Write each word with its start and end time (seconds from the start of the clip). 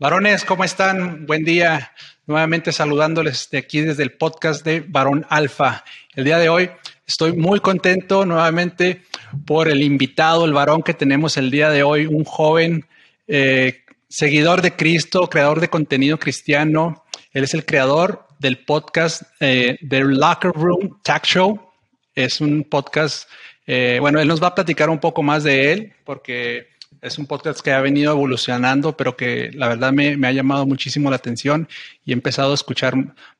Varones, 0.00 0.44
¿cómo 0.44 0.62
están? 0.62 1.26
Buen 1.26 1.42
día. 1.42 1.92
Nuevamente 2.28 2.70
saludándoles 2.70 3.50
de 3.50 3.58
aquí 3.58 3.80
desde 3.80 4.04
el 4.04 4.12
podcast 4.12 4.64
de 4.64 4.78
Varón 4.78 5.26
Alfa. 5.28 5.82
El 6.14 6.22
día 6.22 6.38
de 6.38 6.48
hoy 6.48 6.70
estoy 7.04 7.32
muy 7.32 7.58
contento 7.58 8.24
nuevamente 8.24 9.02
por 9.44 9.66
el 9.66 9.82
invitado, 9.82 10.44
el 10.44 10.52
varón 10.52 10.84
que 10.84 10.94
tenemos 10.94 11.36
el 11.36 11.50
día 11.50 11.70
de 11.70 11.82
hoy, 11.82 12.06
un 12.06 12.22
joven 12.22 12.86
eh, 13.26 13.82
seguidor 14.08 14.62
de 14.62 14.76
Cristo, 14.76 15.28
creador 15.28 15.58
de 15.58 15.68
contenido 15.68 16.16
cristiano. 16.16 17.04
Él 17.32 17.42
es 17.42 17.54
el 17.54 17.66
creador 17.66 18.24
del 18.38 18.64
podcast 18.64 19.22
eh, 19.40 19.80
The 19.88 20.04
Locker 20.04 20.52
Room 20.52 21.00
Tag 21.02 21.24
Show. 21.24 21.72
Es 22.14 22.40
un 22.40 22.62
podcast, 22.62 23.28
eh, 23.66 23.98
bueno, 24.00 24.20
él 24.20 24.28
nos 24.28 24.40
va 24.40 24.46
a 24.46 24.54
platicar 24.54 24.90
un 24.90 25.00
poco 25.00 25.24
más 25.24 25.42
de 25.42 25.72
él 25.72 25.92
porque 26.04 26.77
es 27.00 27.18
un 27.18 27.26
podcast 27.26 27.60
que 27.60 27.72
ha 27.72 27.80
venido 27.80 28.12
evolucionando, 28.12 28.96
pero 28.96 29.16
que 29.16 29.50
la 29.52 29.68
verdad 29.68 29.92
me, 29.92 30.26
ha 30.26 30.32
llamado 30.32 30.66
muchísimo 30.66 31.10
la 31.10 31.16
atención 31.16 31.68
y 32.04 32.10
he 32.10 32.14
empezado 32.14 32.52
a 32.52 32.54
escuchar 32.54 32.94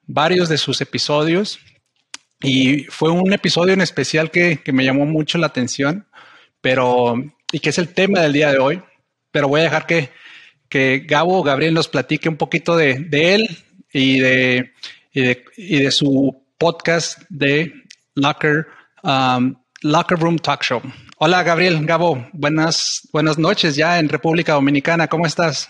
varios 0.06 0.48
de 0.48 0.59
sus 0.59 0.81
episodios. 0.81 1.59
Y 2.41 2.84
fue 2.84 3.11
un 3.11 3.33
episodio 3.33 3.75
en 3.75 3.81
especial 3.81 4.31
que, 4.31 4.61
me 4.73 4.84
llamó 4.84 5.06
mucho 5.06 5.39
la 5.39 5.48
atención, 5.48 6.06
pero 6.61 7.17
y 7.51 7.59
que 7.59 7.70
es 7.70 7.79
el 7.79 7.89
tema 7.89 8.20
del 8.20 8.33
día 8.33 8.53
de 8.53 8.59
hoy. 8.59 8.83
Pero 9.31 9.48
voy 9.48 9.61
a 9.61 9.64
dejar 9.64 9.86
que, 9.86 10.11
que 10.69 11.05
Gabo 11.06 11.42
Gabriel 11.42 11.75
nos 11.75 11.89
platique 11.89 12.29
un 12.29 12.36
poquito 12.36 12.77
de, 12.77 13.09
él 13.12 13.48
y 13.92 14.20
de, 14.20 14.73
y 15.12 15.83
de, 15.83 15.91
su 15.91 16.45
podcast 16.59 17.19
de 17.29 17.73
Locker, 18.14 18.69
um, 19.03 19.56
Locker 19.83 20.19
Room 20.19 20.39
Talk 20.39 20.62
Show. 20.62 20.81
Hola 21.20 21.42
Gabriel, 21.42 21.84
Gabo, 21.84 22.28
buenas, 22.33 23.08
buenas 23.12 23.38
noches 23.38 23.74
ya 23.74 23.98
en 23.98 24.08
República 24.08 24.52
Dominicana, 24.52 25.08
¿cómo 25.08 25.27
estás? 25.27 25.69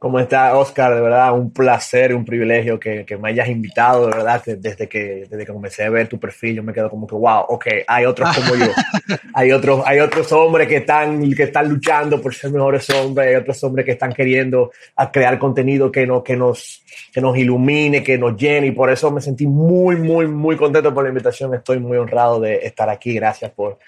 ¿Cómo 0.00 0.18
está 0.18 0.58
Oscar? 0.58 0.96
De 0.96 1.00
verdad, 1.00 1.32
un 1.32 1.52
placer, 1.52 2.12
un 2.12 2.24
privilegio 2.24 2.80
que, 2.80 3.06
que, 3.06 3.16
me 3.16 3.28
hayas 3.28 3.48
invitado, 3.48 4.06
de 4.06 4.16
verdad, 4.16 4.42
desde 4.44 4.88
que, 4.88 5.26
desde 5.30 5.46
que 5.46 5.52
comencé 5.52 5.84
a 5.84 5.90
ver 5.90 6.08
tu 6.08 6.18
perfil, 6.18 6.56
yo 6.56 6.64
me 6.64 6.72
quedo 6.72 6.90
como 6.90 7.06
que, 7.06 7.14
wow, 7.14 7.44
ok, 7.48 7.66
hay 7.86 8.04
otros 8.04 8.36
como 8.36 8.56
yo, 8.56 8.72
hay 9.34 9.52
otros, 9.52 9.80
hay 9.86 10.00
otros 10.00 10.32
hombres 10.32 10.66
que 10.66 10.78
están, 10.78 11.32
que 11.32 11.44
están 11.44 11.68
luchando 11.68 12.20
por 12.20 12.34
ser 12.34 12.50
mejores 12.50 12.90
hombres, 12.90 13.28
hay 13.28 13.34
otros 13.36 13.62
hombres 13.62 13.86
que 13.86 13.92
están 13.92 14.12
queriendo 14.12 14.72
crear 15.12 15.38
contenido 15.38 15.92
que, 15.92 16.04
no, 16.04 16.24
que, 16.24 16.34
nos, 16.34 16.82
que 17.12 17.20
nos 17.20 17.38
ilumine, 17.38 18.02
que 18.02 18.18
nos 18.18 18.36
llene, 18.36 18.66
y 18.66 18.72
por 18.72 18.90
eso 18.90 19.12
me 19.12 19.20
sentí 19.20 19.46
muy, 19.46 19.94
muy, 19.94 20.26
muy 20.26 20.56
contento 20.56 20.92
por 20.92 21.04
la 21.04 21.10
invitación, 21.10 21.54
estoy 21.54 21.78
muy 21.78 21.96
honrado 21.96 22.40
de 22.40 22.56
estar 22.56 22.88
aquí, 22.88 23.14
gracias 23.14 23.52
por, 23.52 23.78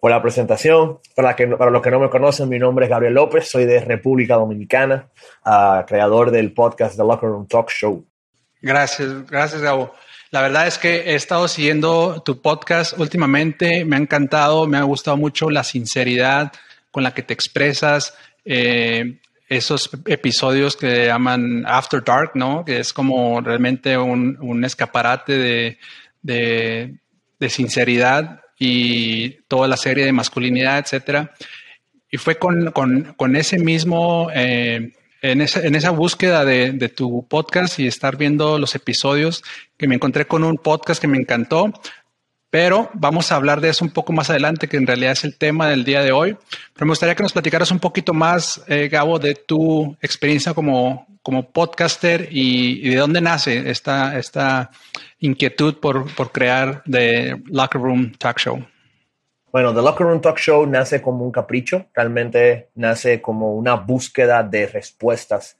por 0.00 0.10
la 0.10 0.22
presentación. 0.22 0.98
Para, 1.14 1.36
que, 1.36 1.46
para 1.46 1.70
los 1.70 1.82
que 1.82 1.90
no 1.90 2.00
me 2.00 2.08
conocen, 2.08 2.48
mi 2.48 2.58
nombre 2.58 2.86
es 2.86 2.90
Gabriel 2.90 3.14
López, 3.14 3.48
soy 3.48 3.66
de 3.66 3.80
República 3.80 4.34
Dominicana, 4.34 5.08
uh, 5.44 5.84
creador 5.86 6.30
del 6.30 6.52
podcast 6.52 6.96
The 6.96 7.02
Locker 7.02 7.28
Room 7.28 7.46
Talk 7.46 7.70
Show. 7.70 8.04
Gracias, 8.62 9.26
gracias 9.26 9.60
Gabo. 9.60 9.94
La 10.30 10.42
verdad 10.42 10.66
es 10.66 10.78
que 10.78 11.10
he 11.10 11.14
estado 11.14 11.48
siguiendo 11.48 12.22
tu 12.24 12.40
podcast 12.40 12.98
últimamente, 12.98 13.84
me 13.84 13.96
ha 13.96 13.98
encantado, 13.98 14.66
me 14.66 14.78
ha 14.78 14.82
gustado 14.84 15.16
mucho 15.16 15.50
la 15.50 15.64
sinceridad 15.64 16.52
con 16.90 17.02
la 17.02 17.12
que 17.12 17.22
te 17.22 17.34
expresas, 17.34 18.16
eh, 18.44 19.18
esos 19.48 19.90
episodios 20.06 20.76
que 20.76 21.06
llaman 21.06 21.64
After 21.66 22.02
Dark, 22.04 22.32
¿no? 22.34 22.64
Que 22.64 22.78
es 22.78 22.92
como 22.92 23.40
realmente 23.40 23.98
un, 23.98 24.38
un 24.40 24.64
escaparate 24.64 25.36
de, 25.36 25.78
de, 26.22 26.98
de 27.40 27.50
sinceridad 27.50 28.40
y 28.62 29.30
toda 29.48 29.66
la 29.66 29.78
serie 29.78 30.04
de 30.04 30.12
masculinidad, 30.12 30.78
etcétera. 30.78 31.32
Y 32.10 32.18
fue 32.18 32.36
con, 32.36 32.70
con, 32.72 33.14
con 33.14 33.34
ese 33.34 33.58
mismo, 33.58 34.28
eh, 34.34 34.92
en, 35.22 35.40
esa, 35.40 35.66
en, 35.66 35.74
esa, 35.74 35.90
búsqueda 35.90 36.44
de, 36.44 36.72
de, 36.72 36.88
tu 36.90 37.26
podcast 37.26 37.78
y 37.78 37.86
estar 37.86 38.18
viendo 38.18 38.58
los 38.58 38.74
episodios 38.74 39.42
que 39.78 39.88
me 39.88 39.94
encontré 39.94 40.26
con 40.26 40.44
un 40.44 40.58
podcast 40.58 41.00
que 41.00 41.08
me 41.08 41.16
encantó, 41.16 41.72
pero 42.50 42.90
vamos 42.94 43.30
a 43.30 43.36
hablar 43.36 43.60
de 43.60 43.68
eso 43.68 43.84
un 43.84 43.92
poco 43.92 44.12
más 44.12 44.28
adelante, 44.28 44.68
que 44.68 44.76
en 44.76 44.86
realidad 44.86 45.12
es 45.12 45.24
el 45.24 45.38
tema 45.38 45.68
del 45.68 45.84
día 45.84 46.02
de 46.02 46.10
hoy. 46.10 46.36
Pero 46.74 46.86
me 46.86 46.90
gustaría 46.90 47.14
que 47.14 47.22
nos 47.22 47.32
platicaras 47.32 47.70
un 47.70 47.78
poquito 47.78 48.12
más, 48.12 48.62
eh, 48.66 48.88
Gabo, 48.88 49.20
de 49.20 49.36
tu 49.36 49.96
experiencia 50.02 50.52
como, 50.52 51.06
como 51.22 51.48
podcaster 51.50 52.28
y, 52.30 52.88
de 52.88 52.96
dónde 52.96 53.20
nace 53.20 53.70
esta, 53.70 54.18
esta 54.18 54.70
inquietud 55.20 55.76
por, 55.76 56.12
por 56.14 56.32
crear 56.32 56.82
The 56.90 57.40
Locker 57.46 57.80
Room 57.80 58.12
Talk 58.18 58.38
Show. 58.38 58.66
Bueno, 59.52 59.72
The 59.72 59.82
Locker 59.82 60.06
Room 60.06 60.20
Talk 60.20 60.38
Show 60.38 60.66
nace 60.66 61.00
como 61.00 61.24
un 61.24 61.32
capricho, 61.32 61.86
realmente 61.94 62.70
nace 62.74 63.20
como 63.20 63.54
una 63.54 63.74
búsqueda 63.74 64.42
de 64.42 64.66
respuestas 64.66 65.56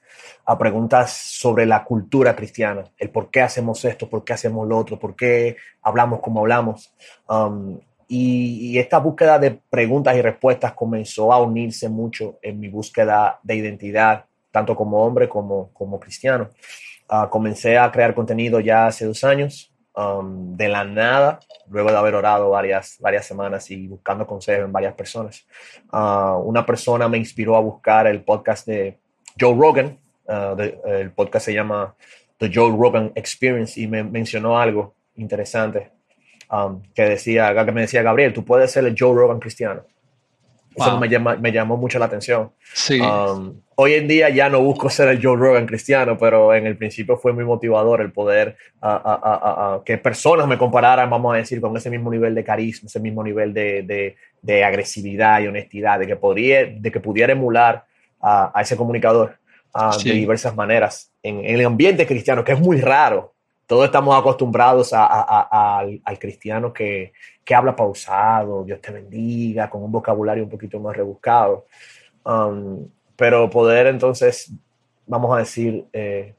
a 0.51 0.57
preguntas 0.57 1.11
sobre 1.11 1.65
la 1.65 1.83
cultura 1.83 2.35
cristiana, 2.35 2.83
el 2.97 3.09
por 3.09 3.29
qué 3.29 3.41
hacemos 3.41 3.83
esto, 3.85 4.09
por 4.09 4.23
qué 4.23 4.33
hacemos 4.33 4.67
lo 4.67 4.77
otro, 4.77 4.99
por 4.99 5.15
qué 5.15 5.57
hablamos 5.81 6.19
como 6.19 6.41
hablamos. 6.41 6.93
Um, 7.27 7.79
y, 8.07 8.77
esta 8.77 8.97
búsqueda 8.97 9.39
de 9.39 9.59
preguntas 9.69 10.15
y 10.17 10.21
respuestas 10.21 10.73
comenzó 10.73 11.31
a 11.31 11.41
unirse 11.41 11.87
mucho 11.87 12.37
en 12.41 12.59
mi 12.59 12.67
búsqueda 12.67 13.39
de 13.43 13.55
identidad, 13.55 14.25
tanto 14.51 14.75
como 14.75 15.01
hombre 15.03 15.29
como 15.29 15.69
como 15.73 15.99
cristiano. 15.99 16.49
Uh, 17.09 17.29
comencé 17.29 17.77
a 17.77 17.91
crear 17.91 18.13
contenido 18.13 18.59
ya 18.59 18.87
hace 18.87 19.05
dos 19.05 19.23
años, 19.23 19.71
Um, 19.93 20.55
de 20.55 20.69
la 20.69 20.85
nada, 20.85 21.41
luego 21.69 21.91
de 21.91 21.97
haber 21.97 22.15
orado 22.15 22.49
varias, 22.49 22.95
varias 23.01 23.25
semanas 23.25 23.69
y 23.71 23.87
buscando 23.87 24.25
consejos 24.25 24.63
en 24.63 24.71
varias 24.71 24.93
personas. 24.93 25.45
Uh, 25.91 26.37
una 26.45 26.65
persona 26.65 27.09
me 27.09 27.17
inspiró 27.17 27.57
a 27.57 27.59
buscar 27.59 28.07
el 28.07 28.23
podcast 28.23 28.65
de 28.67 28.99
Joe 29.37 29.53
Rogan, 29.53 29.99
uh, 30.27 30.61
el 30.87 31.11
podcast 31.11 31.45
se 31.45 31.53
llama 31.53 31.95
The 32.37 32.49
Joe 32.53 32.71
Rogan 32.71 33.11
Experience 33.15 33.79
y 33.79 33.87
me 33.87 34.03
mencionó 34.03 34.59
algo 34.59 34.95
interesante 35.15 35.91
um, 36.51 36.81
que 36.93 37.03
decía, 37.03 37.53
que 37.65 37.71
me 37.71 37.81
decía, 37.81 38.01
Gabriel, 38.01 38.33
tú 38.33 38.43
puedes 38.43 38.71
ser 38.71 38.85
el 38.85 38.95
Joe 38.97 39.13
Rogan 39.13 39.39
cristiano. 39.39 39.83
Eso 40.73 40.97
me, 40.97 41.09
me, 41.09 41.51
llamó 41.51 41.75
mucho 41.75 41.99
la 41.99 42.05
atención. 42.05 42.51
Sí. 42.73 42.99
Um, 43.01 43.59
hoy 43.75 43.95
en 43.95 44.07
día 44.07 44.29
ya 44.29 44.47
no 44.47 44.61
busco 44.61 44.89
ser 44.89 45.09
el 45.09 45.21
Joe 45.21 45.35
Rogan 45.35 45.65
cristiano, 45.65 46.17
pero 46.17 46.53
en 46.53 46.65
el 46.65 46.77
principio 46.77 47.17
fue 47.17 47.33
muy 47.33 47.43
motivador 47.43 47.99
el 47.99 48.13
poder 48.13 48.55
que 49.83 49.97
personas 49.97 50.47
me 50.47 50.57
compararan, 50.57 51.09
vamos 51.09 51.33
a 51.33 51.37
decir, 51.37 51.59
con 51.59 51.75
ese 51.75 51.89
mismo 51.89 52.09
nivel 52.09 52.33
de 52.33 52.45
carisma, 52.45 52.87
ese 52.87 53.01
mismo 53.01 53.21
nivel 53.21 53.53
de, 53.53 53.83
de, 53.83 54.15
de 54.41 54.63
agresividad 54.63 55.41
y 55.41 55.47
honestidad, 55.47 55.99
de 55.99 56.07
que, 56.07 56.15
podría, 56.15 56.65
de 56.65 56.91
que 56.91 57.01
pudiera 57.01 57.33
emular 57.33 57.85
a, 58.21 58.53
ese 58.61 58.77
comunicador 58.77 59.37
de 60.03 60.13
diversas 60.13 60.55
maneras 60.55 61.11
en, 61.23 61.39
en, 61.39 61.59
el 61.59 61.65
ambiente 61.65 62.05
cristiano, 62.05 62.43
que 62.43 62.53
es 62.53 62.59
muy 62.59 62.81
raro. 62.81 63.33
Todos 63.65 63.85
estamos 63.85 64.17
acostumbrados 64.17 64.91
al, 64.93 66.01
al 66.03 66.19
cristiano 66.19 66.73
que, 66.73 67.13
que 67.43 67.55
habla 67.55 67.75
pausado, 67.75 68.63
Dios 68.63 68.81
te 68.81 68.91
bendiga, 68.91 69.69
con 69.69 69.83
un 69.83 69.91
vocabulario 69.91 70.43
un 70.43 70.49
poquito 70.49 70.79
más 70.79 70.95
rebuscado. 70.95 71.65
Um, 72.23 72.87
pero 73.15 73.49
poder 73.49 73.87
entonces, 73.87 74.51
vamos 75.05 75.35
a 75.35 75.39
decir, 75.39 75.85
eh, 75.93 76.33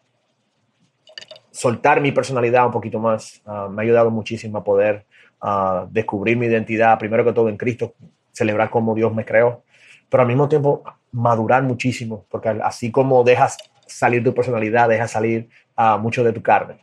soltar 1.51 2.01
mi 2.01 2.13
personalidad 2.13 2.67
un 2.67 2.73
poquito 2.73 2.99
más, 2.99 3.43
uh, 3.47 3.69
me 3.69 3.83
ha 3.83 3.85
ayudado 3.85 4.11
muchísimo 4.11 4.59
a 4.59 4.65
poder 4.65 5.05
uh, 5.43 5.87
descubrir 5.91 6.37
mi 6.37 6.47
identidad, 6.47 6.99
primero 6.99 7.25
que 7.25 7.33
todo 7.33 7.49
en 7.49 7.57
Cristo, 7.57 7.95
celebrar 8.33 8.71
como 8.71 8.95
Dios 8.95 9.15
me 9.15 9.25
creó, 9.25 9.63
pero 10.09 10.23
al 10.23 10.29
mismo 10.29 10.49
tiempo 10.49 10.83
madurar 11.13 11.63
muchísimo, 11.63 12.25
porque 12.31 12.49
así 12.49 12.91
como 12.91 13.23
dejas 13.23 13.59
salir 13.87 14.25
tu 14.25 14.35
personalidad, 14.35 14.89
dejas 14.89 15.11
salir 15.11 15.49
uh, 15.77 15.99
mucho 15.99 16.25
de 16.25 16.33
tu 16.33 16.43
carne. 16.43 16.79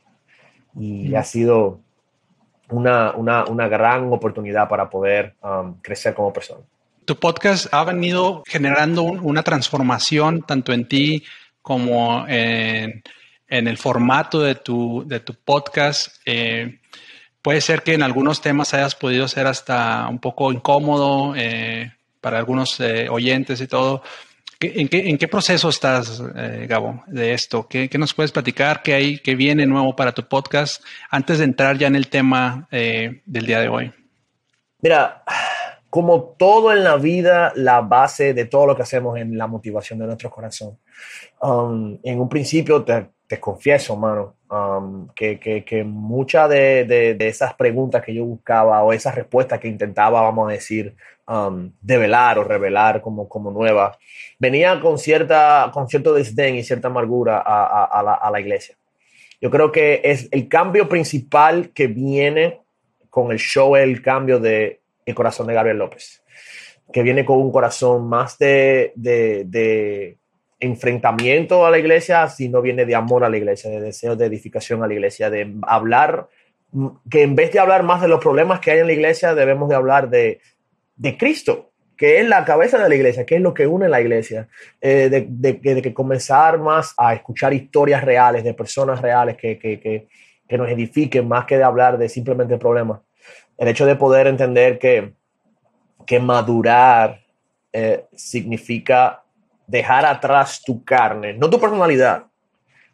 Y 0.79 1.13
ha 1.15 1.23
sido 1.23 1.79
una, 2.69 3.11
una, 3.13 3.45
una 3.45 3.67
gran 3.67 4.13
oportunidad 4.13 4.69
para 4.69 4.89
poder 4.89 5.35
um, 5.41 5.73
crecer 5.81 6.13
como 6.13 6.31
persona. 6.31 6.61
Tu 7.05 7.15
podcast 7.15 7.67
ha 7.73 7.83
venido 7.83 8.43
generando 8.45 9.01
una 9.01 9.41
transformación 9.41 10.43
tanto 10.43 10.71
en 10.73 10.87
ti 10.87 11.23
como 11.63 12.25
en, 12.27 13.01
en 13.47 13.67
el 13.67 13.77
formato 13.77 14.41
de 14.41 14.55
tu, 14.55 15.03
de 15.07 15.19
tu 15.19 15.33
podcast. 15.33 16.15
Eh, 16.25 16.79
puede 17.41 17.61
ser 17.61 17.81
que 17.81 17.95
en 17.95 18.03
algunos 18.03 18.41
temas 18.41 18.75
hayas 18.75 18.93
podido 18.93 19.27
ser 19.27 19.47
hasta 19.47 20.07
un 20.07 20.19
poco 20.19 20.51
incómodo 20.51 21.33
eh, 21.35 21.91
para 22.21 22.37
algunos 22.37 22.79
eh, 22.79 23.07
oyentes 23.09 23.61
y 23.61 23.67
todo. 23.67 24.01
¿En 24.61 24.89
qué, 24.89 25.09
en 25.09 25.17
qué 25.17 25.29
proceso 25.29 25.69
estás, 25.69 26.21
eh, 26.35 26.65
Gabo, 26.67 27.01
de 27.07 27.33
esto? 27.33 27.65
¿Qué, 27.67 27.89
¿Qué, 27.89 27.97
nos 27.97 28.13
puedes 28.13 28.33
platicar? 28.33 28.83
¿Qué 28.83 28.93
hay, 28.93 29.19
qué 29.19 29.35
viene 29.35 29.65
nuevo 29.65 29.95
para 29.95 30.11
tu 30.11 30.27
podcast? 30.27 30.83
Antes 31.09 31.37
de 31.37 31.45
entrar 31.45 31.77
ya 31.77 31.87
en 31.87 31.95
el 31.95 32.09
tema 32.09 32.67
eh, 32.69 33.21
del 33.25 33.45
día 33.45 33.61
de 33.61 33.69
hoy. 33.69 33.93
Mira, 34.81 35.23
como 35.89 36.35
todo 36.37 36.73
en 36.73 36.83
la 36.83 36.97
vida, 36.97 37.53
la 37.55 37.79
base 37.79 38.33
de 38.33 38.45
todo 38.45 38.65
lo 38.67 38.75
que 38.75 38.81
hacemos 38.81 39.17
es 39.17 39.29
la 39.29 39.47
motivación 39.47 39.99
de 39.99 40.07
nuestro 40.07 40.29
corazón. 40.29 40.77
Um, 41.41 41.97
en 42.03 42.19
un 42.19 42.27
principio 42.27 42.83
te, 42.83 43.11
te 43.27 43.39
confieso, 43.39 43.95
mano, 43.95 44.35
um, 44.49 45.07
que, 45.15 45.39
que, 45.39 45.63
que 45.63 45.83
muchas 45.83 46.49
de, 46.49 46.85
de, 46.85 47.15
de, 47.15 47.27
esas 47.27 47.53
preguntas 47.53 48.03
que 48.03 48.13
yo 48.13 48.25
buscaba 48.25 48.83
o 48.83 48.93
esas 48.93 49.15
respuestas 49.15 49.59
que 49.59 49.67
intentaba, 49.67 50.21
vamos 50.21 50.49
a 50.49 50.53
decir, 50.53 50.95
um, 51.27 51.71
develar 51.81 52.39
o 52.39 52.43
revelar 52.43 53.01
como, 53.01 53.29
como 53.29 53.51
nuevas, 53.51 53.97
venía 54.39 54.79
con, 54.79 54.97
cierta, 54.97 55.69
con 55.73 55.87
cierto 55.87 56.13
desdén 56.13 56.55
y 56.55 56.63
cierta 56.63 56.87
amargura 56.87 57.41
a, 57.45 57.85
a, 57.85 58.31
la, 58.31 58.39
iglesia. 58.39 58.75
Yo 59.41 59.49
creo 59.49 59.71
que 59.71 60.01
es 60.03 60.27
el 60.31 60.47
cambio 60.49 60.89
principal 60.89 61.69
que 61.69 61.87
viene 61.87 62.59
con 63.09 63.31
el 63.31 63.39
show, 63.39 63.75
el 63.75 64.01
cambio 64.01 64.39
de 64.39 64.79
el 65.05 65.15
corazón 65.15 65.47
de 65.47 65.55
Gabriel 65.55 65.77
López, 65.77 66.21
que 66.93 67.01
viene 67.01 67.25
con 67.25 67.37
un 67.37 67.51
corazón 67.51 68.07
más 68.07 68.37
de, 68.37 68.91
de 68.95 70.17
enfrentamiento 70.59 71.65
a 71.65 71.71
la 71.71 71.79
iglesia, 71.79 72.27
sino 72.27 72.61
viene 72.61 72.85
de 72.85 72.95
amor 72.95 73.23
a 73.23 73.29
la 73.29 73.37
iglesia, 73.37 73.69
de 73.69 73.79
deseo 73.79 74.15
de 74.15 74.25
edificación 74.25 74.83
a 74.83 74.87
la 74.87 74.93
iglesia, 74.93 75.29
de 75.29 75.53
hablar, 75.63 76.27
que 77.09 77.23
en 77.23 77.35
vez 77.35 77.51
de 77.51 77.59
hablar 77.59 77.83
más 77.83 78.01
de 78.01 78.07
los 78.07 78.19
problemas 78.19 78.59
que 78.59 78.71
hay 78.71 78.79
en 78.79 78.87
la 78.87 78.93
iglesia, 78.93 79.33
debemos 79.33 79.69
de 79.69 79.75
hablar 79.75 80.09
de, 80.09 80.41
de 80.95 81.17
Cristo, 81.17 81.71
que 81.95 82.19
es 82.19 82.27
la 82.27 82.45
cabeza 82.45 82.77
de 82.77 82.89
la 82.89 82.95
iglesia, 82.95 83.25
que 83.25 83.35
es 83.35 83.41
lo 83.41 83.53
que 83.53 83.67
une 83.67 83.89
la 83.89 84.01
iglesia, 84.01 84.47
eh, 84.79 85.09
de, 85.09 85.59
que 85.59 85.93
comenzar 85.93 86.59
más 86.59 86.93
a 86.97 87.13
escuchar 87.13 87.53
historias 87.53 88.03
reales, 88.03 88.43
de 88.43 88.53
personas 88.53 89.01
reales 89.01 89.37
que, 89.37 89.57
que, 89.57 89.79
que, 89.79 90.07
que 90.47 90.57
nos 90.57 90.69
edifiquen, 90.69 91.27
más 91.27 91.45
que 91.45 91.57
de 91.57 91.63
hablar 91.63 91.97
de 91.97 92.09
simplemente 92.09 92.57
problemas. 92.57 93.01
El 93.57 93.67
hecho 93.67 93.85
de 93.85 93.95
poder 93.95 94.27
entender 94.27 94.79
que, 94.79 95.13
que 96.05 96.19
madurar 96.19 97.21
eh, 97.71 98.05
significa 98.15 99.18
dejar 99.69 100.05
atrás 100.05 100.61
tu 100.65 100.83
carne, 100.83 101.33
no 101.33 101.49
tu 101.49 101.59
personalidad, 101.59 102.23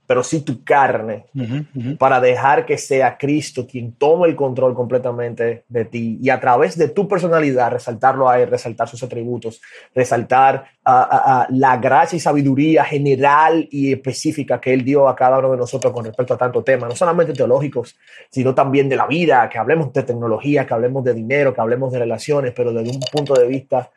pero 0.08 0.24
sí 0.24 0.42
tu 0.42 0.64
carne, 0.64 1.26
uh 1.34 1.40
-huh, 1.40 1.62
uh 1.62 1.82
-huh. 1.82 1.98
para 1.98 2.20
dejar 2.20 2.66
que 2.66 2.78
sea 2.78 3.18
Cristo 3.18 3.66
quien 3.66 3.94
tome 3.94 4.28
el 4.28 4.36
control 4.36 4.76
completamente 4.76 5.64
de 5.68 5.86
ti 5.86 6.20
y 6.22 6.30
a 6.30 6.40
través 6.40 6.78
de 6.78 6.90
tu 6.90 7.08
personalidad 7.08 7.72
resaltarlo 7.72 8.30
a 8.30 8.40
Él, 8.40 8.50
resaltar 8.50 8.88
sus 8.88 9.02
atributos, 9.02 9.62
resaltar 9.96 10.66
uh, 10.86 11.46
la 11.50 11.78
gracia 11.78 12.18
y 12.18 12.20
sabiduría 12.20 12.84
general 12.84 13.68
y 13.72 13.94
específica 13.94 14.60
que 14.60 14.74
Él 14.74 14.84
dio 14.84 15.08
a 15.08 15.16
cada 15.16 15.40
uno 15.40 15.52
de 15.52 15.58
nosotros 15.58 15.92
con 15.92 16.06
respecto 16.06 16.36
a 16.36 16.38
tantos 16.38 16.64
temas, 16.64 16.90
no 16.90 16.96
solamente 16.96 17.34
teológicos, 17.34 17.96
sino 18.30 18.54
también 18.54 18.88
de 18.88 18.98
la 18.98 19.08
vida, 19.08 19.50
que 19.50 19.58
hablemos 19.58 19.92
de 19.92 20.04
tecnología, 20.04 20.68
que 20.68 20.74
hablemos 20.74 21.04
de 21.04 21.14
dinero, 21.14 21.52
que 21.54 21.62
hablemos 21.62 21.92
de 21.92 22.00
relaciones, 22.00 22.54
pero 22.56 22.72
desde 22.72 22.92
un 22.92 23.02
punto 23.12 23.34
de 23.34 23.48
vista 23.48 23.90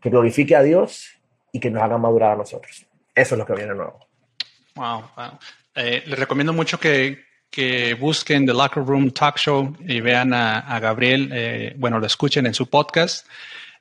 que 0.00 0.10
glorifique 0.10 0.56
a 0.56 0.62
Dios 0.62 1.20
y 1.54 1.60
que 1.60 1.70
nos 1.70 1.82
haga 1.84 1.96
madurar 1.96 2.32
a 2.32 2.36
nosotros. 2.36 2.84
Eso 3.14 3.34
es 3.36 3.38
lo 3.38 3.46
que 3.46 3.54
viene 3.54 3.74
nuevo. 3.74 4.00
Wow, 4.74 5.04
wow. 5.16 5.38
Eh, 5.76 6.02
les 6.04 6.18
recomiendo 6.18 6.52
mucho 6.52 6.80
que, 6.80 7.26
que, 7.48 7.94
busquen 7.94 8.44
The 8.44 8.52
Locker 8.52 8.84
Room 8.84 9.12
Talk 9.12 9.38
Show 9.38 9.76
y 9.86 10.00
vean 10.00 10.34
a, 10.34 10.58
a 10.58 10.80
Gabriel, 10.80 11.30
eh, 11.32 11.74
bueno, 11.78 12.00
lo 12.00 12.06
escuchen 12.06 12.46
en 12.46 12.54
su 12.54 12.68
podcast. 12.68 13.28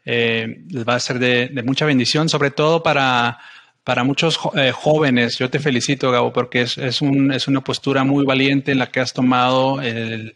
Eh, 0.06 0.66
les 0.70 0.88
va 0.88 0.96
a 0.96 1.00
ser 1.00 1.18
de, 1.18 1.48
de, 1.48 1.64
mucha 1.64 1.88
bendición, 1.88 2.30
sobre 2.30 2.52
todo 2.52 2.84
para, 2.84 3.40
para 3.84 4.04
muchos 4.04 4.40
eh, 4.56 4.72
jóvenes. 4.72 5.38
Yo 5.38 5.50
te 5.50 5.60
felicito, 5.60 6.12
Gabo, 6.12 6.32
porque 6.32 6.62
es, 6.62 6.78
es, 6.78 7.02
un, 7.02 7.34
es, 7.34 7.48
una 7.48 7.62
postura 7.62 8.04
muy 8.04 8.26
valiente 8.26 8.72
en 8.72 8.80
la 8.80 8.90
que 8.90 9.02
has 9.02 9.14
tomado 9.14 9.82
el, 9.82 10.36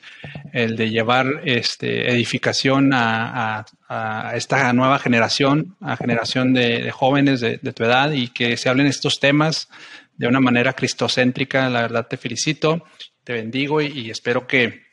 el 0.52 0.76
de 0.76 0.90
llevar 0.90 1.42
este, 1.46 2.12
edificación 2.12 2.92
a, 2.94 3.66
a, 3.88 4.34
esta 4.36 4.72
nueva 4.74 5.00
generación, 5.00 5.78
a 5.80 5.96
generación 5.96 6.54
de, 6.54 6.92
jóvenes 6.92 7.40
de, 7.40 7.58
tu 7.58 7.84
edad 7.84 8.12
y 8.12 8.28
que 8.30 8.58
se 8.58 8.68
hablen 8.68 8.88
estos 8.88 9.20
temas 9.20 9.70
de 10.18 10.28
una 10.28 10.42
manera 10.42 10.74
cristocéntrica. 10.74 11.70
La 11.70 11.84
verdad 11.84 12.08
te 12.08 12.18
felicito, 12.18 12.84
te 13.24 13.32
bendigo 13.34 13.82
y, 13.82 14.10
espero 14.10 14.46
que, 14.46 14.84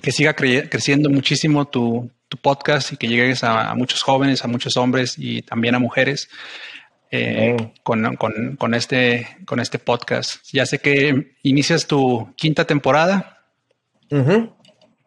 que 0.00 0.12
siga 0.12 0.34
cre 0.34 0.68
creciendo 0.68 1.10
muchísimo 1.10 1.66
tu, 1.66 2.12
tu, 2.28 2.36
podcast 2.36 2.92
y 2.92 2.96
que 2.96 3.08
llegues 3.08 3.42
a, 3.42 3.74
muchos 3.74 4.02
jóvenes, 4.02 4.44
a 4.44 4.48
muchos 4.48 4.76
hombres 4.76 5.16
y 5.18 5.42
también 5.42 5.74
a 5.74 5.80
mujeres 5.80 6.28
eh, 7.10 7.56
con, 7.82 8.16
con, 8.16 8.56
con, 8.56 8.74
este, 8.74 9.26
con 9.44 9.60
este 9.60 9.78
podcast. 9.78 10.44
Ya 10.52 10.66
sé 10.66 10.78
que 10.78 11.32
inicias 11.42 11.86
tu 11.86 12.32
quinta 12.36 12.64
temporada. 12.64 13.38
Uh 14.10 14.16
-huh. 14.16 14.52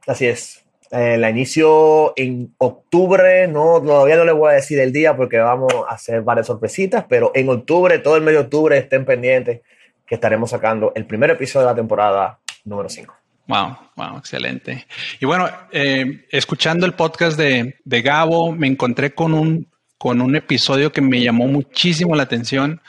Así 0.07 0.25
es. 0.25 0.61
Eh, 0.91 1.17
la 1.17 1.29
inicio 1.29 2.11
en 2.17 2.53
octubre, 2.57 3.47
no, 3.47 3.81
todavía 3.81 4.17
no 4.17 4.25
les 4.25 4.35
voy 4.35 4.51
a 4.51 4.55
decir 4.55 4.77
el 4.79 4.91
día 4.91 5.15
porque 5.15 5.37
vamos 5.37 5.73
a 5.87 5.93
hacer 5.93 6.21
varias 6.21 6.47
sorpresitas, 6.47 7.05
pero 7.07 7.31
en 7.33 7.47
octubre, 7.47 7.97
todo 7.99 8.17
el 8.17 8.23
mes 8.23 8.33
de 8.33 8.41
octubre, 8.41 8.77
estén 8.77 9.05
pendientes 9.05 9.61
que 10.05 10.15
estaremos 10.15 10.49
sacando 10.49 10.91
el 10.93 11.05
primer 11.05 11.29
episodio 11.29 11.65
de 11.65 11.71
la 11.71 11.75
temporada 11.77 12.39
número 12.65 12.89
5. 12.89 13.15
Wow, 13.47 13.77
wow, 13.95 14.17
excelente. 14.17 14.85
Y 15.21 15.25
bueno, 15.25 15.49
eh, 15.71 16.25
escuchando 16.29 16.85
el 16.85 16.93
podcast 16.93 17.37
de, 17.37 17.75
de 17.85 18.01
Gabo, 18.01 18.51
me 18.51 18.67
encontré 18.67 19.13
con 19.13 19.33
un, 19.33 19.70
con 20.01 20.19
un 20.19 20.35
episodio 20.35 20.91
que 20.91 20.99
me 20.99 21.21
llamó 21.21 21.45
muchísimo 21.45 22.15
la 22.15 22.23
atención. 22.23 22.81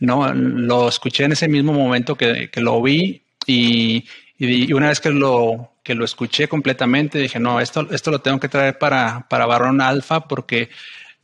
No, 0.00 0.30
lo 0.34 0.90
escuché 0.90 1.24
en 1.24 1.32
ese 1.32 1.48
mismo 1.48 1.72
momento 1.72 2.14
que, 2.14 2.50
que 2.50 2.60
lo 2.60 2.82
vi 2.82 3.22
y, 3.46 4.04
y, 4.38 4.70
una 4.74 4.88
vez 4.88 5.00
que 5.00 5.08
lo, 5.08 5.72
que 5.82 5.94
lo 5.94 6.04
escuché 6.04 6.46
completamente, 6.46 7.20
dije, 7.20 7.40
no, 7.40 7.58
esto, 7.58 7.88
esto 7.90 8.10
lo 8.10 8.18
tengo 8.18 8.38
que 8.38 8.50
traer 8.50 8.76
para, 8.76 9.26
para 9.30 9.46
Barón 9.46 9.80
Alfa 9.80 10.28
porque 10.28 10.68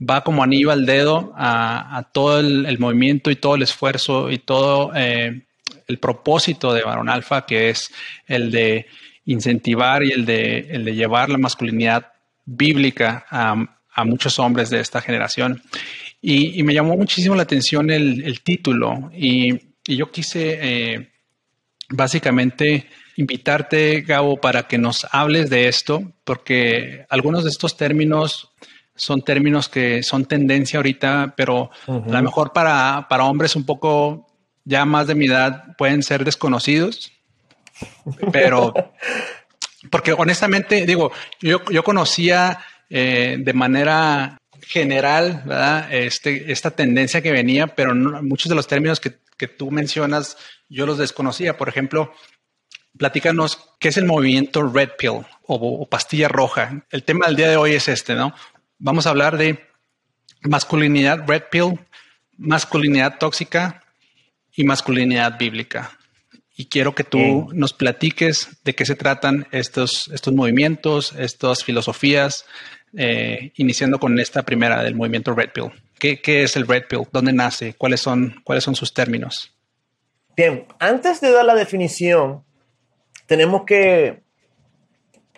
va 0.00 0.24
como 0.24 0.42
anillo 0.42 0.70
al 0.70 0.86
dedo 0.86 1.34
a, 1.36 2.08
todo 2.10 2.40
el, 2.40 2.64
el, 2.64 2.78
movimiento 2.78 3.30
y 3.30 3.36
todo 3.36 3.56
el 3.56 3.64
esfuerzo 3.64 4.30
y 4.30 4.38
todo 4.38 4.92
eh, 4.96 5.42
el 5.86 5.98
propósito 5.98 6.72
de 6.72 6.84
Barón 6.84 7.10
Alfa, 7.10 7.44
que 7.44 7.68
es 7.68 7.92
el 8.26 8.50
de 8.50 8.86
incentivar 9.26 10.04
y 10.04 10.12
el 10.12 10.24
de, 10.24 10.60
el 10.70 10.86
de 10.86 10.94
llevar 10.94 11.28
la 11.28 11.36
masculinidad 11.36 12.12
bíblica 12.46 13.26
a, 13.30 13.73
a 13.94 14.04
muchos 14.04 14.38
hombres 14.38 14.70
de 14.70 14.80
esta 14.80 15.00
generación. 15.00 15.62
Y, 16.20 16.58
y 16.58 16.62
me 16.62 16.74
llamó 16.74 16.96
muchísimo 16.96 17.34
la 17.34 17.42
atención 17.42 17.90
el, 17.90 18.24
el 18.24 18.40
título 18.40 19.10
y, 19.14 19.52
y, 19.86 19.96
yo 19.96 20.10
quise 20.10 20.58
eh, 20.60 21.12
básicamente 21.90 22.88
invitarte, 23.16 24.00
Gabo, 24.00 24.40
para 24.40 24.66
que 24.66 24.78
nos 24.78 25.06
hables 25.10 25.50
de 25.50 25.68
esto, 25.68 26.12
porque 26.24 27.06
algunos 27.10 27.44
de 27.44 27.50
estos 27.50 27.76
términos 27.76 28.50
son 28.96 29.22
términos 29.22 29.68
que 29.68 30.02
son 30.02 30.24
tendencia 30.24 30.78
ahorita, 30.78 31.34
pero 31.36 31.70
uh 31.86 31.92
-huh. 31.92 32.10
a 32.10 32.16
lo 32.16 32.22
mejor 32.22 32.52
para, 32.52 33.06
para 33.08 33.24
hombres 33.24 33.54
un 33.56 33.64
poco 33.64 34.26
ya 34.64 34.84
más 34.84 35.06
de 35.06 35.14
mi 35.14 35.26
edad 35.26 35.76
pueden 35.76 36.02
ser 36.02 36.24
desconocidos, 36.24 37.12
pero 38.32 38.72
porque 39.90 40.12
honestamente 40.12 40.86
digo, 40.86 41.12
yo, 41.40 41.62
yo 41.70 41.84
conocía 41.84 42.60
eh, 42.90 43.36
de 43.38 43.52
manera 43.52 44.38
general, 44.60 45.42
¿verdad? 45.44 45.92
Este, 45.92 46.50
esta 46.52 46.70
tendencia 46.70 47.22
que 47.22 47.32
venía, 47.32 47.68
pero 47.68 47.94
muchos 47.94 48.48
de 48.48 48.54
los 48.54 48.66
términos 48.66 49.00
que, 49.00 49.18
que 49.36 49.48
tú 49.48 49.70
mencionas 49.70 50.36
yo 50.68 50.86
los 50.86 50.98
desconocía. 50.98 51.56
Por 51.56 51.68
ejemplo, 51.68 52.12
platícanos 52.98 53.58
qué 53.78 53.88
es 53.88 53.96
el 53.96 54.06
movimiento 54.06 54.62
Red 54.62 54.90
Pill 54.98 55.10
o, 55.10 55.26
o, 55.46 55.88
pastilla 55.88 56.28
roja. 56.28 56.84
El 56.90 57.04
tema 57.04 57.26
del 57.26 57.36
día 57.36 57.48
de 57.48 57.56
hoy 57.56 57.72
es 57.72 57.88
este, 57.88 58.14
¿no? 58.14 58.34
Vamos 58.78 59.06
a 59.06 59.10
hablar 59.10 59.36
de 59.36 59.66
masculinidad 60.42 61.26
Red 61.26 61.44
Pill, 61.50 61.78
masculinidad 62.36 63.18
tóxica 63.18 63.82
y 64.52 64.64
masculinidad 64.64 65.38
bíblica. 65.38 65.98
Y 66.56 66.66
quiero 66.66 66.94
que 66.94 67.04
tú 67.04 67.18
Bien. 67.18 67.46
nos 67.52 67.72
platiques 67.72 68.48
de 68.64 68.74
qué 68.74 68.86
se 68.86 68.94
tratan 68.94 69.46
estos, 69.50 70.08
estos 70.12 70.32
movimientos, 70.32 71.12
estas 71.18 71.64
filosofías, 71.64 72.46
eh, 72.96 73.52
iniciando 73.56 73.98
con 73.98 74.18
esta 74.20 74.44
primera 74.44 74.82
del 74.82 74.94
movimiento 74.94 75.34
Red 75.34 75.50
Pill. 75.52 75.72
¿Qué, 75.98 76.20
¿Qué, 76.20 76.44
es 76.44 76.54
el 76.56 76.66
Red 76.66 76.84
Pill? 76.88 77.02
¿Dónde 77.10 77.32
nace? 77.32 77.74
¿Cuáles 77.74 78.00
son, 78.00 78.40
¿Cuáles 78.44 78.62
son 78.62 78.76
sus 78.76 78.94
términos? 78.94 79.52
Bien, 80.36 80.66
antes 80.78 81.20
de 81.20 81.32
dar 81.32 81.44
la 81.44 81.54
definición, 81.54 82.44
tenemos 83.26 83.64
que, 83.64 84.22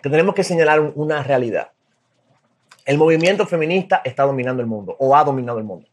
que 0.01 0.09
tenemos 0.09 0.35
que 0.35 0.43
señalar 0.43 0.79
una 0.79 1.23
realidad. 1.23 1.71
El 2.85 2.97
movimiento 2.97 3.47
feminista 3.47 4.01
está 4.05 4.23
dominando 4.23 4.61
el 4.61 4.67
mundo 4.67 4.95
o 4.99 5.15
ha 5.15 5.23
dominado 5.23 5.57
el 5.57 5.65
mundo. 5.65 5.87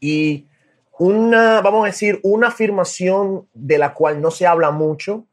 Y 0.00 0.47
una, 0.98 1.60
vamos 1.60 1.84
a 1.84 1.86
decir, 1.86 2.20
una 2.22 2.48
afirmación 2.48 3.48
de 3.54 3.78
la 3.78 3.94
cual 3.94 4.20
no 4.20 4.30
se 4.30 4.46
habla 4.46 4.70
mucho 4.70 5.26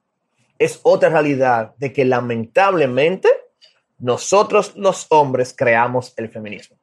es 0.60 0.80
otra 0.84 1.10
realidad 1.10 1.74
de 1.78 1.92
que 1.92 2.06
lamentablemente 2.06 3.30
nosotros 4.00 4.76
los 4.76 5.08
hombres 5.10 5.54
creamos 5.58 6.14
el 6.18 6.30
feminismo. 6.30 6.78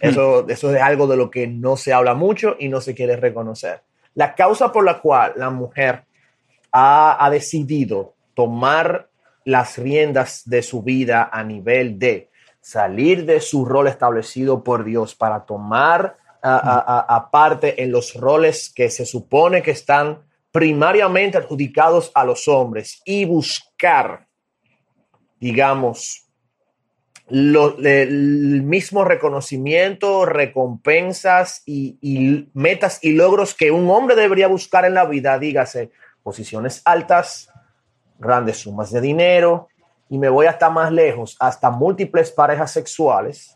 Eso, 0.00 0.46
eso 0.48 0.74
es 0.74 0.82
algo 0.82 1.06
de 1.06 1.16
lo 1.16 1.30
que 1.30 1.46
no 1.46 1.76
se 1.76 1.92
habla 1.92 2.14
mucho 2.14 2.56
y 2.58 2.68
no 2.68 2.80
se 2.80 2.94
quiere 2.94 3.16
reconocer. 3.16 3.82
La 4.14 4.34
causa 4.34 4.70
por 4.70 4.84
la 4.84 5.00
cual 5.00 5.34
la 5.36 5.50
mujer 5.50 6.04
ha, 6.72 7.24
ha 7.24 7.30
decidido 7.30 8.14
tomar 8.34 9.08
las 9.44 9.78
riendas 9.78 10.42
de 10.46 10.62
su 10.62 10.82
vida 10.82 11.28
a 11.32 11.42
nivel 11.44 11.98
de 11.98 12.30
salir 12.60 13.26
de 13.26 13.40
su 13.40 13.64
rol 13.64 13.88
establecido 13.88 14.64
por 14.64 14.84
Dios 14.84 15.14
para 15.14 15.44
tomar 15.44 16.16
a, 16.44 17.28
parte 17.30 17.82
en 17.82 17.90
los 17.90 18.14
roles 18.14 18.70
que 18.74 18.90
se 18.90 19.06
supone 19.06 19.62
que 19.62 19.70
están 19.70 20.22
primariamente 20.52 21.38
adjudicados 21.38 22.12
a 22.14 22.24
los 22.24 22.46
hombres 22.48 23.00
y 23.04 23.24
buscar, 23.24 24.28
digamos, 25.40 26.28
el 27.26 28.62
mismo 28.62 29.04
reconocimiento, 29.04 30.26
recompensas 30.26 31.62
y, 31.64 32.48
metas 32.52 32.98
y 33.02 33.12
logros 33.12 33.54
que 33.54 33.70
un 33.70 33.88
hombre 33.90 34.14
debería 34.14 34.46
buscar 34.46 34.84
en 34.84 34.94
la 34.94 35.06
vida, 35.06 35.38
dígase, 35.38 35.90
posiciones 36.22 36.82
altas, 36.84 37.50
grandes 38.18 38.58
sumas 38.58 38.92
de 38.92 39.00
dinero, 39.00 39.68
y 40.10 40.18
me 40.18 40.28
voy 40.28 40.46
hasta 40.46 40.68
más 40.68 40.92
lejos, 40.92 41.36
hasta 41.40 41.70
múltiples 41.70 42.30
parejas 42.30 42.70
sexuales, 42.70 43.53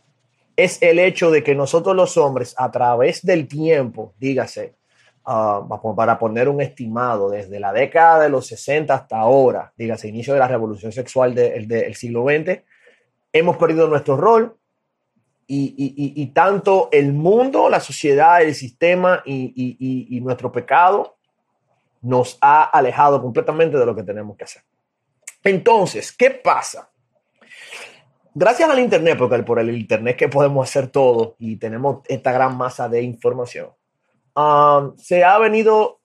es 0.58 0.82
el 0.82 0.98
hecho 0.98 1.30
de 1.30 1.44
que 1.44 1.54
nosotros 1.54 1.94
los 1.94 2.16
hombres, 2.16 2.52
a 2.58 2.68
través 2.72 3.24
del 3.24 3.46
tiempo, 3.46 4.12
dígase, 4.18 4.74
ah, 5.24 5.64
para 5.96 6.18
poner 6.18 6.48
un 6.48 6.60
estimado, 6.60 7.30
desde 7.30 7.60
la 7.60 7.72
década 7.72 8.24
de 8.24 8.28
los 8.28 8.48
60 8.48 8.92
hasta 8.92 9.20
ahora, 9.20 9.72
dígase, 9.76 10.08
inicio 10.08 10.34
de 10.34 10.40
la 10.40 10.48
revolución 10.48 10.90
sexual 10.90 11.32
del 11.32 11.94
siglo 11.94 12.24
XX, 12.24 12.60
hemos 13.32 13.56
perdido 13.56 13.86
nuestro 13.86 14.16
rol 14.16 14.56
y, 15.46 16.26
tanto 16.34 16.88
el 16.90 17.12
mundo, 17.12 17.70
la 17.70 17.78
sociedad, 17.78 18.42
el 18.42 18.56
sistema 18.56 19.22
y, 19.24 20.20
nuestro 20.24 20.50
pecado 20.50 21.18
nos 22.02 22.36
ha 22.40 22.64
alejado 22.64 23.22
completamente 23.22 23.78
de 23.78 23.86
lo 23.86 23.94
que 23.94 24.02
tenemos 24.02 24.36
que 24.36 24.42
hacer. 24.42 24.62
Entonces, 25.44 26.10
¿qué 26.10 26.30
pasa? 26.32 26.90
Gracias 28.40 28.70
al 28.70 28.78
Internet, 28.78 29.18
porque 29.18 29.42
por 29.42 29.58
el 29.58 29.76
Internet 29.76 30.16
que 30.16 30.28
podemos 30.28 30.68
hacer 30.68 30.86
todo 30.86 31.34
y 31.40 31.56
tenemos 31.56 32.02
esta 32.06 32.30
gran 32.30 32.56
masa 32.56 32.88
de 32.88 33.02
información, 33.02 33.70
um, 34.36 34.96
se 34.96 35.24
ha 35.24 35.36
venido 35.38 35.98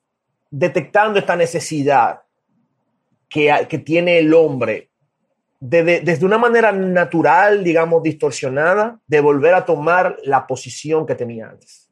detectando 0.50 1.20
esta 1.20 1.36
necesidad 1.36 2.22
que, 3.30 3.68
que 3.70 3.78
tiene 3.78 4.18
el 4.18 4.34
hombre 4.34 4.90
desde 5.60 6.26
una 6.26 6.40
manera 6.40 6.72
natural, 6.72 7.64
digamos, 7.64 8.02
distorsionada, 8.02 9.00
de 9.06 9.22
volver 9.22 9.54
a 9.54 9.64
tomar 9.64 10.18
la 10.24 10.48
posición 10.48 11.06
que 11.06 11.14
tenía 11.14 11.50
antes. 11.50 11.83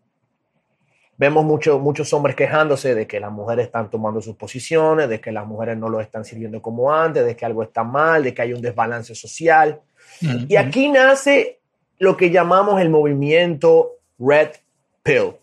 Vemos 1.22 1.46
mucho, 1.46 1.78
muchos 1.78 2.12
hombres 2.14 2.36
quejándose 2.36 2.96
de 2.96 3.06
que 3.06 3.20
las 3.20 3.32
mujeres 3.32 3.68
están 3.68 3.92
tomando 3.92 4.24
sus 4.24 4.36
posiciones, 4.36 5.08
de 5.08 5.22
que 5.22 5.32
las 5.32 5.46
mujeres 5.46 5.78
no 5.78 5.88
lo 5.88 6.02
están 6.02 6.26
sirviendo 6.26 6.64
como 6.64 6.92
antes, 6.92 7.24
de 7.24 7.36
que 7.36 7.46
algo 7.46 7.62
está 7.62 7.84
mal, 7.84 8.24
de 8.24 8.34
que 8.34 8.42
hay 8.42 8.54
un 8.54 8.62
desbalance 8.64 9.14
social. 9.14 9.82
Y 10.48 10.56
aquí 10.56 10.90
nace 10.90 11.60
lo 12.00 12.18
que 12.18 12.32
llamamos 12.32 12.82
el 12.82 12.90
movimiento 12.90 14.00
Red 14.18 14.50
Pill. 15.04 15.34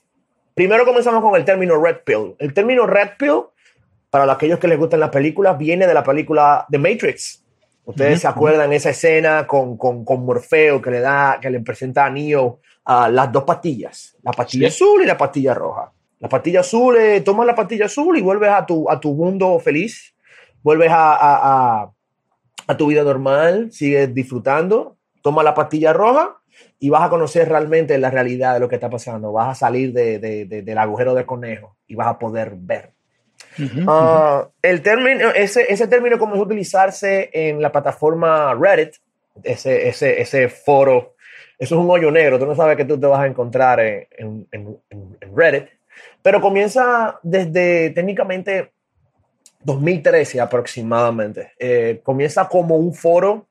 Primero 0.52 0.84
comenzamos 0.84 1.22
con 1.22 1.36
el 1.36 1.44
término 1.44 1.80
Red 1.80 1.98
Pill. 2.04 2.34
El 2.40 2.52
término 2.52 2.84
Red 2.84 3.10
Pill, 3.16 3.42
para 4.10 4.32
aquellos 4.32 4.58
que 4.58 4.66
les 4.66 4.78
gustan 4.80 4.98
las 4.98 5.10
películas, 5.10 5.56
viene 5.56 5.86
de 5.86 5.94
la 5.94 6.02
película 6.02 6.66
The 6.68 6.78
Matrix 6.78 7.44
Ustedes 7.88 8.20
se 8.20 8.28
acuerdan 8.28 8.70
esa 8.74 8.90
escena 8.90 9.46
con, 9.46 9.78
con, 9.78 10.04
con, 10.04 10.26
Morfeo 10.26 10.82
que 10.82 10.90
le 10.90 11.00
da, 11.00 11.38
que 11.40 11.48
le 11.48 11.60
presenta 11.60 12.04
a 12.04 12.10
Neo 12.10 12.60
las 12.88 13.30
dos 13.30 13.44
pastillas, 13.44 14.16
la 14.22 14.32
pastilla 14.32 14.68
azul 14.68 15.02
y 15.02 15.06
la 15.06 15.16
pastilla 15.16 15.54
roja. 15.54 15.92
La 16.20 16.28
pastilla 16.28 16.60
azul, 16.60 16.96
eh, 16.96 17.20
tomas 17.20 17.46
la 17.46 17.54
pastilla 17.54 17.84
azul 17.84 18.16
y 18.16 18.22
vuelves 18.22 18.50
a 18.50 18.66
tu, 18.66 18.90
a 18.90 18.98
tu 18.98 19.14
mundo 19.14 19.58
feliz, 19.60 20.14
vuelves 20.62 20.90
a, 20.90 21.14
a, 21.14 21.92
a, 22.66 22.76
tu 22.76 22.86
vida 22.86 23.04
normal, 23.04 23.70
sigues 23.70 24.12
disfrutando, 24.12 24.96
toma 25.22 25.42
la 25.42 25.54
pastilla 25.54 25.92
roja 25.92 26.38
y 26.80 26.88
vas 26.88 27.02
a 27.02 27.10
conocer 27.10 27.48
realmente 27.48 27.96
la 27.98 28.10
realidad 28.10 28.54
de 28.54 28.60
lo 28.60 28.68
que 28.68 28.76
está 28.76 28.90
pasando. 28.90 29.32
Vas 29.32 29.48
a 29.50 29.54
salir 29.54 29.92
de, 29.92 30.18
de, 30.18 30.46
del 30.46 30.78
agujero 30.78 31.14
de 31.14 31.26
conejo 31.26 31.76
y 31.86 31.94
vas 31.94 32.08
a 32.08 32.18
poder 32.18 32.54
ver. 32.56 32.94
Ah, 33.86 34.48
el 34.62 34.82
término, 34.82 35.30
ese, 35.30 35.66
ese 35.68 35.86
término 35.88 36.18
comenzó 36.18 36.42
a 36.42 36.46
utilizarse 36.46 37.30
en 37.32 37.60
la 37.60 37.70
plataforma 37.70 38.54
Reddit, 38.54 38.94
ese, 39.42 39.88
ese, 39.88 40.20
ese 40.20 40.48
foro. 40.48 41.14
Eso 41.58 41.74
es 41.74 41.80
un 41.80 41.90
hoyo 41.90 42.10
negro, 42.12 42.38
tú 42.38 42.46
no 42.46 42.54
sabes 42.54 42.76
que 42.76 42.84
tú 42.84 42.98
te 43.00 43.06
vas 43.06 43.20
a 43.20 43.26
encontrar 43.26 43.80
en, 43.80 44.46
en, 44.52 44.78
en, 44.90 45.36
Reddit, 45.36 45.68
pero 46.22 46.40
comienza 46.40 47.18
desde 47.24 47.90
técnicamente 47.90 48.72
2013 49.64 50.40
aproximadamente. 50.40 51.52
Eh, 51.58 52.00
comienza 52.04 52.48
como 52.48 52.76
un 52.76 52.94
foro 52.94 53.48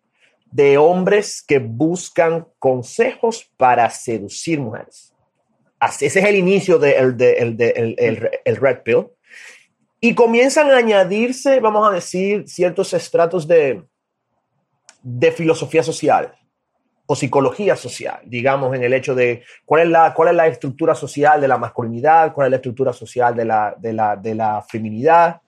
de 0.50 0.78
hombres 0.78 1.44
que 1.46 1.60
buscan 1.60 2.48
consejos 2.60 3.52
para 3.58 3.90
seducir 3.90 4.62
mujeres. 4.62 5.14
ese 6.00 6.06
es 6.06 6.16
el 6.16 6.38
inicio 6.38 6.80
del 6.80 7.18
de, 7.18 7.34
el, 7.34 7.62
el, 7.62 8.30
el, 8.46 8.56
Red 8.56 8.84
Pill 8.84 9.08
y 10.00 10.16
comienzan 10.16 10.72
a 10.72 10.78
añadirse, 10.78 11.60
vamos 11.60 11.90
a 11.90 11.92
decir, 11.92 12.48
ciertos 12.48 12.94
estratos 12.94 13.46
de, 13.46 13.84
de 15.04 15.32
filosofía 15.34 15.84
social 15.84 16.34
o 17.08 17.16
psicología 17.16 17.76
social, 17.76 18.20
digamos, 18.26 18.76
en 18.76 18.84
el 18.84 18.94
hecho 18.94 19.16
de 19.16 19.44
cuál 19.66 19.84
es 19.84 19.90
la, 19.90 20.14
cuál 20.14 20.30
es 20.30 20.36
la 20.36 20.48
estructura 20.48 20.94
social 20.94 21.42
de 21.42 21.48
la 21.48 21.58
masculinidad, 21.58 22.34
cuál 22.34 22.48
es 22.48 22.52
la 22.52 22.58
estructura 22.58 22.94
social 22.94 23.36
de 23.36 23.46
la, 23.46 23.74
de 23.78 23.94
la, 23.94 24.16
de 24.16 24.36
la 24.36 24.62
feminidad, 24.62 25.42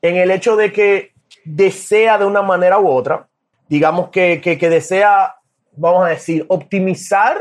en 0.00 0.16
el 0.16 0.30
hecho 0.30 0.56
de 0.56 0.72
que 0.72 1.12
desea 1.44 2.18
de 2.18 2.24
una 2.24 2.42
manera 2.42 2.78
u 2.78 2.88
otra, 2.88 3.28
digamos 3.68 4.08
que, 4.08 4.40
que, 4.40 4.68
desea, 4.68 5.36
vamos 5.76 6.06
a 6.06 6.08
decir, 6.08 6.44
optimizar 6.48 7.38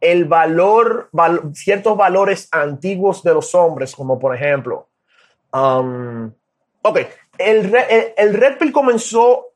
el 0.00 0.26
valor, 0.26 1.10
ciertos 1.54 1.96
valores 1.96 2.48
antiguos 2.52 3.22
de 3.22 3.34
los 3.34 3.54
hombres, 3.54 3.94
como 3.94 4.18
por 4.18 4.34
ejemplo, 4.34 4.88
Um, 5.56 6.32
ok, 6.82 6.98
el, 7.38 7.74
el, 8.16 8.34
Red 8.34 8.58
Pill 8.58 8.72
comenzó 8.72 9.46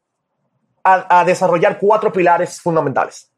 a, 0.83 1.25
desarrollar 1.25 1.79
cuatro 1.79 2.12
pilares 2.12 2.61
fundamentales. 2.61 3.30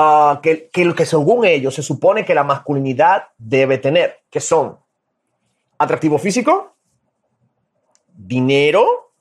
Uh, 0.00 0.40
que, 0.40 0.70
que, 0.70 0.94
que 0.94 1.04
según 1.04 1.44
ellos 1.44 1.74
se 1.74 1.82
supone 1.82 2.24
que 2.24 2.34
la 2.34 2.44
masculinidad 2.44 3.24
debe 3.36 3.76
tener, 3.76 4.20
que 4.30 4.40
son 4.40 4.78
atractivo 5.76 6.16
físico, 6.16 6.74
dinero, 8.14 9.12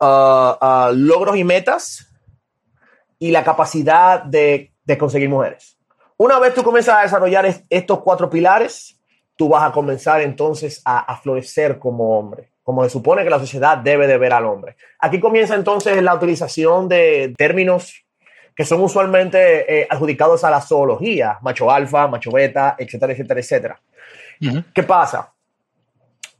uh, 0.00 0.04
uh, 0.06 0.92
logros 0.94 1.36
y 1.36 1.44
metas 1.44 2.10
y 3.18 3.32
la 3.32 3.44
capacidad 3.44 4.22
de, 4.22 4.72
conseguir 4.98 5.28
mujeres. 5.28 5.76
Una 6.16 6.38
vez 6.38 6.54
tú 6.54 6.62
comienzas 6.62 6.96
a 6.96 7.02
desarrollar 7.02 7.46
estos 7.68 8.00
cuatro 8.00 8.30
pilares, 8.30 8.98
tú 9.36 9.50
vas 9.50 9.62
a 9.62 9.72
comenzar 9.72 10.22
entonces 10.22 10.80
a, 10.86 11.16
florecer 11.18 11.78
como 11.78 12.18
hombre, 12.18 12.52
como 12.62 12.82
se 12.84 12.90
supone 12.90 13.24
que 13.24 13.30
la 13.30 13.38
sociedad 13.40 13.76
debe 13.76 14.06
de 14.06 14.16
ver 14.16 14.32
al 14.32 14.46
hombre. 14.46 14.76
Aquí 15.00 15.20
comienza 15.20 15.54
entonces 15.54 16.02
la 16.02 16.14
utilización 16.14 16.88
de 16.88 17.34
términos 17.36 18.05
que 18.56 18.64
son 18.64 18.80
usualmente 18.80 19.80
eh, 19.82 19.86
adjudicados 19.88 20.42
a 20.42 20.50
la 20.50 20.62
zoología, 20.62 21.38
macho 21.42 21.70
alfa, 21.70 22.08
macho 22.08 22.30
beta, 22.32 22.74
etcétera, 22.78 23.12
etcétera, 23.12 23.40
etcétera. 23.40 23.80
¿Qué 24.74 24.82
pasa? 24.82 25.32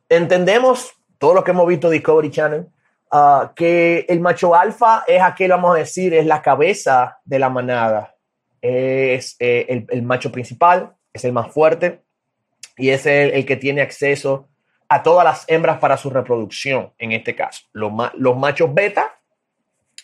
Entendemos, 0.08 0.92
todo 1.18 1.34
lo 1.34 1.44
que 1.44 1.50
hemos 1.50 1.66
visto 1.66 1.90
Discovery 1.90 2.30
Channel, 2.30 2.66
ah, 3.12 3.52
que 3.54 4.06
el 4.08 4.20
macho 4.20 4.54
alfa 4.54 5.04
es 5.06 5.20
aquel, 5.20 5.50
vamos 5.50 5.76
a 5.76 5.78
decir, 5.78 6.14
es 6.14 6.24
la 6.24 6.40
cabeza 6.40 7.18
de 7.24 7.38
la 7.38 7.50
manada, 7.50 8.14
es 8.62 9.36
eh, 9.38 9.66
el, 9.68 9.86
el 9.90 10.02
macho 10.02 10.32
principal, 10.32 10.94
es 11.12 11.24
el 11.24 11.32
más 11.32 11.52
fuerte, 11.52 12.00
y 12.76 12.90
es 12.90 13.06
el, 13.06 13.44
que 13.46 13.56
tiene 13.56 13.80
acceso 13.80 14.48
a 14.88 15.02
todas 15.02 15.24
las 15.24 15.44
hembras 15.48 15.78
para 15.78 15.96
su 15.96 16.10
reproducción, 16.10 16.92
en 16.98 17.12
este 17.12 17.34
caso. 17.34 17.62
Los, 17.72 17.92
los 18.14 18.36
machos 18.36 18.72
beta 18.72 19.18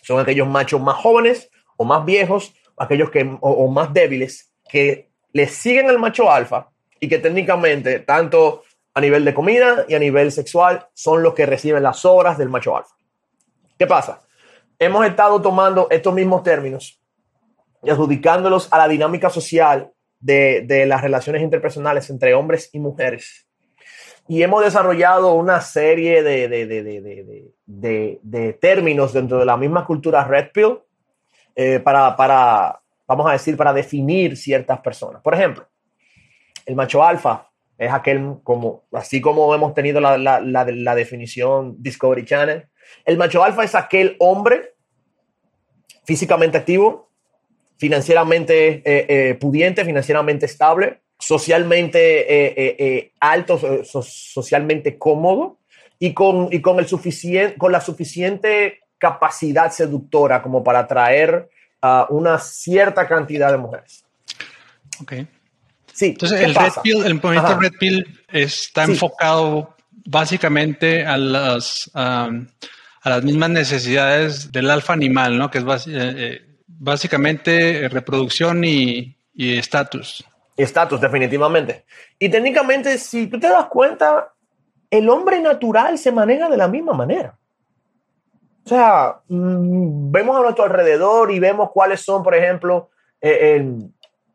son 0.03 0.21
aquellos 0.21 0.49
machos 0.49 0.81
más 0.81 0.97
jóvenes 0.97 1.51
más 1.85 2.05
viejos, 2.05 2.55
aquellos 2.77 3.11
que, 3.11 3.37
o, 3.41 3.69
más 3.69 3.93
débiles, 3.93 4.53
que 4.69 5.11
le 5.33 5.47
siguen 5.47 5.89
al 5.89 5.99
macho 5.99 6.31
alfa 6.31 6.71
y 7.01 7.09
que 7.09 7.19
técnicamente, 7.19 8.01
tanto 8.01 8.63
a 8.95 9.01
nivel 9.01 9.25
de 9.25 9.35
comida 9.35 9.85
y 9.89 9.95
a 9.95 9.99
nivel 9.99 10.33
sexual, 10.33 10.87
son 10.95 11.23
los 11.23 11.35
que 11.35 11.47
reciben 11.47 11.83
las 11.83 12.05
obras 12.05 12.39
del 12.39 12.49
macho 12.49 12.77
alfa. 12.77 12.95
¿Qué 13.79 13.87
pasa? 13.87 14.23
Hemos 14.79 15.07
estado 15.07 15.41
tomando 15.41 15.89
estos 15.91 16.13
mismos 16.15 16.43
términos 16.43 17.01
y 17.83 17.91
adjudicándolos 17.91 18.69
a 18.73 18.79
la 18.79 18.89
dinámica 18.89 19.31
social 19.31 19.93
de, 20.23 20.85
las 20.87 21.03
relaciones 21.03 21.43
interpersonales 21.43 22.09
entre 22.11 22.35
hombres 22.35 22.71
y 22.73 22.79
mujeres. 22.79 23.47
Y 24.29 24.43
hemos 24.43 24.65
desarrollado 24.65 25.35
una 25.35 25.61
serie 25.61 26.23
de, 26.23 26.49
de, 27.67 28.53
términos 28.61 29.13
dentro 29.13 29.39
de 29.39 29.45
la 29.45 29.57
misma 29.57 29.85
cultura 29.85 30.25
Red 30.25 30.53
Pill 30.53 30.79
eh, 31.55 31.81
para, 31.81 32.17
para, 32.17 32.81
vamos 33.07 33.29
a 33.29 33.33
decir, 33.33 33.57
para 33.57 33.73
definir 33.73 34.37
ciertas 34.37 34.81
personas. 34.81 35.23
Por 35.23 35.35
ejemplo, 35.35 35.67
el 36.67 36.75
macho 36.75 37.03
alfa 37.03 37.51
es 37.79 37.93
aquel, 37.93 38.37
como, 38.43 38.85
así 38.93 39.21
como 39.21 39.55
hemos 39.55 39.75
tenido 39.75 40.01
la, 40.01 40.17
la, 40.17 40.41
la, 40.41 40.95
definición 40.95 41.77
Discovery 41.83 42.25
Channel, 42.25 42.67
el 43.05 43.17
macho 43.17 43.43
alfa 43.43 43.65
es 43.65 43.75
aquel 43.75 44.17
hombre 44.19 44.75
físicamente 46.05 46.59
activo, 46.59 47.11
financieramente 47.77 48.83
eh, 48.85 49.07
eh, 49.09 49.35
pudiente, 49.35 49.85
financieramente 49.85 50.47
estable, 50.47 51.01
socialmente 51.19 53.13
alto, 53.21 53.85
socialmente 53.85 54.99
cómodo 54.99 55.59
y 55.99 56.15
con, 56.15 56.49
y 56.51 56.61
con, 56.61 56.79
el 56.79 56.87
suficiente, 56.87 57.57
con 57.57 57.71
la 57.71 57.81
suficiente 57.81 58.82
capacidad 59.03 59.73
seductora 59.73 60.41
como 60.41 60.63
para 60.63 60.79
atraer 60.79 61.51
a 61.81 62.07
una 62.09 62.39
cierta 62.39 63.09
cantidad 63.09 63.51
de 63.51 63.59
mujeres. 63.59 64.05
Ok. 65.01 65.13
Sí. 65.93 66.07
Entonces, 66.07 66.41
el, 66.41 66.55
red 66.55 66.73
pill, 66.85 67.05
el 67.05 67.15
movimiento 67.17 67.59
Red 67.59 67.73
Pill 67.81 68.21
está 68.31 68.85
enfocado 68.85 69.75
básicamente 70.07 71.05
a 71.05 71.19
las, 71.19 71.91
a 71.95 72.31
las 73.05 73.25
mismas 73.25 73.51
necesidades 73.51 74.53
del 74.53 74.71
alfa 74.71 74.93
animal, 74.93 75.37
¿no? 75.37 75.51
Que 75.51 75.59
es 75.59 75.65
eh, 75.65 75.91
eh, 75.91 76.41
básicamente 76.69 77.89
reproducción 77.89 78.63
y 78.63 79.17
estatus. 79.35 80.25
Estatus, 80.57 81.01
definitivamente. 81.01 81.87
Y 82.21 82.29
técnicamente, 82.29 82.97
si 82.99 83.27
tú 83.27 83.41
te 83.41 83.49
das 83.49 83.67
cuenta, 83.67 84.33
el 84.89 85.11
hombre 85.11 85.41
natural 85.41 85.99
se 85.99 86.13
maneja 86.13 86.49
de 86.49 86.57
la 86.57 86.69
misma 86.69 86.93
manera. 86.93 87.37
O 88.65 88.69
sea, 88.69 89.21
mm, 89.29 90.11
vemos 90.11 90.37
a 90.37 90.43
nuestro 90.43 90.65
alrededor 90.65 91.33
y 91.33 91.39
vemos 91.39 91.71
cuáles 91.73 92.01
son, 92.01 92.23
por 92.23 92.35
ejemplo, 92.35 92.91
eh, 93.21 93.65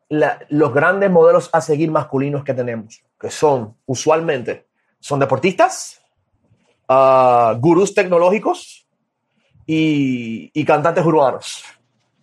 los 0.10 0.74
grandes 0.74 1.10
modelos 1.12 1.50
a 1.52 1.62
seguir 1.62 1.92
masculinos 1.92 2.44
que 2.44 2.54
tenemos, 2.54 3.02
que 3.20 3.30
son 3.30 3.76
usualmente, 3.86 4.66
son 5.00 5.20
deportistas, 5.20 6.02
uh, 6.88 7.58
gurús 7.60 7.94
tecnológicos 7.94 8.88
y, 9.66 10.64
cantantes 10.66 11.06
urbanos. 11.06 11.64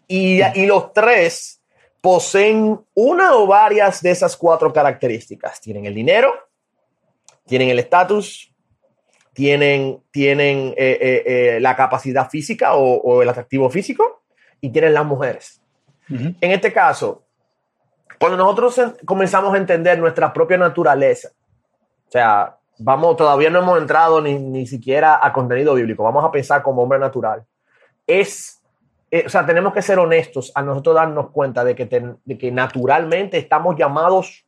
Y, 0.09 0.41
y 0.55 0.67
los 0.67 0.93
tres 0.93 1.63
poseen 2.01 2.81
una 2.95 3.37
o 3.37 3.47
varias 3.47 4.03
de 4.03 4.11
esas 4.11 4.37
cuatro 4.37 4.73
características. 4.73 5.61
Tienen 5.61 5.87
el 5.87 5.95
dinero, 5.95 6.33
tienen 7.47 7.69
el 7.69 7.79
estatus, 7.79 8.54
tienen, 9.35 10.01
tienen 10.11 10.69
eh, 10.77 10.99
eh, 11.01 11.23
eh, 11.27 11.61
la 11.61 11.77
capacidad 11.77 12.31
física 12.31 12.75
o, 12.75 13.21
el 13.21 13.29
atractivo 13.29 13.69
físico 13.69 14.23
y 14.61 14.71
tienen 14.71 14.95
las 14.95 15.05
mujeres. 15.05 15.61
En 16.09 16.37
este 16.41 16.73
caso, 16.73 17.23
cuando 18.19 18.37
nosotros 18.37 18.81
comenzamos 19.05 19.55
a 19.55 19.57
entender 19.57 19.99
nuestra 19.99 20.33
propia 20.33 20.57
naturaleza, 20.57 21.31
o 22.07 22.11
sea, 22.11 22.57
vamos, 22.79 23.17
todavía 23.17 23.51
no 23.51 23.61
hemos 23.61 23.79
entrado 23.79 24.21
ni, 24.21 24.39
ni 24.39 24.67
siquiera 24.67 25.19
a 25.21 25.33
contenido 25.33 25.75
bíblico, 25.75 26.05
vamos 26.05 26.25
a 26.25 26.31
pensar 26.31 26.63
como 26.63 26.83
hombre 26.83 26.99
natural, 26.99 27.43
es, 28.07 28.63
o 29.25 29.29
sea, 29.29 29.47
tenemos 29.47 29.73
que 29.73 29.83
ser 29.83 29.99
honestos 29.99 30.53
a 30.55 30.63
nosotros 30.63 30.95
darnos 30.95 31.31
cuenta 31.31 31.65
de 31.65 31.75
que, 31.75 31.87
de 31.87 32.39
que 32.39 32.53
naturalmente 32.53 33.39
estamos 33.39 33.77
llamados, 33.77 34.45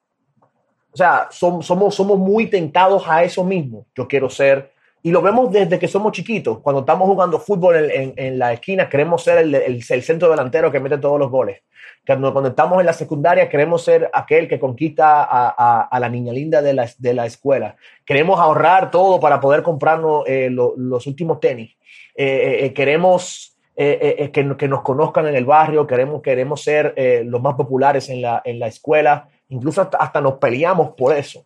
o 0.92 0.96
sea, 0.96 1.28
somos, 1.30 1.94
somos 1.94 2.18
muy 2.18 2.48
tentados 2.48 3.08
a 3.08 3.22
eso 3.22 3.44
mismo. 3.44 3.86
Yo 3.94 4.06
quiero 4.06 4.30
ser 4.30 4.75
y 5.06 5.12
lo 5.12 5.22
vemos 5.22 5.52
desde 5.52 5.78
que 5.78 5.86
somos 5.86 6.10
chiquitos. 6.10 6.58
Cuando 6.58 6.80
estamos 6.80 7.06
jugando 7.06 7.38
fútbol 7.38 7.76
en, 7.76 8.12
en, 8.16 8.40
la 8.40 8.52
esquina, 8.52 8.88
queremos 8.88 9.22
ser 9.22 9.38
el, 9.38 9.54
el, 9.54 10.02
centro 10.02 10.28
delantero 10.28 10.72
que 10.72 10.80
mete 10.80 10.98
todos 10.98 11.16
los 11.16 11.30
goles. 11.30 11.62
Cuando, 12.04 12.32
cuando 12.32 12.50
estamos 12.50 12.80
en 12.80 12.86
la 12.86 12.92
secundaria, 12.92 13.48
queremos 13.48 13.84
ser 13.84 14.10
aquel 14.12 14.48
que 14.48 14.58
conquista 14.58 15.22
a, 15.22 15.82
a, 15.82 16.00
la 16.00 16.08
niña 16.08 16.32
linda 16.32 16.60
de 16.60 16.72
la, 16.72 16.90
de 16.98 17.14
la, 17.14 17.24
escuela. 17.24 17.76
Queremos 18.04 18.40
ahorrar 18.40 18.90
todo 18.90 19.20
para 19.20 19.38
poder 19.38 19.62
comprarnos 19.62 20.24
eh, 20.26 20.50
los 20.50 21.06
últimos 21.06 21.38
tenis. 21.38 21.76
Eh, 22.16 22.62
eh, 22.62 22.74
queremos 22.74 23.56
que, 23.76 24.56
que, 24.58 24.68
nos 24.68 24.82
conozcan 24.82 25.28
en 25.28 25.36
el 25.36 25.44
barrio. 25.44 25.86
Queremos, 25.86 26.20
queremos 26.20 26.64
ser 26.64 26.94
los 27.26 27.40
más 27.40 27.54
populares 27.54 28.08
en 28.08 28.22
la, 28.22 28.42
en 28.44 28.58
la 28.58 28.66
escuela. 28.66 29.28
Incluso 29.50 29.82
hasta, 29.82 29.98
hasta, 29.98 30.20
nos 30.20 30.38
peleamos 30.38 30.96
por 30.96 31.16
eso. 31.16 31.44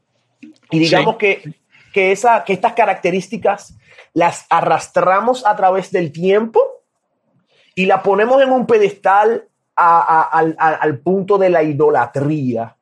Y 0.70 0.78
digamos 0.78 1.16
que 1.16 1.59
que, 1.92 2.12
esa, 2.12 2.44
que 2.44 2.52
estas 2.52 2.74
características 2.74 3.74
las 4.12 4.46
arrastramos 4.50 5.46
a 5.46 5.56
través 5.56 5.90
del 5.90 6.12
tiempo 6.12 6.60
y 7.74 7.86
la 7.86 8.02
ponemos 8.02 8.42
en 8.42 8.50
un 8.50 8.66
pedestal 8.66 9.48
al, 9.74 10.98
punto 10.98 11.38
de 11.38 11.50
la 11.50 11.62
idolatría. 11.62 12.76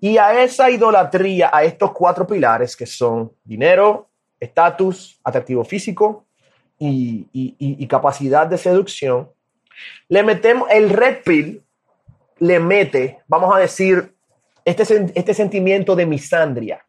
Y 0.00 0.18
a 0.18 0.42
esa 0.42 0.70
idolatría, 0.70 1.50
a 1.52 1.64
estos 1.64 1.92
cuatro 1.92 2.26
pilares 2.26 2.76
que 2.76 2.86
son 2.86 3.32
dinero, 3.44 4.08
estatus, 4.40 5.18
atractivo 5.24 5.64
físico 5.64 6.24
y, 6.78 7.86
capacidad 7.86 8.46
de 8.46 8.58
seducción, 8.58 9.30
le 10.08 10.22
metemos 10.22 10.68
el 10.70 10.90
red 10.90 11.22
pill, 11.24 11.62
le 12.38 12.58
mete, 12.58 13.20
vamos 13.26 13.54
a 13.54 13.58
decir, 13.58 14.14
este, 14.64 14.82
este 15.14 15.34
sentimiento 15.34 15.94
de 15.94 16.06
misandria, 16.06 16.84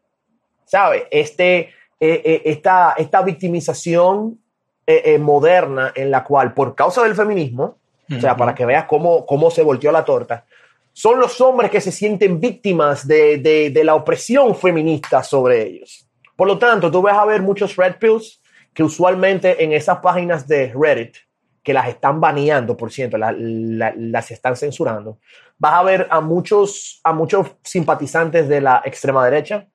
¿sabe? 0.68 1.08
Este, 1.10 1.58
eh, 1.58 2.22
eh, 2.24 2.42
esta, 2.44 2.94
esta 2.96 3.22
victimización 3.22 4.38
eh, 4.86 5.18
moderna 5.18 5.92
en 5.94 6.10
la 6.10 6.22
cual, 6.22 6.54
por 6.54 6.74
causa 6.74 7.02
del 7.02 7.14
feminismo, 7.14 7.76
o 8.16 8.20
sea, 8.20 8.36
para 8.36 8.54
que 8.54 8.64
veas 8.64 8.86
cómo, 8.86 9.26
cómo 9.26 9.50
se 9.50 9.62
volteó 9.62 9.92
la 9.92 10.04
torta, 10.04 10.46
son 10.94 11.20
los 11.20 11.40
hombres 11.42 11.70
que 11.70 11.80
se 11.80 11.92
sienten 11.92 12.40
víctimas 12.40 13.06
de, 13.06 13.36
de, 13.38 13.70
de 13.70 13.84
la 13.84 13.94
opresión 13.94 14.56
feminista 14.56 15.22
sobre 15.22 15.62
ellos. 15.62 16.08
Por 16.34 16.48
lo 16.48 16.58
tanto, 16.58 16.90
tú 16.90 17.02
vas 17.02 17.18
a 17.18 17.26
ver 17.26 17.42
muchos 17.42 17.76
red 17.76 17.96
pills 17.96 18.40
que 18.72 18.82
usualmente 18.82 19.62
en 19.62 19.72
esas 19.72 19.98
páginas 19.98 20.46
de 20.48 20.72
Reddit, 20.74 21.16
que 21.62 21.74
las 21.74 21.88
están 21.88 22.20
baneando, 22.20 22.76
por 22.76 22.90
cierto, 22.90 23.18
las 23.18 24.30
están 24.30 24.56
censurando, 24.56 25.18
vas 25.58 25.74
a 25.74 25.82
ver 25.82 26.06
a 26.10 26.20
muchos, 26.20 27.00
a 27.04 27.12
muchos 27.12 27.56
simpatizantes 27.62 28.48
de 28.48 28.60
la 28.60 28.80
extrema 28.84 29.24
derecha, 29.24 29.66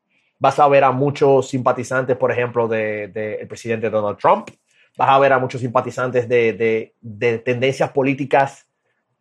vas 0.43 0.59
a 0.59 0.67
ver 0.67 0.83
a 0.83 0.91
muchos 0.91 1.47
simpatizantes, 1.47 2.17
por 2.17 2.29
ejemplo, 2.29 2.67
del 2.67 3.13
de, 3.13 3.45
presidente 3.47 3.89
Donald 3.89 4.17
Trump, 4.17 4.49
vas 4.97 5.09
a 5.09 5.17
ver 5.17 5.31
a 5.31 5.39
muchos 5.39 5.61
simpatizantes 5.61 6.27
de, 6.27 6.91
de 6.99 7.37
tendencias 7.37 7.91
políticas 7.91 8.67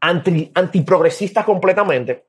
anti, 0.01 0.51
antiprogresistas 0.53 1.45
completamente, 1.45 2.25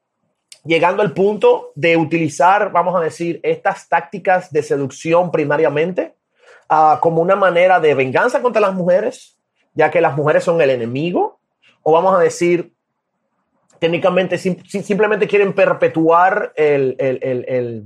llegando 0.64 1.02
al 1.02 1.12
punto 1.12 1.72
de 1.74 1.98
utilizar, 1.98 2.72
vamos 2.72 2.96
a 2.96 3.00
decir, 3.00 3.40
estas 3.42 3.90
tácticas 3.90 4.52
de 4.52 4.62
seducción 4.62 5.32
primariamente 5.32 6.14
uh, 6.70 7.00
como 7.00 7.20
una 7.20 7.36
manera 7.36 7.80
de 7.80 7.96
venganza 7.96 8.44
contra 8.44 8.62
las 8.62 8.76
mujeres, 8.76 9.40
ya 9.74 9.90
que 9.90 10.02
las 10.02 10.16
mujeres 10.16 10.44
son 10.44 10.62
el 10.62 10.70
enemigo, 10.70 11.40
o 11.82 11.94
vamos 11.94 12.16
a 12.16 12.20
decir, 12.20 12.72
técnicamente 13.80 14.38
sim 14.38 14.56
simplemente 14.64 15.28
quieren 15.28 15.52
perpetuar 15.52 16.54
el, 16.56 16.96
el, 17.00 17.18
el 17.24 17.46
el 17.48 17.84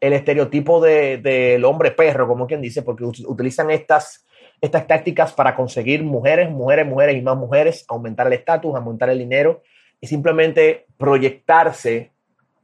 estereotipo 0.00 0.80
del 0.80 1.22
de, 1.22 1.60
hombre 1.64 1.90
perro, 1.90 2.28
como 2.28 2.46
quien 2.46 2.60
dice, 2.60 2.82
porque 2.82 3.04
utilizan 3.04 3.70
estas, 3.70 4.26
estas 4.60 4.86
tácticas 4.86 5.32
para 5.32 5.54
conseguir 5.54 6.02
mujeres, 6.02 6.50
mujeres, 6.50 6.86
mujeres 6.86 7.16
y 7.16 7.22
más 7.22 7.36
mujeres, 7.36 7.84
aumentar 7.88 8.26
el 8.26 8.34
estatus, 8.34 8.74
aumentar 8.74 9.10
el 9.10 9.18
dinero 9.18 9.62
y 10.00 10.06
simplemente 10.06 10.86
proyectarse 10.98 12.12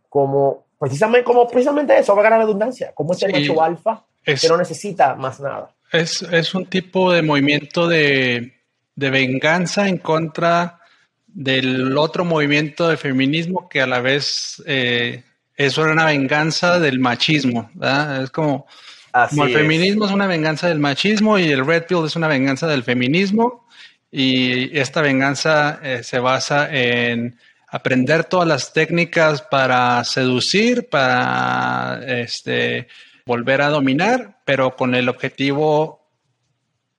como 0.08 0.66
precisamente, 0.78 1.24
como 1.24 1.48
precisamente 1.48 1.98
eso, 1.98 2.14
va 2.14 2.20
a 2.20 2.24
ganar 2.24 2.40
redundancia, 2.40 2.92
como 2.92 3.12
ese 3.12 3.28
macho 3.28 3.62
alfa 3.62 4.04
que 4.24 4.48
no 4.48 4.56
necesita 4.56 5.14
más 5.14 5.40
nada. 5.40 5.74
Es, 5.90 6.22
es 6.22 6.54
un 6.54 6.66
tipo 6.66 7.12
de 7.12 7.22
movimiento 7.22 7.86
de, 7.86 8.52
de 8.94 9.10
venganza 9.10 9.88
en 9.88 9.98
contra 9.98 10.80
del 11.26 11.96
otro 11.96 12.24
movimiento 12.24 12.88
de 12.88 12.96
feminismo 12.96 13.68
que 13.68 13.80
a 13.80 13.86
la 13.86 14.00
vez 14.00 14.62
eh, 14.66 15.22
eso 15.66 15.82
era 15.82 15.92
una 15.92 16.06
venganza 16.06 16.78
del 16.78 16.98
machismo, 16.98 17.70
¿verdad? 17.74 18.22
Es 18.22 18.30
como, 18.30 18.66
el 19.14 19.52
feminismo 19.52 20.06
es 20.06 20.10
una 20.10 20.26
venganza 20.26 20.68
del 20.68 20.78
machismo 20.78 21.38
y 21.38 21.50
el 21.50 21.66
red 21.66 21.84
pill 21.86 22.04
es 22.06 22.16
una 22.16 22.28
venganza 22.28 22.66
del 22.66 22.82
feminismo 22.82 23.66
y 24.10 24.76
esta 24.78 25.02
venganza 25.02 25.80
eh, 25.82 26.02
se 26.02 26.18
basa 26.18 26.68
en 26.70 27.38
aprender 27.68 28.24
todas 28.24 28.48
las 28.48 28.72
técnicas 28.72 29.42
para 29.42 30.02
seducir, 30.04 30.88
para 30.88 32.00
este, 32.06 32.88
volver 33.24 33.62
a 33.62 33.68
dominar, 33.68 34.40
pero 34.44 34.76
con 34.76 34.94
el 34.94 35.08
objetivo 35.08 36.00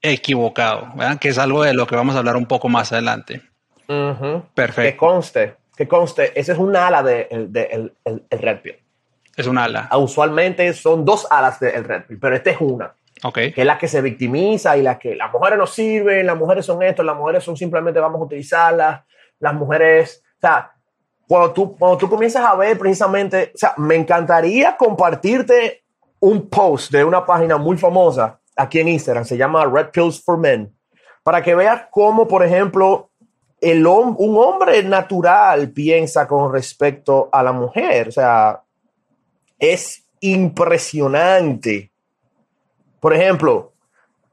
equivocado, 0.01 0.91
¿verdad? 0.95 1.19
que 1.19 1.29
es 1.29 1.37
algo 1.37 1.63
de 1.63 1.73
lo 1.73 1.87
que 1.87 1.95
vamos 1.95 2.15
a 2.15 2.19
hablar 2.19 2.35
un 2.35 2.45
poco 2.45 2.69
más 2.69 2.91
adelante. 2.91 3.41
Perfecto. 4.55 4.81
Que 4.81 4.97
conste 4.97 5.62
que 5.75 5.87
conste, 5.87 6.37
ese 6.39 6.51
es 6.53 6.57
un 6.57 6.75
ala 6.75 7.03
del 7.03 7.51
de, 7.51 7.91
el, 8.03 8.23
Red 8.29 8.61
Pill. 8.61 8.79
Es 9.35 9.47
un 9.47 9.57
ala. 9.57 9.87
Ah, 9.89 9.97
usualmente 9.97 10.71
son 10.73 11.03
dos 11.03 11.27
alas 11.29 11.59
del 11.59 11.83
Red 11.83 12.03
Pill, 12.07 12.19
pero 12.19 12.35
esta 12.35 12.51
es 12.51 12.57
una. 12.59 12.93
Okay. 13.23 13.53
Que 13.53 13.61
es 13.61 13.67
la 13.67 13.77
que 13.77 13.87
se 13.87 14.01
victimiza 14.01 14.75
y 14.75 14.81
la 14.81 14.99
que 14.99 15.15
las 15.15 15.31
mujeres 15.31 15.57
no 15.57 15.65
sirven, 15.65 16.25
las 16.25 16.37
mujeres 16.37 16.65
son 16.65 16.83
esto, 16.83 17.03
las 17.03 17.15
mujeres 17.15 17.43
son 17.43 17.55
simplemente 17.55 17.99
vamos 17.99 18.19
a 18.19 18.25
utilizarlas, 18.25 19.01
las 19.39 19.53
mujeres 19.53 20.23
sea, 20.43 20.71
cuando 21.27 21.53
tú, 21.53 21.77
cuando 21.77 21.97
tú 21.97 22.09
comienzas 22.09 22.45
a 22.45 22.55
ver 22.55 22.77
precisamente, 22.77 23.51
o 23.55 23.57
sea, 23.57 23.73
me 23.77 23.95
encantaría 23.95 24.75
compartirte 24.75 25.83
un 26.19 26.49
post 26.49 26.91
de 26.91 27.03
una 27.03 27.25
página 27.25 27.57
muy 27.57 27.77
famosa 27.77 28.39
aquí 28.55 28.79
en 28.79 28.89
Instagram, 28.89 29.25
se 29.25 29.37
llama 29.37 29.65
Red 29.65 29.89
Pills 29.91 30.21
for 30.23 30.37
Men, 30.37 30.73
para 31.23 31.41
que 31.41 31.55
veas 31.55 31.83
cómo, 31.91 32.27
por 32.27 32.43
ejemplo, 32.43 33.09
el, 33.63 33.85
un 33.87 34.37
hombre 34.37 34.83
natural 34.83 35.69
piensa 35.71 36.27
con 36.27 36.51
respecto 36.51 37.29
a 37.31 37.41
la 37.41 37.51
mujer. 37.51 38.09
O 38.09 38.11
sea, 38.11 38.61
es 39.57 40.03
impresionante. 40.19 41.91
Por 42.99 43.13
ejemplo, 43.13 43.73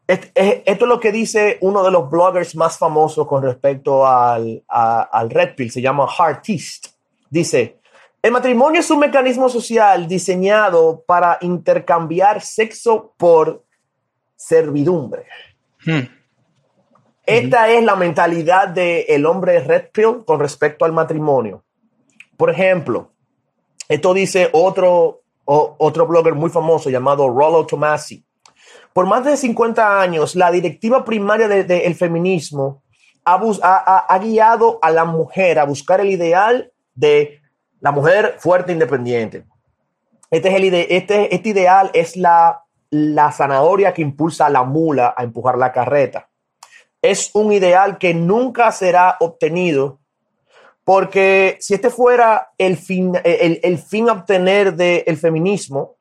esto 0.07 0.31
es 0.35 0.81
lo 0.81 0.99
que 0.99 1.13
dice 1.13 1.59
uno 1.61 1.85
de 1.85 1.91
los 1.91 2.11
bloggers 2.11 2.57
más 2.57 2.77
famosos 2.77 3.27
con 3.27 3.43
respecto 3.43 4.07
al, 4.07 4.63
al 4.69 5.31
Red 5.31 5.55
Pill, 5.55 5.71
se 5.71 5.81
llama 5.81 6.07
Heartist. 6.07 6.89
Dice, 7.29 7.79
el 8.23 8.33
matrimonio 8.33 8.81
es 8.81 8.91
un 8.91 8.99
mecanismo 8.99 9.49
social 9.49 10.09
diseñado 10.09 11.03
para 11.07 11.39
intercambiar 11.41 12.43
sexo 12.43 13.15
por 13.17 13.65
servidumbre. 14.37 15.27
Hmm. 15.85 16.20
Esta 17.31 17.69
es 17.69 17.85
la 17.85 17.95
mentalidad 17.95 18.69
del 18.69 19.25
hombre 19.25 19.61
red 19.61 19.91
pill 19.93 20.25
con 20.27 20.41
respecto 20.41 20.85
al 20.85 20.93
matrimonio. 20.93 21.63
Por 22.37 22.51
ejemplo, 22.51 23.13
esto 23.89 24.13
dice 24.13 24.51
otro, 24.53 25.23
otro 25.45 26.07
blogger 26.09 26.35
muy 26.35 26.51
famoso 26.51 26.91
llamado 26.91 27.29
Rollo 27.29 27.65
Tomasi. 27.67 28.25
Por 28.93 29.07
más 29.07 29.25
de 29.25 29.37
50 29.37 30.01
años, 30.01 30.35
la 30.35 30.51
directiva 30.51 31.05
primaria 31.05 31.47
del 31.47 31.95
feminismo 31.95 32.83
ha, 33.25 34.19
guiado 34.21 34.81
a 34.83 34.91
la 34.91 35.05
mujer 35.05 35.61
a 35.61 35.65
buscar 35.65 36.01
el 36.01 36.11
ideal 36.11 36.73
de 36.97 37.41
la 37.79 37.93
mujer 37.93 38.39
fuerte 38.39 38.73
e 38.73 38.75
independiente. 38.75 39.45
Este, 40.33 40.49
es 40.49 40.55
el 40.57 40.75
este, 40.75 41.33
este 41.33 41.49
ideal 41.49 41.93
es 41.95 42.17
la, 42.17 42.65
la 42.91 43.31
zanahoria 43.31 43.95
que 43.95 44.03
impulsa 44.03 44.47
a 44.47 44.51
la 44.51 44.65
mula 44.65 45.15
a 45.17 45.23
empujar 45.23 45.57
la 45.57 45.71
carreta 45.71 46.30
es 47.03 47.31
un 47.35 47.53
ideal 47.53 47.99
que 47.99 48.15
nunca 48.15 48.73
será 48.73 49.17
obtenido 49.21 50.01
porque 50.85 51.57
si 51.61 51.75
este 51.75 51.89
fuera 51.89 52.51
el 52.59 52.77
fin, 52.77 53.13
el, 53.23 53.79
fin 53.79 54.09
a 54.09 54.13
obtener 54.13 54.75
del 54.75 55.17
feminismo, 55.17 55.97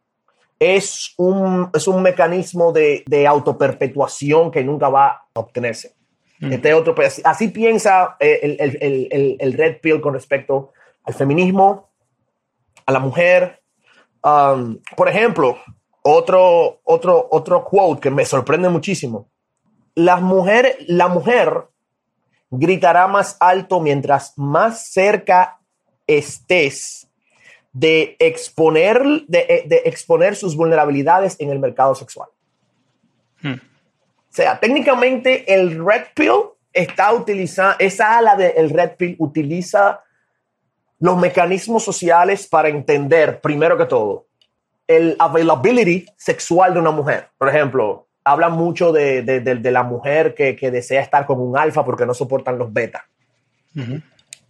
es 0.58 1.14
un, 1.18 1.70
es 1.74 1.88
un 1.88 2.02
mecanismo 2.02 2.72
de, 2.72 3.04
de 3.06 3.28
autoperpetuación 3.28 4.50
que 4.50 4.64
nunca 4.64 4.90
va 4.90 5.08
a 5.34 5.40
obtenerse. 5.40 5.94
Mm. 6.40 6.54
Este 6.54 6.74
otro, 6.74 6.96
pues, 6.96 7.22
así 7.24 7.50
piensa 7.50 8.18
eh, 8.20 8.58
el, 8.60 9.38
el, 9.40 9.54
Red 9.54 9.80
Pill 9.80 10.02
con 10.02 10.14
respecto 10.14 10.74
al 11.04 11.14
feminismo, 11.14 11.92
a 12.86 12.92
la 12.92 13.00
mujer. 13.00 13.62
Um, 14.24 14.80
por 14.98 15.08
ejemplo, 15.08 15.58
otro, 16.02 16.80
otro, 16.84 17.28
otro 17.30 17.64
quote 17.64 18.02
que 18.02 18.10
me 18.10 18.26
sorprende 18.26 18.70
muchísimo 18.70 19.29
las 20.00 20.22
mujeres, 20.22 20.78
la 20.88 21.10
mujer 21.10 21.66
gritará 22.50 23.06
más 23.08 23.36
alto 23.42 23.82
mientras 23.82 24.34
más 24.38 24.88
cerca 24.88 25.60
estés 26.08 27.10
de 27.74 28.16
exponer, 28.18 29.04
de, 29.28 29.82
exponer 29.84 30.38
sus 30.38 30.56
vulnerabilidades 30.56 31.36
en 31.40 31.50
el 31.50 31.60
mercado 31.60 31.96
sexual. 31.96 32.30
Hmm. 33.42 33.56
O 33.56 34.32
sea, 34.32 34.58
técnicamente 34.58 35.54
el 35.54 35.86
Red 35.86 36.06
Pill 36.16 36.44
está 36.72 37.14
utilizando, 37.14 37.76
esa 37.80 38.18
ala 38.18 38.38
del 38.38 38.70
Red 38.70 38.96
Pill 38.96 39.16
utiliza 39.20 40.02
los 41.00 41.18
mecanismos 41.18 41.84
sociales 41.84 42.48
para 42.48 42.70
entender, 42.70 43.42
primero 43.42 43.78
que 43.78 43.86
todo, 43.86 44.28
el 44.88 45.18
availability 45.20 46.06
sexual 46.16 46.74
de 46.74 46.80
una 46.80 46.92
mujer. 46.92 47.28
Por 47.38 47.50
ejemplo, 47.50 48.09
habla 48.23 48.49
mucho 48.49 48.91
de, 48.91 49.21
de, 49.23 49.71
la 49.71 49.84
mujer 49.84 50.34
que, 50.36 50.55
que, 50.55 50.71
desea 50.71 51.01
estar 51.01 51.25
con 51.25 51.39
un 51.39 51.58
alfa 51.58 51.84
porque 51.86 52.05
no 52.05 52.13
soportan 52.13 52.58
los 52.58 52.71
beta. 52.71 53.05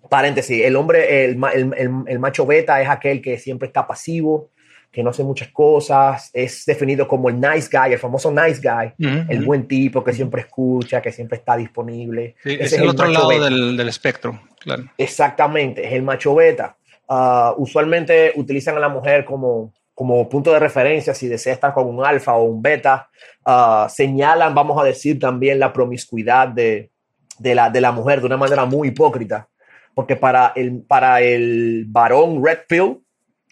Paréntesis, 0.09 0.65
el 0.65 0.75
hombre, 0.75 1.25
el, 1.25 1.39
el, 1.53 2.03
el, 2.07 2.19
macho 2.19 2.45
beta 2.45 2.81
es 2.81 2.89
aquel 2.89 3.21
que 3.21 3.37
siempre 3.37 3.67
está 3.67 3.85
pasivo, 3.85 4.49
que 4.91 5.03
no 5.03 5.11
hace 5.11 5.23
muchas 5.23 5.49
cosas, 5.49 6.31
es 6.33 6.65
definido 6.65 7.07
como 7.07 7.29
el 7.29 7.39
nice 7.39 7.69
guy, 7.71 7.93
el 7.93 7.99
famoso 7.99 8.31
nice 8.31 8.59
guy, 8.59 8.91
el 9.29 9.45
buen 9.45 9.67
tipo 9.67 10.03
que 10.03 10.13
siempre 10.13 10.41
escucha, 10.41 11.01
que 11.01 11.11
siempre 11.11 11.37
está 11.37 11.55
disponible. 11.55 12.35
es, 12.43 12.73
el, 12.73 12.87
otro 12.87 13.07
lado 13.07 13.29
del, 13.29 13.77
del, 13.77 13.87
espectro, 13.87 14.41
claro. 14.59 14.85
Exactamente, 14.97 15.85
es 15.85 15.93
el 15.93 16.01
macho 16.01 16.33
beta. 16.33 16.75
Ah, 17.07 17.53
usualmente 17.57 18.33
utilizan 18.35 18.77
a 18.77 18.79
la 18.79 18.89
mujer 18.89 19.25
como 19.25 19.73
como 19.99 20.29
punto 20.29 20.53
de 20.53 20.59
referencia 20.59 21.13
si 21.13 21.27
desea 21.27 21.51
estar 21.51 21.73
con 21.73 21.85
un 21.85 22.05
alfa 22.05 22.33
o 22.33 22.43
un 22.43 22.61
beta, 22.61 23.09
ah, 23.43 23.85
señalan, 23.89 24.55
vamos 24.55 24.81
a 24.81 24.85
decir, 24.85 25.19
también 25.19 25.59
la 25.59 25.73
promiscuidad 25.73 26.47
de, 26.47 26.89
de, 27.37 27.53
la, 27.53 27.69
de 27.69 27.81
la 27.81 27.91
mujer 27.91 28.21
de 28.21 28.27
una 28.27 28.37
manera 28.37 28.63
muy 28.63 28.87
hipócrita, 28.87 29.49
porque 29.93 30.15
para 30.15 30.53
el, 30.55 30.83
para 30.83 31.19
el 31.19 31.83
varón 31.89 32.41
red 32.41 32.59
pill, 32.65 32.99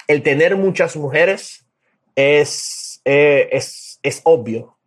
el 0.07 0.23
tener 0.23 0.55
muchas 0.55 0.95
mujeres 0.95 1.67
es, 2.15 3.01
eh, 3.03 3.49
es, 3.51 3.99
es 4.01 4.21
obvio, 4.23 4.77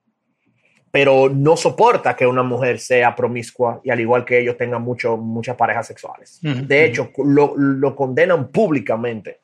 pero 0.90 1.28
no 1.28 1.58
soporta 1.58 2.16
que 2.16 2.26
una 2.26 2.42
mujer 2.42 2.78
sea 2.78 3.14
promiscua 3.14 3.82
y 3.84 3.90
al 3.90 4.00
igual 4.00 4.24
que 4.24 4.38
ellos 4.38 4.56
tengan 4.56 4.80
mucho, 4.80 5.18
muchas 5.18 5.56
parejas 5.56 5.88
sexuales. 5.88 6.38
De 6.40 6.86
hecho, 6.86 7.10
lo, 7.22 7.52
lo 7.54 7.94
condenan 7.94 8.48
públicamente 8.48 9.40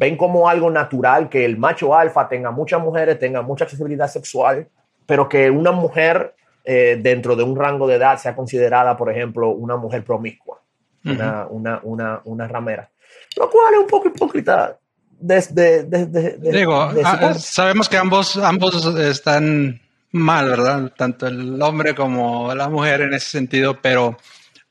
ven 0.00 0.16
como 0.16 0.48
algo 0.48 0.70
natural 0.70 1.28
que 1.28 1.44
el 1.44 1.58
macho 1.58 1.94
alfa 1.94 2.26
tenga 2.26 2.50
muchas 2.50 2.80
mujeres, 2.80 3.18
tenga 3.18 3.42
mucha 3.42 3.64
accesibilidad 3.64 4.08
sexual, 4.08 4.66
pero 5.04 5.28
que 5.28 5.50
una 5.50 5.72
mujer 5.72 6.34
eh, 6.64 6.98
dentro 6.98 7.36
de 7.36 7.42
un 7.42 7.54
rango 7.54 7.86
de 7.86 7.96
edad 7.96 8.18
sea 8.18 8.34
considerada, 8.34 8.96
por 8.96 9.10
ejemplo, 9.10 9.50
una 9.50 9.76
mujer 9.76 10.02
promiscua, 10.02 10.62
una, 11.04 11.46
una, 11.50 11.80
una, 11.82 12.22
una, 12.24 12.48
ramera. 12.48 12.88
Lo 13.36 13.50
cual 13.50 13.74
es 13.74 13.80
un 13.80 13.86
poco 13.88 14.08
hipócrita. 14.08 14.78
Desde, 15.18 15.84
Digo, 15.84 16.80
ah, 17.04 17.34
sabemos 17.34 17.86
que 17.86 17.98
ambos, 17.98 18.38
ambos 18.38 18.86
están 18.96 19.82
mal, 20.12 20.48
¿verdad? 20.48 20.92
Tanto 20.96 21.26
el 21.26 21.60
hombre 21.60 21.94
como 21.94 22.54
la 22.54 22.70
mujer 22.70 23.02
en 23.02 23.12
ese 23.12 23.28
sentido, 23.28 23.76
pero, 23.82 24.16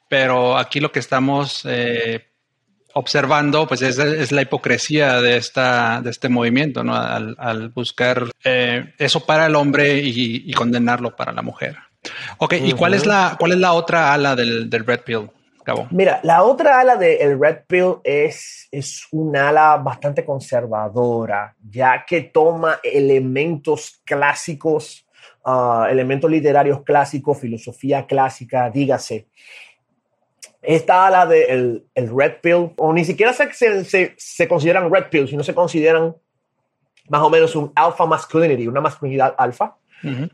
pero 0.08 0.58
aquí 0.58 0.80
lo 0.80 0.92
que 0.92 1.00
estamos 1.00 1.68
eh, 1.70 2.29
observando, 2.94 3.68
pues 3.68 3.82
es, 3.82 4.32
la 4.32 4.42
hipocresía 4.42 5.22
de, 5.22 5.38
esta, 5.38 6.02
de 6.02 6.10
este 6.10 6.30
movimiento, 6.30 6.84
¿no? 6.84 6.96
Al, 6.96 7.70
buscar 7.70 8.24
eh, 8.44 8.94
eso 8.98 9.26
para 9.26 9.46
el 9.46 9.56
hombre 9.56 10.00
y, 10.04 10.52
condenarlo 10.54 11.16
para 11.16 11.32
la 11.32 11.42
mujer. 11.42 11.78
Ok, 12.38 12.56
¿y 12.62 12.74
cuál 12.74 12.94
es 12.94 13.06
la, 13.06 13.36
cuál 13.38 13.52
es 13.52 13.58
la 13.58 13.74
otra 13.74 14.14
ala 14.14 14.36
del, 14.36 14.70
Red 14.72 15.02
Pill? 15.02 15.30
Cabo? 15.64 15.88
Mira, 15.92 16.20
la 16.24 16.44
otra 16.44 16.80
ala 16.80 16.96
del 16.96 17.40
Red 17.40 17.66
Pill 17.68 17.96
es, 18.04 18.68
es 18.72 19.08
un 19.12 19.36
ala 19.36 19.78
bastante 19.78 20.26
conservadora, 20.26 21.56
ya 21.70 22.06
que 22.08 22.22
toma 22.22 22.80
elementos 22.82 24.02
clásicos, 24.04 25.06
ah, 25.46 25.88
elementos 25.92 26.32
literarios 26.32 26.82
clásicos, 26.84 27.40
filosofía 27.40 28.08
clásica, 28.08 28.70
dígase, 28.70 29.28
esta 30.62 31.08
ala 31.08 31.26
del 31.26 31.48
de 31.74 31.84
el 31.96 32.16
red 32.16 32.34
pill, 32.42 32.74
o 32.78 32.94
ni 32.94 33.06
siquiera 33.06 33.34
se, 33.34 33.54
se, 33.54 34.14
se, 34.18 34.48
consideran 34.48 34.92
red 34.92 35.06
pill, 35.10 35.28
sino 35.28 35.44
se 35.44 35.56
consideran 35.56 36.16
más 37.08 37.22
o 37.22 37.30
menos 37.30 37.56
un 37.56 37.72
alpha 37.76 38.06
masculinity, 38.06 38.68
una 38.68 38.82
masculinidad 38.82 39.36
alfa. 39.38 39.78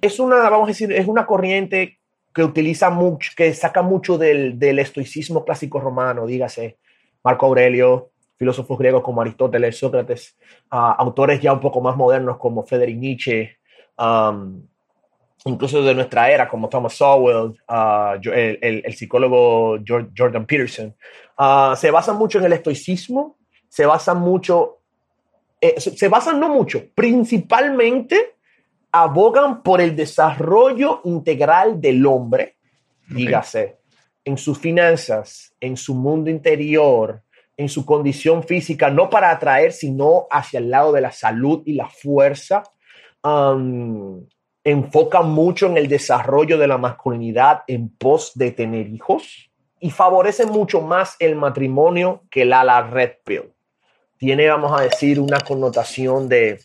Es 0.01 0.19
una, 0.19 0.47
vamos 0.49 0.65
a 0.65 0.71
decir, 0.71 0.91
es 0.91 1.07
una 1.07 1.25
corriente 1.25 1.99
que 2.33 2.43
utiliza 2.43 2.89
mucho, 2.89 3.31
que 3.35 3.51
saca 3.53 3.81
mucho 3.81 4.17
del, 4.17 4.59
del 4.59 4.77
estoicismo 4.79 5.43
clásico 5.43 5.79
romano, 5.79 6.27
dígase 6.27 6.77
Marco 7.23 7.47
Aurelio, 7.47 8.11
filósofos 8.37 8.77
griegos 8.77 9.01
como 9.01 9.21
Aristóteles, 9.21 9.77
Sócrates, 9.77 10.37
ah, 10.69 10.95
autores 10.99 11.41
ya 11.41 11.53
un 11.53 11.61
poco 11.61 11.81
más 11.81 11.95
modernos 11.95 12.37
como 12.37 12.63
Friedrich 12.63 12.97
Nietzsche, 12.97 13.57
um, 13.97 14.61
incluso 15.45 15.83
de 15.83 15.93
nuestra 15.93 16.29
era, 16.29 16.47
como 16.49 16.69
Thomas 16.69 16.93
Sowell, 16.93 17.55
ah, 17.67 18.17
el, 18.23 18.93
psicólogo 18.95 19.77
Jordan 19.85 20.45
Peterson, 20.45 20.95
ah, 21.37 21.75
se 21.77 21.91
basan 21.91 22.17
mucho 22.17 22.39
en 22.39 22.45
el 22.45 22.53
estoicismo, 22.53 23.37
se 23.69 23.85
basan 23.85 24.19
mucho, 24.19 24.79
eh, 25.61 25.79
se 25.79 26.07
basan 26.07 26.39
no 26.39 26.49
mucho, 26.49 26.83
principalmente 26.93 28.35
abogan 28.91 29.61
por 29.61 29.81
el 29.81 29.95
desarrollo 29.95 31.01
integral 31.03 31.79
del 31.79 32.05
hombre, 32.05 32.55
dígase, 33.07 33.77
en 34.23 34.37
sus 34.37 34.57
finanzas, 34.57 35.53
en 35.59 35.77
su 35.77 35.93
mundo 35.93 36.31
interior, 36.31 37.21
en 37.55 37.69
su 37.69 37.85
condición 37.85 38.43
física, 38.43 38.89
no 38.89 39.09
para 39.09 39.29
atraer, 39.29 39.73
sino 39.73 40.25
hacia 40.31 40.57
el 40.57 40.71
lado 40.71 40.91
de 40.91 41.01
la 41.01 41.11
salud 41.11 41.61
y 41.65 41.73
la 41.73 41.87
fuerza. 41.87 42.63
Um, 43.23 44.25
enfoca 44.65 45.21
mucho 45.21 45.67
en 45.67 45.77
el 45.77 45.87
desarrollo 45.87 46.57
de 46.57 46.67
la 46.67 46.79
masculinidad 46.79 47.61
en 47.67 47.87
pos 47.87 48.31
de 48.35 48.51
tener 48.51 48.87
hijos. 48.87 49.49
y 49.79 49.91
favorece 49.91 50.47
mucho 50.47 50.81
más 50.81 51.15
el 51.19 51.35
matrimonio 51.35 52.23
que 52.31 52.43
la, 52.43 52.63
la 52.63 52.81
red 52.81 53.11
pill. 53.23 53.53
Tiene, 54.17 54.49
vamos 54.49 54.71
a 54.71 54.81
decir, 54.81 55.19
una 55.19 55.39
connotación 55.41 56.27
de, 56.27 56.59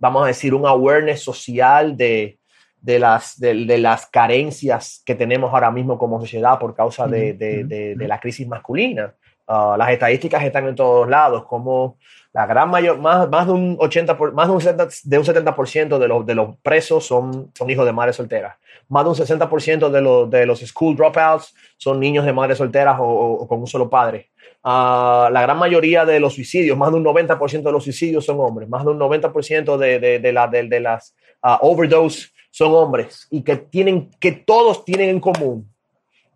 vamos 0.00 0.24
a 0.24 0.26
decir, 0.26 0.52
un 0.52 0.66
awareness 0.66 1.20
social 1.20 1.96
de, 1.96 2.40
de 2.80 2.98
las, 2.98 3.38
de, 3.38 3.78
las 3.78 4.06
carencias 4.06 5.02
que 5.06 5.14
tenemos 5.14 5.52
ahora 5.52 5.70
mismo 5.70 5.96
como 5.96 6.18
sociedad 6.18 6.58
por 6.58 6.74
causa 6.74 7.06
de, 7.06 7.34
de 7.34 8.08
la 8.08 8.18
crisis 8.18 8.48
masculina. 8.48 9.14
Ah, 9.50 9.76
las 9.78 9.88
estadísticas 9.90 10.44
están 10.44 10.68
en 10.68 10.74
todos 10.74 11.08
lados, 11.08 11.46
como 11.46 11.96
la 12.34 12.44
gran 12.44 12.68
mayor, 12.68 12.98
más, 12.98 13.30
más 13.30 13.46
de 13.46 13.52
un 13.54 13.76
80, 13.80 14.18
por, 14.18 14.34
más 14.34 14.46
de 14.46 14.52
un 14.52 14.60
70%, 14.60 15.02
de, 15.04 15.18
un 15.18 15.24
70 15.24 15.98
de, 15.98 16.06
los, 16.06 16.26
de 16.26 16.34
los 16.34 16.56
presos 16.58 17.06
son, 17.06 17.50
son 17.54 17.70
hijos 17.70 17.86
de 17.86 17.92
madres 17.94 18.16
solteras. 18.16 18.56
Más 18.88 19.04
de 19.04 19.10
un 19.10 19.16
60% 19.16 19.88
de 19.88 20.00
los, 20.02 20.28
de 20.28 20.44
los 20.44 20.60
school 20.60 20.94
dropouts 20.94 21.54
son 21.78 21.98
niños 21.98 22.26
de 22.26 22.34
madres 22.34 22.58
solteras 22.58 22.98
o, 23.00 23.46
con 23.48 23.60
un 23.60 23.66
solo 23.66 23.88
padre. 23.88 24.28
Uh, 24.62 25.32
la 25.32 25.40
gran 25.40 25.56
mayoría 25.56 26.04
de 26.04 26.20
los 26.20 26.34
suicidios, 26.34 26.76
más 26.76 26.90
de 26.90 26.98
un 26.98 27.04
90% 27.04 27.62
de 27.62 27.72
los 27.72 27.84
suicidios 27.84 28.26
son 28.26 28.38
hombres. 28.40 28.68
Más 28.68 28.84
de 28.84 28.90
un 28.90 28.98
90% 28.98 29.78
de, 29.78 29.98
de, 29.98 30.18
de, 30.18 30.32
la, 30.32 30.46
de, 30.46 30.80
las 30.80 31.14
uh, 31.42 31.56
overdose 31.66 32.28
son 32.50 32.74
hombres. 32.74 33.26
Y 33.30 33.40
que, 33.40 33.56
tienen, 33.56 34.10
que 34.20 34.32
todos 34.32 34.84
tienen 34.84 35.08
en 35.08 35.20
común 35.20 35.72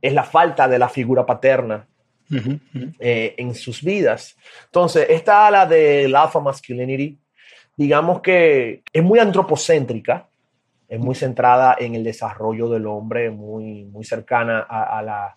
es 0.01 0.15
la 0.15 0.25
falta 0.25 0.67
de 0.67 0.79
la 0.79 0.89
figura 0.89 1.27
paterna 1.27 1.87
eh, 2.99 3.35
en 3.37 3.55
sus 3.55 3.83
vidas. 3.83 4.37
Entonces, 4.67 5.07
esta 5.11 5.47
ala 5.47 5.67
del 5.67 6.15
alpha 6.17 6.41
masculinity, 6.41 7.19
digamos 7.77 8.21
que 8.21 8.83
es 8.93 9.03
muy 9.03 9.19
antropocéntrica, 9.19 10.29
es 10.89 10.99
muy 10.99 11.15
centrada 11.15 11.77
en 11.79 11.95
el 11.95 12.05
desarrollo 12.05 12.69
del 12.69 12.87
hombre, 12.87 13.31
muy, 13.31 13.85
muy 13.85 14.05
cercana 14.05 14.61
a, 14.61 15.03
la, 15.03 15.37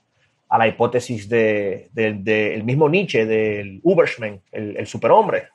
a 0.49 0.57
la, 0.57 0.67
hipótesis 0.67 1.29
del 1.29 1.89
de, 1.93 2.61
mismo 2.65 2.89
Nietzsche, 2.89 3.25
del 3.25 3.79
Uberschmann, 3.83 4.41
el, 4.51 4.85
superhombre, 4.85 5.47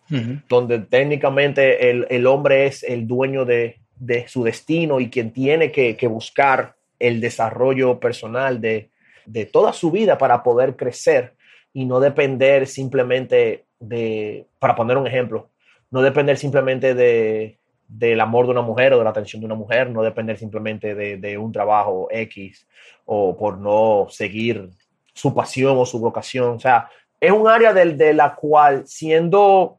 donde 0.49 0.79
técnicamente 0.79 1.91
el, 1.91 2.07
el, 2.09 2.27
hombre 2.27 2.67
es 2.67 2.83
el 2.83 3.07
dueño 3.07 3.45
de, 3.45 3.81
de, 3.97 4.27
su 4.27 4.43
destino 4.43 5.01
y 5.01 5.11
quien 5.11 5.33
tiene 5.33 5.71
que, 5.71 5.97
que 5.99 6.07
buscar 6.07 6.77
el 6.99 7.21
desarrollo 7.21 8.01
personal 8.01 8.59
de, 8.59 8.91
de 9.27 9.47
toda 9.47 9.73
su 9.73 9.91
vida 9.91 10.19
para 10.19 10.43
poder 10.43 10.77
crecer 10.77 11.35
y 11.73 11.85
no 11.85 12.01
depender 12.01 12.67
simplemente 12.67 13.65
de, 13.79 14.47
para 14.59 14.75
poner 14.75 14.97
un 14.97 15.07
ejemplo, 15.07 15.49
no 15.91 16.03
depender 16.03 16.37
simplemente 16.37 16.95
de, 16.95 17.59
del 17.89 18.21
amor 18.21 18.47
de 18.47 18.53
una 18.53 18.63
mujer 18.63 18.93
o 18.93 18.99
de 18.99 19.05
la 19.05 19.11
atención 19.11 19.41
de 19.41 19.47
una 19.47 19.55
mujer, 19.55 19.91
no 19.91 20.03
depender 20.03 20.39
simplemente 20.39 20.95
de, 20.95 21.39
un 21.39 21.53
trabajo 21.53 22.09
X 22.11 22.67
o 23.05 23.37
por 23.37 23.59
no 23.59 24.07
seguir 24.11 24.71
su 25.13 25.35
pasión 25.35 25.77
o 25.77 25.85
su 25.85 25.99
vocación. 25.99 26.57
O 26.57 26.61
sea, 26.61 26.89
es 27.21 27.33
un 27.33 27.49
área 27.49 27.73
de, 27.73 27.95
de 27.95 28.15
la 28.15 28.35
cual 28.35 28.87
siendo 28.87 29.79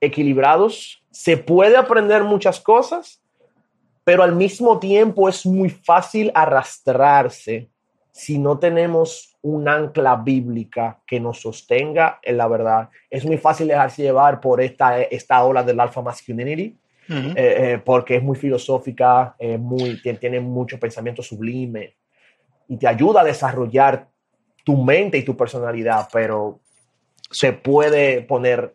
equilibrados 0.00 1.02
se 1.10 1.36
puede 1.36 1.76
aprender 1.76 2.24
muchas 2.24 2.60
cosas, 2.60 3.22
pero 4.04 4.22
al 4.22 4.34
mismo 4.34 4.78
tiempo 4.78 5.28
es 5.28 5.46
muy 5.46 5.70
fácil 5.70 6.32
arrastrarse 6.34 7.70
si 8.18 8.36
no 8.36 8.58
tenemos 8.58 9.36
un 9.42 9.68
ancla 9.68 10.16
bíblica 10.16 10.98
que 11.06 11.20
nos 11.20 11.40
sostenga 11.40 12.18
en 12.20 12.36
la 12.36 12.48
verdad, 12.48 12.88
es 13.08 13.24
muy 13.24 13.38
fácil 13.38 13.68
dejarse 13.68 14.02
llevar 14.02 14.40
por 14.40 14.60
esta, 14.60 15.00
esta 15.00 15.44
ola 15.44 15.62
del 15.62 15.78
alpha 15.78 16.02
masculinity, 16.02 16.76
eh, 17.08 17.32
eh, 17.36 17.80
porque 17.84 18.16
es 18.16 18.22
muy 18.24 18.36
filosófica, 18.36 19.36
muy, 19.60 20.02
tiene 20.02 20.40
mucho 20.40 20.80
pensamiento 20.80 21.22
sublime 21.22 21.94
y 22.66 22.76
te 22.76 22.88
ayuda 22.88 23.20
a 23.20 23.24
desarrollar 23.24 24.08
tu 24.64 24.76
mente 24.76 25.16
y 25.16 25.22
tu 25.22 25.36
personalidad, 25.36 26.08
pero 26.12 26.58
se 27.30 27.52
puede 27.52 28.22
poner... 28.22 28.74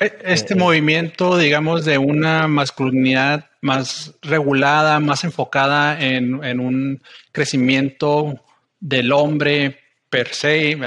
E, 0.00 0.10
este 0.24 0.54
eh, 0.54 0.56
movimiento, 0.56 1.36
digamos, 1.36 1.84
de 1.84 1.98
una 1.98 2.48
masculinidad 2.48 3.44
más 3.60 4.14
regulada, 4.22 4.98
más 4.98 5.24
enfocada 5.24 6.00
en, 6.00 6.42
en 6.42 6.58
un 6.58 7.02
crecimiento 7.32 8.40
del 8.80 9.12
hombre 9.12 9.78
per 10.08 10.34
se, 10.34 10.78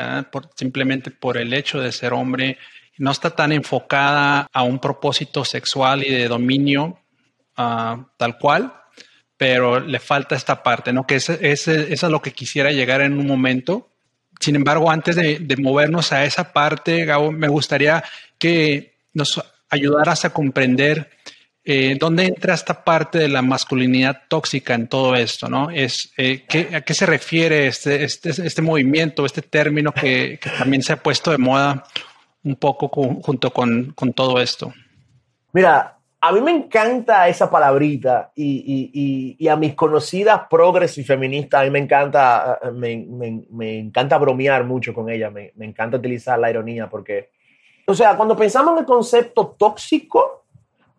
simplemente 0.55 1.11
por 1.11 1.37
el 1.37 1.53
hecho 1.53 1.79
de 1.79 1.91
ser 1.91 2.13
hombre, 2.13 2.57
no 2.97 3.11
está 3.11 3.31
tan 3.31 3.51
enfocada 3.51 4.47
a 4.51 4.63
un 4.63 4.79
propósito 4.79 5.45
sexual 5.45 6.03
y 6.03 6.11
de 6.11 6.27
dominio 6.27 6.99
uh, 7.57 8.03
tal 8.17 8.37
cual, 8.37 8.73
pero 9.37 9.79
le 9.79 9.99
falta 9.99 10.35
esta 10.35 10.61
parte, 10.61 10.93
¿no? 10.93 11.05
Que 11.05 11.15
eso 11.15 11.33
es 11.33 12.03
lo 12.03 12.21
que 12.21 12.31
quisiera 12.31 12.71
llegar 12.71 13.01
en 13.01 13.17
un 13.17 13.25
momento. 13.25 13.89
Sin 14.39 14.55
embargo, 14.55 14.91
antes 14.91 15.15
de, 15.15 15.39
de 15.39 15.57
movernos 15.57 16.11
a 16.11 16.25
esa 16.25 16.53
parte, 16.53 17.05
Gabo, 17.05 17.31
me 17.31 17.47
gustaría 17.47 18.03
que 18.37 18.99
nos 19.13 19.41
ayudaras 19.69 20.25
a 20.25 20.31
comprender 20.31 21.09
eh, 21.73 21.95
¿Dónde 21.97 22.25
entra 22.25 22.53
esta 22.53 22.83
parte 22.83 23.17
de 23.17 23.29
la 23.29 23.41
masculinidad 23.41 24.23
tóxica 24.27 24.73
en 24.73 24.89
todo 24.89 25.15
esto? 25.15 25.47
¿no? 25.47 25.69
Es, 25.69 26.11
eh, 26.17 26.43
¿A 26.75 26.81
qué 26.81 26.93
se 26.93 27.05
refiere 27.05 27.67
este, 27.67 28.03
este, 28.03 28.31
este 28.31 28.61
movimiento, 28.61 29.25
este 29.25 29.41
término 29.41 29.93
que, 29.93 30.37
también 30.57 30.81
se 30.81 30.91
ha 30.91 30.97
puesto 30.97 31.31
de 31.31 31.37
moda 31.37 31.85
un 32.43 32.57
poco 32.57 32.89
junto 32.89 33.53
con, 33.53 33.93
con, 33.93 34.11
todo 34.11 34.41
esto? 34.41 34.73
Mira, 35.53 35.97
a 36.19 36.31
mí 36.33 36.41
me 36.41 36.51
encanta 36.51 37.29
esa 37.29 37.49
palabrita 37.49 38.33
y, 38.35 38.91
y, 38.93 39.37
y, 39.39 39.47
a 39.47 39.55
mis 39.55 39.73
conocidas 39.73 40.41
progres 40.49 40.97
y 40.97 41.05
feministas, 41.05 41.61
a 41.61 41.63
mí 41.63 41.69
me 41.69 41.79
encanta, 41.79 42.59
me, 42.73 42.97
me, 42.97 43.43
me 43.49 43.79
encanta 43.79 44.17
bromear 44.17 44.65
mucho 44.65 44.93
con 44.93 45.09
ella, 45.09 45.29
me, 45.29 45.53
me 45.55 45.67
encanta 45.67 45.95
utilizar 45.95 46.37
la 46.37 46.49
ironía 46.49 46.89
porque, 46.89 47.29
o 47.87 47.93
sea, 47.93 48.17
cuando 48.17 48.35
pensamos 48.35 48.73
en 48.73 48.79
el 48.79 48.85
concepto 48.85 49.55
tóxico, 49.57 50.40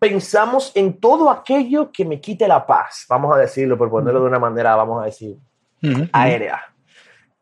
pensamos 0.03 0.73
en 0.75 0.99
todo 0.99 1.29
aquello 1.29 1.89
que 1.89 2.03
me 2.03 2.19
quite 2.19 2.45
la 2.45 2.65
paz, 2.65 3.05
vamos 3.07 3.33
a 3.33 3.39
decirlo, 3.39 3.77
por 3.77 3.89
ponerlo 3.89 4.19
de 4.19 4.27
una 4.27 4.37
manera, 4.37 4.75
vamos 4.75 5.01
a 5.01 5.05
decir, 5.05 5.37
aérea. 6.11 6.61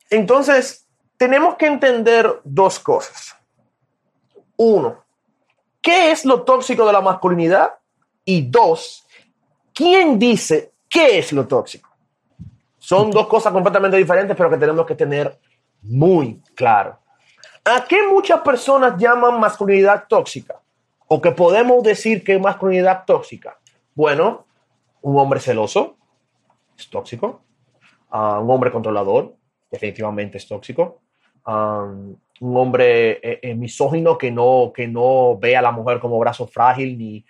Entonces, 0.07 0.87
tenemos 1.17 1.55
que 1.55 1.65
entender 1.65 2.39
dos 2.43 2.79
cosas. 2.79 3.35
Uno, 4.57 5.03
¿qué 5.81 6.11
es 6.11 6.23
lo 6.23 6.43
tóxico 6.43 6.85
de 6.85 6.93
la 6.93 7.01
masculinidad? 7.01 7.73
Y 8.25 8.43
dos, 8.43 9.07
¿quién 9.73 10.19
dice 10.19 10.71
qué 10.87 11.17
es 11.17 11.33
lo 11.33 11.47
tóxico? 11.47 11.89
Son 12.77 13.09
dos 13.09 13.25
cosas 13.25 13.51
completamente 13.51 13.97
diferentes, 13.97 14.37
pero 14.37 14.51
que 14.51 14.57
tenemos 14.57 14.85
que 14.85 14.93
tener 14.93 15.35
muy 15.81 16.39
claro. 16.53 16.99
¿A 17.65 17.83
qué 17.85 18.07
muchas 18.07 18.41
personas 18.41 18.99
llaman 18.99 19.39
masculinidad 19.39 20.05
tóxica? 20.07 20.60
O 21.13 21.21
que 21.21 21.31
podemos 21.31 21.83
decir 21.83 22.23
que 22.23 22.35
es 22.35 22.39
masculinidad 22.39 23.03
tóxica. 23.05 23.59
Bueno, 23.93 24.45
un 25.01 25.19
hombre 25.19 25.41
celoso 25.41 25.97
es 26.79 26.89
tóxico. 26.89 27.41
Ah, 28.09 28.39
un 28.39 28.49
hombre 28.49 28.71
controlador 28.71 29.35
definitivamente 29.69 30.37
es 30.37 30.47
tóxico. 30.47 31.01
Ah, 31.43 31.83
un 31.83 32.57
hombre 32.57 33.19
eh, 33.21 33.39
eh, 33.41 33.55
misógino 33.55 34.17
que 34.17 34.31
no, 34.31 34.71
que 34.73 34.87
no 34.87 35.37
ve 35.37 35.57
a 35.57 35.61
la 35.61 35.73
mujer 35.73 35.99
como 35.99 36.17
brazo 36.17 36.47
frágil 36.47 36.97
ni, 36.97 37.25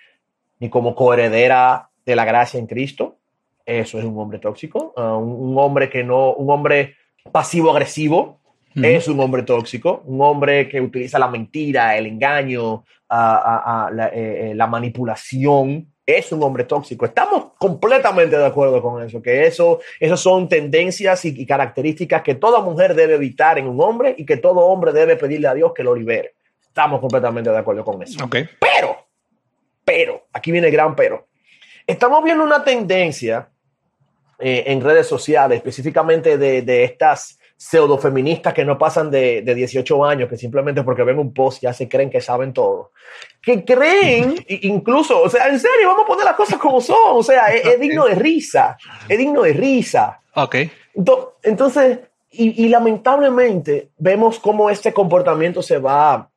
ni 0.59 0.69
como 0.69 0.93
coheredera 0.93 1.89
de 2.05 2.15
la 2.15 2.23
gracia 2.23 2.59
en 2.59 2.67
Cristo. 2.67 3.17
Eso 3.65 3.97
es 3.97 4.05
un 4.05 4.15
hombre 4.19 4.37
tóxico. 4.37 4.93
Ah, 4.95 5.15
un, 5.15 5.57
hombre 5.57 5.89
que 5.89 6.03
no, 6.03 6.33
un 6.33 6.51
hombre 6.51 6.97
pasivo-agresivo 7.31 8.40
es 8.75 9.07
un 9.07 9.19
hombre 9.19 9.43
tóxico, 9.43 10.03
un 10.05 10.21
hombre 10.21 10.67
que 10.69 10.79
utiliza 10.79 11.19
la 11.19 11.27
mentira, 11.27 11.97
el 11.97 12.07
engaño, 12.07 12.83
la, 13.09 14.09
eh, 14.13 14.51
eh, 14.51 14.55
la, 14.55 14.67
manipulación, 14.67 15.87
es 16.05 16.31
un 16.31 16.41
hombre 16.43 16.63
tóxico. 16.63 17.05
Estamos 17.05 17.51
completamente 17.57 18.37
de 18.37 18.45
acuerdo 18.45 18.81
con 18.81 19.03
eso, 19.03 19.21
que 19.21 19.45
eso, 19.45 19.79
eso 19.99 20.17
son 20.17 20.47
tendencias 20.47 21.25
y, 21.25 21.45
características 21.45 22.21
que 22.21 22.35
toda 22.35 22.61
mujer 22.61 22.95
debe 22.95 23.15
evitar 23.15 23.57
en 23.59 23.67
un 23.67 23.81
hombre 23.81 24.15
y 24.17 24.25
que 24.25 24.37
todo 24.37 24.61
hombre 24.61 24.93
debe 24.93 25.15
pedirle 25.17 25.47
a 25.47 25.53
Dios 25.53 25.73
que 25.73 25.83
lo 25.83 25.95
libere. 25.95 26.35
Estamos 26.61 27.01
completamente 27.01 27.49
de 27.49 27.57
acuerdo 27.57 27.83
con 27.83 28.01
eso. 28.01 28.29
Pero, 28.29 29.07
pero, 29.83 30.27
aquí 30.31 30.51
viene 30.51 30.67
el 30.67 30.73
gran 30.73 30.95
pero. 30.95 31.27
Estamos 31.85 32.23
viendo 32.23 32.43
una 32.43 32.63
tendencia 32.63 33.49
eh, 34.39 34.63
en 34.67 34.81
redes 34.81 35.07
sociales, 35.07 35.57
específicamente 35.57 36.37
de, 36.37 36.61
de 36.61 36.83
estas 36.85 37.40
pseudo-feministas 37.61 38.55
que 38.55 38.65
no 38.65 38.75
pasan 38.75 39.11
de, 39.11 39.43
de, 39.43 39.53
18 39.53 40.03
años, 40.03 40.27
que 40.27 40.35
simplemente 40.35 40.81
porque 40.81 41.03
ven 41.03 41.19
un 41.19 41.31
post 41.31 41.61
ya 41.61 41.71
se 41.71 41.87
creen 41.87 42.09
que 42.09 42.19
saben 42.19 42.53
todo. 42.53 42.91
Que 43.39 43.63
creen, 43.63 44.43
incluso, 44.47 45.21
o 45.21 45.29
sea, 45.29 45.47
en 45.47 45.59
serio, 45.59 45.89
vamos 45.89 46.05
a 46.05 46.07
poner 46.07 46.25
las 46.25 46.35
cosas 46.35 46.57
como 46.57 46.81
son, 46.81 46.97
o 47.17 47.21
sea, 47.21 47.53
es, 47.53 47.79
digno 47.79 48.05
de 48.05 48.15
risa, 48.15 48.77
es 49.07 49.15
digno 49.15 49.43
de 49.43 49.53
risa. 49.53 50.19
Ok. 50.33 50.55
Entonces, 51.43 51.99
y, 52.31 52.65
y 52.65 52.67
lamentablemente 52.67 53.91
vemos 53.95 54.39
cómo 54.39 54.71
este 54.71 54.91
comportamiento 54.91 55.61
se 55.61 55.77
va 55.77 56.31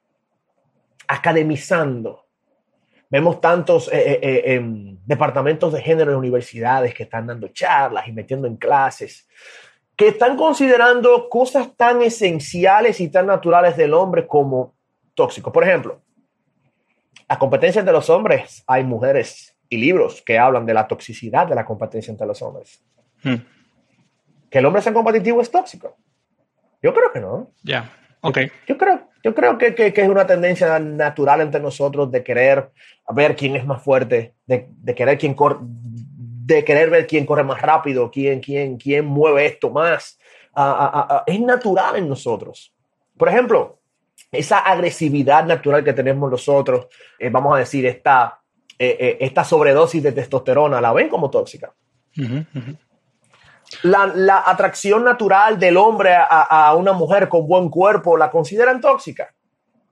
academizando. 1.08 2.26
Vemos 3.08 3.40
tantos 3.40 3.88
eh, 3.90 4.18
eh, 4.20 4.42
eh, 4.44 4.96
departamentos 5.06 5.72
de 5.72 5.80
género 5.80 6.12
en 6.12 6.18
universidades 6.18 6.92
que 6.92 7.04
están 7.04 7.26
dando 7.26 7.48
charlas 7.48 8.08
y 8.08 8.12
metiendo 8.12 8.46
en 8.46 8.56
clases 8.56 9.26
que 9.96 10.08
están 10.08 10.36
considerando 10.36 11.28
cosas 11.28 11.76
tan 11.76 12.02
esenciales 12.02 13.00
y 13.00 13.08
tan 13.08 13.26
naturales 13.26 13.76
del 13.76 13.94
hombre 13.94 14.26
como 14.26 14.74
tóxicos. 15.14 15.52
Por 15.52 15.64
ejemplo, 15.64 16.00
la 17.28 17.38
competencia 17.38 17.78
entre 17.78 17.94
los 17.94 18.10
hombres, 18.10 18.64
hay 18.66 18.84
mujeres 18.84 19.56
y 19.68 19.76
libros 19.76 20.22
que 20.22 20.38
hablan 20.38 20.66
de 20.66 20.74
la 20.74 20.86
toxicidad 20.86 21.46
de 21.46 21.54
la 21.54 21.64
competencia 21.64 22.10
entre 22.10 22.26
los 22.26 22.42
hombres. 22.42 22.82
Hmm. 23.22 23.36
Que 24.50 24.58
el 24.58 24.66
hombre 24.66 24.82
sea 24.82 24.92
competitivo 24.92 25.40
es 25.40 25.50
tóxico. 25.50 25.96
Yo 26.82 26.92
creo 26.92 27.12
que 27.12 27.20
no. 27.20 27.50
Ya, 27.62 27.90
ok. 28.20 28.38
Yo, 28.66 28.76
creo, 28.76 29.08
yo 29.22 29.34
creo 29.34 29.56
que, 29.56 29.74
que, 29.74 29.92
es 29.96 30.08
una 30.08 30.26
tendencia 30.26 30.78
natural 30.78 31.40
entre 31.40 31.60
nosotros 31.60 32.10
de 32.10 32.22
querer 32.22 32.70
ver 33.10 33.36
quién 33.36 33.56
es 33.56 33.64
más 33.64 33.82
fuerte, 33.82 34.34
de, 34.46 34.68
de 34.68 34.94
querer 34.94 35.18
quién 35.18 35.34
de 36.44 36.62
querer 36.62 36.90
ver 36.90 37.06
quién 37.06 37.24
corre 37.24 37.42
más 37.42 37.60
rápido, 37.62 38.10
quién, 38.10 38.40
quién, 38.40 38.76
quién 38.76 39.06
mueve 39.06 39.46
esto 39.46 39.70
más. 39.70 40.18
es 41.26 41.40
natural 41.40 41.96
en 41.96 42.08
nosotros. 42.08 42.74
Por 43.16 43.28
ejemplo, 43.28 43.80
esa 44.30 44.58
agresividad 44.58 45.46
natural 45.46 45.82
que 45.82 45.94
tenemos 45.94 46.30
nosotros, 46.30 46.88
eh, 47.18 47.30
vamos 47.30 47.54
a 47.54 47.60
decir, 47.60 47.86
esta, 47.86 48.40
eh, 48.78 48.96
eh, 49.00 49.16
esta 49.20 49.42
sobredosis 49.42 50.02
de 50.02 50.12
testosterona, 50.12 50.80
¿la 50.80 50.92
ven 50.92 51.08
como 51.08 51.30
tóxica? 51.30 51.72
La, 53.82 54.06
la, 54.06 54.42
atracción 54.46 55.02
natural 55.02 55.58
del 55.58 55.78
hombre 55.78 56.14
a, 56.14 56.24
a, 56.24 56.74
una 56.74 56.92
mujer 56.92 57.28
con 57.28 57.46
buen 57.48 57.70
cuerpo, 57.70 58.16
¿la 58.16 58.30
consideran 58.30 58.80
tóxica? 58.80 59.34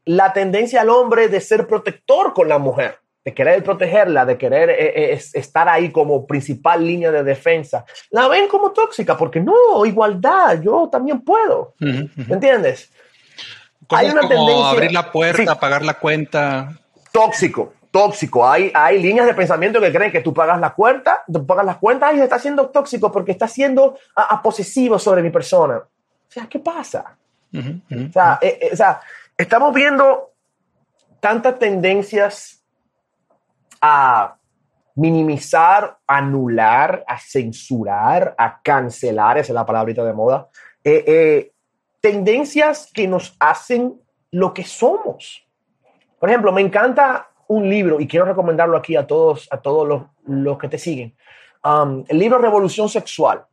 La 0.05 0.33
tendencia 0.33 0.83
al 0.83 0.91
hombre 0.91 1.29
de 1.29 1.41
ser 1.41 1.67
protector 1.67 2.35
con 2.35 2.49
la 2.49 2.59
mujer, 2.59 2.99
de 3.25 3.35
querer 3.35 3.63
protegerla, 3.63 4.25
de 4.25 4.37
querer 4.37 4.71
eh, 4.71 5.13
eh, 5.13 5.23
estar 5.35 5.69
ahí 5.69 5.91
como 5.91 6.27
principal 6.27 6.85
línea 6.85 7.11
de 7.11 7.23
defensa, 7.23 7.85
la 8.11 8.29
ven 8.29 8.49
como 8.49 8.73
tóxica, 8.73 9.17
porque 9.17 9.41
no, 9.41 9.87
igualdad, 9.87 10.61
yo 10.61 10.89
también 10.91 11.21
puedo. 11.21 11.75
¿Me 11.79 12.09
entiendes? 12.29 12.91
Hay 13.91 14.11
una 14.11 14.29
tendencia. 14.29 14.71
Abrir 14.71 14.93
la 14.93 15.13
puerta, 15.13 15.59
pagar 15.59 15.85
la 15.85 15.95
cuenta. 15.95 16.79
Tóxico, 17.13 17.75
tóxico. 17.91 18.49
Hay, 18.49 18.73
hay 18.75 19.01
líneas 19.01 19.27
de 19.27 19.35
pensamiento 19.35 19.81
que 19.81 19.93
creen 19.93 20.11
que 20.11 20.21
tú 20.21 20.35
pagas 20.35 20.59
la 20.59 20.71
cuenta, 20.75 21.23
tú 21.31 21.47
pagas 21.47 21.67
las 21.67 21.77
cuentas 21.77 22.15
y 22.15 22.21
está 22.21 22.39
siendo 22.39 22.71
tóxico 22.71 23.13
porque 23.13 23.33
está 23.33 23.47
siendo 23.47 23.99
a, 24.17 24.41
posesivo 24.43 24.99
sobre 24.99 25.23
mi 25.23 25.31
persona. 25.31 25.77
O 25.77 26.31
sea, 26.33 26.47
¿qué 26.47 26.59
pasa? 26.59 27.17
o, 27.55 28.13
sea, 28.13 28.39
eh, 28.41 28.71
o 28.73 28.77
sea, 28.77 29.01
estamos 29.37 29.75
viendo 29.75 30.33
tantas 31.21 31.59
tendencias 31.59 32.62
a 33.83 34.37
minimizar, 34.95 35.99
anular, 36.07 37.05
a 37.07 37.19
censurar, 37.19 38.35
a 38.39 38.61
cancelar, 38.63 39.39
esa 39.39 39.53
es 39.53 39.55
la 39.55 39.67
palabrita 39.67 40.05
de 40.05 40.13
moda, 40.13 40.49
eh, 40.85 41.05
eh, 41.07 41.53
tendencias 42.01 42.91
que 42.93 43.09
nos 43.09 43.37
hacen 43.41 44.01
lo 44.31 44.55
que 44.55 44.65
somos. 44.65 45.47
Por 46.19 46.29
ejemplo, 46.29 46.53
me 46.53 46.61
encanta 46.61 47.29
un 47.49 47.69
libro 47.69 48.01
y 48.01 48.07
quiero 48.07 48.25
recomendarlo 48.25 48.77
aquí 48.77 48.97
a 48.97 49.07
todos, 49.07 49.49
a 49.51 49.59
todos 49.59 50.07
los, 50.27 50.59
que 50.59 50.69
te 50.69 50.79
siguen. 50.79 51.17
Um, 51.65 52.05
el 52.09 52.19
libro 52.19 52.39
Revolución 52.39 52.89
Sexual 52.89 53.45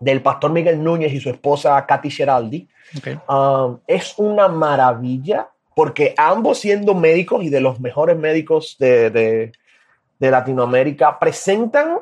del 0.00 0.22
pastor 0.22 0.52
Miguel 0.52 0.82
Núñez 0.82 1.12
y 1.12 1.20
su 1.20 1.30
esposa 1.30 1.84
Katy 1.86 2.10
Geraldi. 2.10 2.68
Um, 3.28 3.78
es 3.86 4.18
una 4.18 4.48
maravilla 4.48 5.48
porque 5.74 6.14
ambos 6.16 6.58
siendo 6.58 6.94
médicos 6.94 7.42
y 7.42 7.50
de 7.50 7.60
los 7.60 7.80
mejores 7.80 8.16
médicos 8.16 8.76
de, 8.78 9.52
Latinoamérica, 10.18 11.18
presentan 11.18 11.98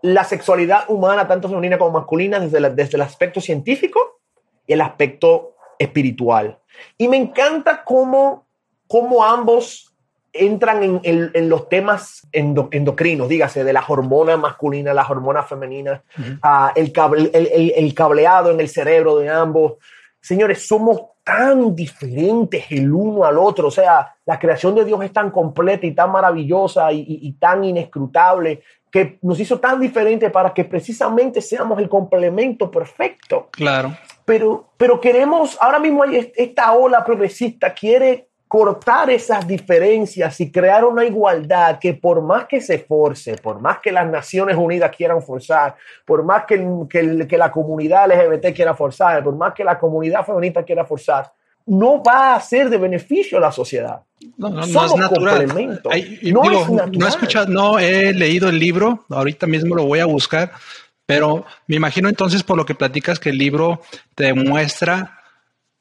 la 0.00 0.24
sexualidad 0.24 0.84
humana, 0.88 1.28
tanto 1.28 1.50
femenina 1.50 1.76
como 1.76 1.90
masculina, 1.90 2.40
desde, 2.40 2.70
desde 2.70 2.96
el 2.96 3.02
aspecto 3.02 3.42
científico 3.42 4.20
y 4.66 4.72
el 4.72 4.80
aspecto 4.80 5.54
espiritual. 5.78 6.58
Y 6.96 7.08
me 7.08 7.18
encanta 7.18 7.84
cómo, 7.84 8.46
cómo 8.86 9.22
ambos 9.22 9.94
entran 10.34 11.00
en, 11.04 11.48
los 11.48 11.68
temas 11.68 12.26
endocrinos, 12.32 13.28
dígase, 13.28 13.62
de 13.62 13.72
la 13.72 13.84
hormona 13.86 14.36
masculina, 14.36 14.92
la 14.92 15.06
hormona 15.06 15.44
femenina, 15.44 16.02
ah, 16.42 16.72
el, 16.74 16.92
el, 17.32 17.94
cableado 17.94 18.50
en 18.50 18.60
el 18.60 18.68
cerebro 18.68 19.16
de 19.16 19.28
ambos. 19.28 19.74
Señores, 20.20 20.66
somos 20.66 21.02
tan 21.24 21.74
diferentes 21.74 22.66
el 22.70 22.92
uno 22.92 23.24
al 23.24 23.38
otro. 23.38 23.68
O 23.68 23.70
sea, 23.70 24.14
la 24.26 24.38
creación 24.38 24.74
de 24.74 24.84
Dios 24.84 25.02
es 25.02 25.12
tan 25.12 25.30
completa 25.30 25.86
y 25.86 25.92
tan 25.92 26.12
maravillosa 26.12 26.92
y, 26.92 27.32
tan 27.40 27.64
inescrutable 27.64 28.62
que 28.90 29.18
nos 29.22 29.40
hizo 29.40 29.58
tan 29.58 29.80
diferentes 29.80 30.30
para 30.30 30.54
que 30.54 30.64
precisamente 30.64 31.40
seamos 31.40 31.80
el 31.80 31.88
complemento 31.88 32.70
perfecto. 32.70 33.48
Claro. 33.50 33.96
Pero, 34.24 34.68
pero 34.76 35.00
queremos, 35.00 35.58
ahora 35.60 35.80
mismo 35.80 36.04
hay 36.04 36.32
esta 36.36 36.72
ola 36.72 37.04
progresista 37.04 37.74
quiere 37.74 38.28
cortar 38.54 39.10
esas 39.10 39.44
diferencias 39.48 40.40
y 40.40 40.48
crear 40.48 40.84
una 40.84 41.04
igualdad 41.04 41.76
que 41.80 41.92
por 41.92 42.22
más 42.22 42.46
que 42.46 42.60
se 42.60 42.78
force, 42.78 43.34
por 43.34 43.60
más 43.60 43.80
que 43.80 43.90
las 43.90 44.08
Naciones 44.08 44.56
Unidas 44.56 44.94
quieran 44.96 45.20
forzar, 45.20 45.74
por 46.04 46.22
más 46.22 46.44
que, 46.46 46.64
que, 46.88 47.36
la 47.36 47.50
comunidad 47.50 48.06
LGBT 48.06 48.54
quiera 48.54 48.72
forzar, 48.72 49.24
por 49.24 49.34
más 49.34 49.54
que 49.54 49.64
la 49.64 49.76
comunidad 49.76 50.24
feminista 50.24 50.62
quiera 50.62 50.84
forzar, 50.84 51.32
no 51.66 52.00
va 52.00 52.36
a 52.36 52.40
ser 52.40 52.70
de 52.70 52.78
beneficio 52.78 53.38
a 53.38 53.40
la 53.40 53.50
sociedad. 53.50 54.02
No, 54.36 54.50
no, 54.50 54.64
no 54.64 54.84
es 54.84 54.94
natural. 54.94 55.48
no, 55.48 55.58
es 55.58 55.66
natural. 55.66 56.92
no 56.92 57.06
he 57.06 57.08
escuchado, 57.08 57.48
no 57.48 57.80
he 57.80 58.14
leído 58.14 58.48
el 58.48 58.60
libro, 58.60 59.04
ahorita 59.10 59.48
mismo 59.48 59.74
lo 59.74 59.84
voy 59.84 59.98
a 59.98 60.06
buscar, 60.06 60.52
pero 61.06 61.44
me 61.66 61.74
imagino 61.74 62.08
entonces 62.08 62.44
por 62.44 62.56
lo 62.56 62.64
que 62.64 62.76
platicas 62.76 63.18
que 63.18 63.30
el 63.30 63.38
libro 63.38 63.80
te 64.14 64.32
muestra 64.32 65.23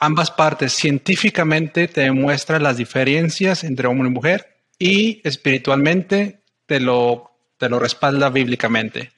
ambas 0.05 0.31
partes 0.31 0.73
científicamente 0.73 1.87
te 1.87 2.01
demuestra 2.01 2.59
las 2.59 2.77
diferencias 2.77 3.63
entre 3.63 3.87
hombre 3.87 4.09
y 4.09 4.11
mujer 4.11 4.47
y 4.77 5.21
espiritualmente 5.23 6.41
te 6.65 6.81
lo, 6.81 7.31
te 7.57 7.69
lo 7.69 7.79
respalda 7.79 8.29
bíblicamente. 8.29 9.11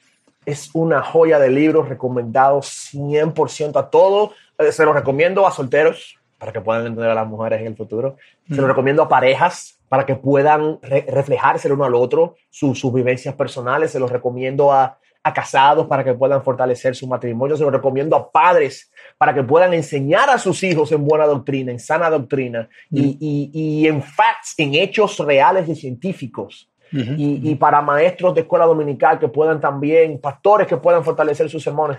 Es 0.44 0.70
una 0.74 1.02
joya 1.02 1.40
de 1.40 1.50
libro 1.50 1.82
recomendado 1.82 2.60
100% 2.60 3.76
a 3.76 3.90
todos. 3.90 4.30
Eh, 4.58 4.70
se 4.70 4.84
lo 4.84 4.92
recomiendo 4.92 5.44
a 5.44 5.50
solteros 5.50 6.18
para 6.38 6.52
que 6.52 6.60
puedan 6.60 6.86
entender 6.86 7.10
a 7.10 7.14
las 7.14 7.26
mujeres 7.26 7.60
en 7.60 7.66
el 7.66 7.76
futuro. 7.76 8.16
Se 8.48 8.56
lo 8.56 8.68
recomiendo 8.68 9.02
a 9.02 9.08
parejas 9.08 9.78
para 9.88 10.06
que 10.06 10.14
puedan 10.14 10.78
reflejarse 10.82 11.66
el 11.66 11.74
uno 11.74 11.84
al 11.84 11.94
otro, 11.94 12.36
sus 12.50 12.92
vivencias 12.92 13.34
personales. 13.34 13.90
Se 13.90 13.98
los 13.98 14.12
recomiendo 14.12 14.72
a, 14.72 14.98
a 15.24 15.32
casados 15.32 15.86
para 15.88 16.04
que 16.04 16.14
puedan 16.14 16.44
fortalecer 16.44 16.94
su 16.94 17.08
matrimonio. 17.08 17.56
Se 17.56 17.64
lo 17.64 17.70
recomiendo 17.70 18.14
a 18.14 18.30
padres 18.30 18.92
para 19.18 19.34
que 19.34 19.42
puedan 19.42 19.72
enseñar 19.74 20.28
a 20.30 20.38
sus 20.38 20.62
hijos 20.62 20.92
en 20.92 21.04
buena 21.04 21.26
doctrina, 21.26 21.72
en 21.72 21.80
sana 21.80 22.10
doctrina 22.10 22.68
y, 22.90 23.16
y, 23.20 23.86
en 23.86 24.02
facts, 24.02 24.54
en 24.58 24.74
hechos 24.74 25.18
reales 25.18 25.68
y 25.68 25.74
científicos. 25.74 26.68
y, 26.92 27.50
y, 27.50 27.54
para 27.56 27.80
maestros 27.82 28.34
de 28.34 28.42
escuela 28.42 28.64
dominical 28.64 29.18
que 29.18 29.28
puedan 29.28 29.60
también, 29.60 30.20
pastores 30.20 30.68
que 30.68 30.76
puedan 30.76 31.02
fortalecer 31.02 31.50
sus 31.50 31.62
sermones. 31.62 31.98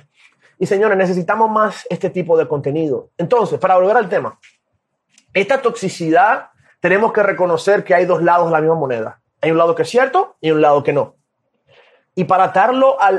Y 0.60 0.66
señores, 0.66 0.98
necesitamos 0.98 1.52
más 1.52 1.86
este 1.90 2.10
tipo 2.10 2.38
de 2.38 2.48
contenido. 2.48 3.10
Entonces, 3.18 3.60
para 3.60 3.76
volver 3.76 3.98
al 3.98 4.10
tema, 4.10 4.40
esta 5.34 5.62
toxicidad 5.62 6.50
tenemos 6.80 7.12
que 7.12 7.22
reconocer 7.22 7.84
que 7.84 7.94
hay 7.94 8.06
dos 8.06 8.24
lados 8.24 8.48
de 8.48 8.54
la 8.54 8.62
misma 8.62 8.76
moneda. 8.76 9.20
Hay 9.42 9.52
un 9.52 9.58
lado 9.58 9.76
que 9.76 9.84
es 9.84 9.90
cierto 9.90 10.38
y 10.42 10.52
un 10.52 10.62
lado 10.62 10.84
que 10.84 10.94
no. 10.94 11.17
Y 12.18 12.24
para 12.24 12.46
atarlo 12.46 12.98
a, 13.00 13.12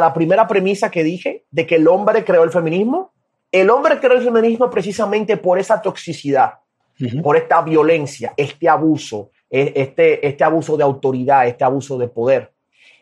la, 0.00 0.14
primera 0.14 0.48
premisa 0.48 0.90
que 0.90 1.04
dije, 1.04 1.44
de 1.50 1.66
que 1.66 1.74
el 1.74 1.86
hombre 1.86 2.24
creó 2.24 2.44
el 2.44 2.50
feminismo, 2.50 3.12
el 3.52 3.68
hombre 3.68 4.00
creó 4.00 4.14
el 4.14 4.24
feminismo 4.24 4.70
precisamente 4.70 5.36
por 5.36 5.58
esa 5.58 5.82
toxicidad, 5.82 6.54
por 7.22 7.36
esta 7.36 7.60
violencia, 7.60 8.32
este 8.38 8.70
abuso, 8.70 9.32
e, 9.50 9.70
este, 9.76 10.26
este 10.26 10.44
abuso 10.44 10.78
de 10.78 10.84
autoridad, 10.84 11.46
este 11.46 11.62
abuso 11.62 11.98
de 11.98 12.08
poder. 12.08 12.54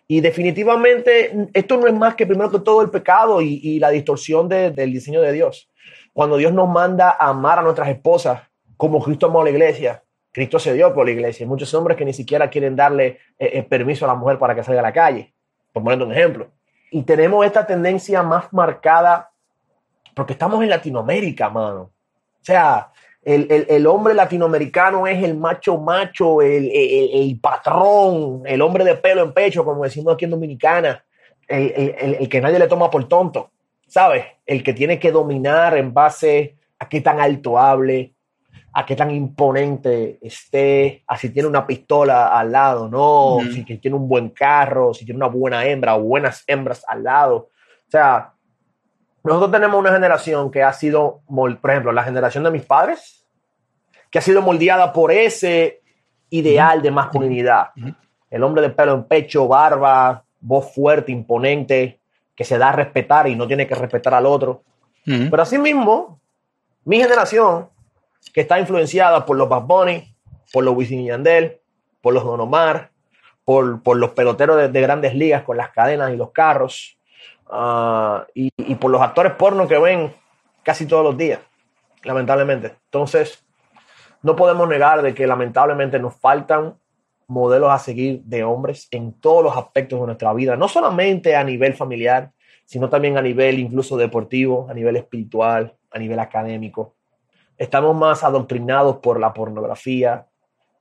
Y 0.09 0.21
definitivamente 0.21 1.49
esto 1.55 1.77
no 1.77 1.87
es 1.87 1.95
más 1.95 2.17
que 2.17 2.27
primero 2.27 2.51
que 2.51 2.59
todo 2.59 2.83
el 2.83 2.91
pecado 2.91 3.41
y, 3.41 3.79
la 3.79 3.91
distorsión 3.91 4.49
del 4.49 4.93
diseño 4.93 5.21
de 5.21 5.31
Dios. 5.31 5.71
Cuando 6.13 6.39
Dios 6.39 6.53
nos 6.53 6.69
manda 6.69 7.11
a 7.11 7.29
amar 7.29 7.61
a 7.61 7.63
nuestras 7.63 7.89
esposas 7.89 8.43
como 8.77 9.01
Cristo 9.01 9.27
amó 9.27 9.43
a 9.43 9.45
la 9.45 9.51
iglesia, 9.51 10.03
Cristo 10.35 10.59
se 10.59 10.75
dio 10.75 10.93
por 10.93 11.07
la 11.07 11.13
iglesia. 11.13 11.47
Muchos 11.47 11.73
hombres 11.75 11.97
que 11.97 12.05
ni 12.05 12.13
siquiera 12.13 12.51
quieren 12.51 12.75
darle 12.75 13.07
eh, 13.39 13.51
eh, 13.53 13.63
permiso 13.63 14.05
a 14.05 14.09
la 14.09 14.17
mujer 14.17 14.37
para 14.37 14.53
que 14.53 14.65
salga 14.65 14.81
a 14.81 14.83
la 14.83 14.93
calle, 14.93 15.33
por 15.73 15.85
poner 15.85 16.03
un 16.03 16.13
ejemplo. 16.13 16.49
Y 16.91 17.03
tenemos 17.05 17.47
esta 17.47 17.65
tendencia 17.65 18.21
más 18.25 18.53
marcada 18.53 19.31
porque 20.13 20.33
estamos 20.33 20.61
en 20.61 20.71
Latinoamérica, 20.71 21.49
mano. 21.49 21.83
O 21.83 22.45
sea, 22.45 22.91
el, 23.23 23.87
hombre 23.87 24.13
latinoamericano 24.13 25.07
es 25.07 25.23
el 25.23 25.37
macho 25.37 25.79
macho, 25.79 26.43
el, 26.43 26.69
el, 26.73 27.39
patrón, 27.41 28.43
el 28.45 28.61
hombre 28.61 28.85
de 28.85 28.97
pelo 28.97 29.23
en 29.23 29.33
pecho, 29.33 29.65
como 29.65 29.85
decimos 29.85 30.15
aquí 30.15 30.25
en 30.25 30.33
Dominicana, 30.33 31.05
el, 31.47 32.29
que 32.29 32.41
nadie 32.41 32.59
le 32.59 32.67
toma 32.67 32.91
por 32.91 33.09
tonto, 33.09 33.51
¿sabes? 33.87 34.25
El 34.45 34.63
que 34.65 34.75
tiene 34.75 34.99
que 34.99 35.13
dominar 35.13 35.77
en 35.77 35.95
base 35.95 36.57
a 36.79 36.89
qué 36.89 37.01
tan 37.01 37.21
alto 37.21 37.59
hable, 37.59 38.14
a 38.77 38.85
qué 38.85 38.97
tan 38.97 39.13
imponente 39.13 40.19
esté, 40.21 41.05
a 41.07 41.17
si 41.17 41.31
tiene 41.31 41.49
una 41.49 41.65
pistola 41.65 42.37
al 42.37 42.51
lado, 42.51 42.89
no, 42.89 43.39
si 43.53 43.63
tiene 43.79 43.97
un 43.97 44.09
buen 44.09 44.31
carro, 44.31 44.93
si 44.93 45.05
tiene 45.05 45.19
una 45.19 45.29
buena 45.29 45.65
hembra 45.65 45.95
o 45.95 46.01
buenas 46.01 46.43
hembras 46.49 46.85
al 46.89 47.05
lado. 47.05 47.37
O 47.37 47.91
sea, 47.91 48.33
nosotros 49.23 49.53
tenemos 49.53 49.79
una 49.79 49.93
generación 49.93 50.51
que 50.51 50.65
ha 50.65 50.73
sido, 50.73 51.21
por 51.29 51.71
ejemplo, 51.71 51.93
la 51.93 52.03
generación 52.03 52.43
de 52.43 52.51
mis 52.51 52.65
padres, 52.65 53.25
que 54.11 54.19
ha 54.19 54.23
sido 54.23 54.43
moldeada 54.43 54.93
por 54.93 55.13
ese 55.13 55.81
ideal 56.31 56.83
de 56.83 56.91
masculinidad. 56.91 57.69
El 58.29 58.43
hombre 58.43 58.63
de 58.63 58.71
pelo 58.71 58.93
en 58.95 59.05
pecho, 59.05 59.47
barba, 59.47 60.25
voz 60.41 60.75
fuerte, 60.75 61.13
imponente, 61.13 62.01
que 62.35 62.45
se 62.45 62.59
da 62.59 62.71
a 62.71 62.73
respetar 62.73 63.29
y 63.29 63.37
no 63.37 63.47
tiene 63.47 63.69
que 63.69 63.77
respetar 63.77 64.15
al 64.15 64.27
otro. 64.27 64.65
Pero 65.05 65.41
asimismo, 65.41 66.19
mi 66.85 67.01
generación, 67.01 67.69
que 68.33 68.41
está 68.43 68.59
influenciada 68.59 69.25
por 69.25 69.37
los 69.37 69.49
Bad 69.49 69.63
Bunny, 69.63 70.15
por 70.53 70.65
los 70.65 70.77
Wisin 70.77 71.01
y 71.01 71.11
por 72.01 72.15
los 72.15 72.25
Don 72.25 72.41
Omar, 72.41 72.91
por, 73.45 73.83
por 73.83 73.97
los 73.97 74.11
peloteros 74.11 74.73
de, 74.73 74.81
grandes 74.81 75.15
ligas 75.15 75.43
con 75.43 75.57
las 75.57 75.71
cadenas 75.71 76.13
y 76.13 76.17
los 76.17 76.31
carros, 76.31 76.99
ah, 77.51 78.27
y, 78.35 78.51
y, 78.57 78.75
por 78.77 78.91
los 78.91 79.03
actores 79.03 79.33
porno 79.35 79.69
que 79.69 79.79
ven 79.79 80.15
casi 80.63 80.87
todos 80.87 81.05
los 81.05 81.17
días, 81.17 81.41
lamentablemente. 82.03 82.75
Entonces, 82.87 83.45
no 84.23 84.35
podemos 84.35 84.69
negar 84.69 85.03
de 85.03 85.15
que 85.15 85.27
lamentablemente 85.27 85.99
nos 85.99 86.17
faltan 86.17 86.77
modelos 87.27 87.71
a 87.71 87.79
seguir 87.79 88.23
de 88.25 88.45
hombres 88.45 88.89
en 88.91 89.13
todos 89.21 89.43
los 89.45 89.57
aspectos 89.57 90.01
de 90.01 90.07
nuestra 90.07 90.33
vida, 90.33 90.57
no 90.57 90.69
solamente 90.69 91.37
a 91.37 91.45
nivel 91.45 91.75
familiar, 91.75 92.33
sino 92.65 92.89
también 92.89 93.19
a 93.19 93.23
nivel 93.23 93.59
incluso 93.59 93.97
deportivo, 93.97 94.67
a 94.71 94.75
nivel 94.75 94.97
espiritual, 94.97 95.77
a 95.91 95.99
nivel 95.99 96.19
académico. 96.19 96.95
Estamos 97.59 97.97
más 97.97 98.25
adoctrinados 98.25 98.97
por 98.97 99.21
la 99.21 99.33
pornografía 99.33 100.27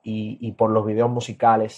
y, 0.04 0.52
por 0.54 0.72
los 0.72 0.86
videos 0.86 1.10
musicales, 1.10 1.78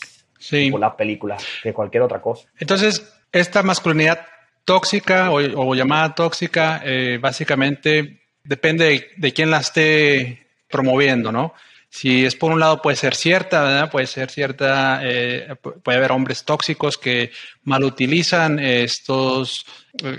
por 0.71 0.79
las 0.79 0.95
películas, 0.95 1.45
que 1.61 1.73
cualquier 1.73 2.03
otra 2.03 2.21
cosa. 2.21 2.47
Entonces, 2.57 3.13
esta 3.31 3.61
masculinidad 3.61 4.25
tóxica 4.63 5.31
o, 5.31 5.75
llamada 5.75 6.15
tóxica, 6.15 6.81
eh, 6.83 7.19
básicamente 7.21 8.21
depende 8.43 8.85
de, 8.85 9.07
de 9.17 9.33
quién 9.33 9.51
la 9.51 9.59
esté 9.59 10.47
promoviendo, 10.69 11.31
¿no? 11.31 11.53
Si 11.89 12.25
es 12.25 12.35
por 12.35 12.51
un 12.51 12.59
lado 12.59 12.81
puede 12.81 12.97
ser 12.97 13.15
cierta, 13.15 13.63
¿verdad? 13.63 13.89
Puede 13.89 14.07
ser 14.07 14.29
cierta, 14.29 14.99
eh, 15.03 15.55
puede 15.81 15.97
haber 15.97 16.11
hombres 16.11 16.43
tóxicos 16.43 16.97
que 16.97 17.31
mal 17.63 17.85
utilizan 17.85 18.59
estos, 18.59 19.65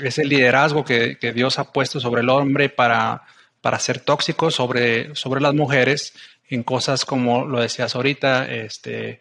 ese 0.03 0.25
liderazgo 0.25 0.87
que, 0.87 1.19
que, 1.19 1.33
Dios 1.33 1.59
ha 1.59 1.71
puesto 1.73 2.01
sobre 2.01 2.23
el 2.23 2.31
hombre 2.31 2.71
para, 2.71 3.25
para 3.61 3.79
ser 3.79 4.01
tóxicos 4.01 4.55
sobre, 4.55 5.15
sobre 5.15 5.41
las 5.41 5.55
mujeres 5.55 6.15
en 6.49 6.63
cosas 6.63 7.05
como 7.05 7.45
lo 7.45 7.61
decías 7.61 7.97
ahorita, 7.97 8.47
este, 8.47 9.11
eh, 9.11 9.19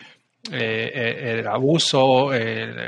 eh, 0.51 1.37
el 1.39 1.47
abuso, 1.47 2.29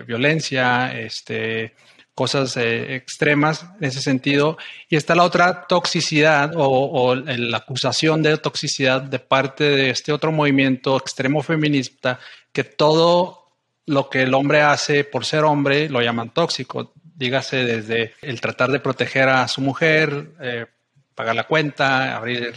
violencia, 0.05 0.97
este, 0.99 1.73
cosas 2.17 2.57
eh, 2.57 2.95
extremas 2.95 3.67
en 3.79 3.89
ese 3.89 4.01
sentido. 4.01 4.57
Y 4.89 4.95
está 4.95 5.13
la 5.13 5.23
otra 5.23 5.67
toxicidad 5.67 6.51
o, 6.55 7.13
la 7.13 7.57
acusación 7.57 8.23
de 8.23 8.35
toxicidad 8.39 9.03
de 9.03 9.19
parte 9.19 9.63
de 9.63 9.91
este 9.91 10.11
otro 10.11 10.31
movimiento 10.31 10.97
extremo 10.97 11.43
feminista, 11.43 12.19
que 12.51 12.63
todo 12.63 13.51
lo 13.85 14.09
que 14.09 14.23
el 14.23 14.33
hombre 14.33 14.63
hace 14.63 15.03
por 15.03 15.25
ser 15.25 15.43
hombre 15.43 15.89
lo 15.89 16.01
llaman 16.01 16.33
tóxico. 16.33 16.91
Dígase 17.03 17.57
desde 17.57 18.13
el 18.23 18.41
tratar 18.41 18.71
de 18.71 18.79
proteger 18.79 19.29
a 19.29 19.47
su 19.47 19.61
mujer, 19.61 20.31
eh, 20.41 20.65
pagar 21.17 21.35
la 21.35 21.47
cuenta, 21.47 22.15
abrir 22.15 22.55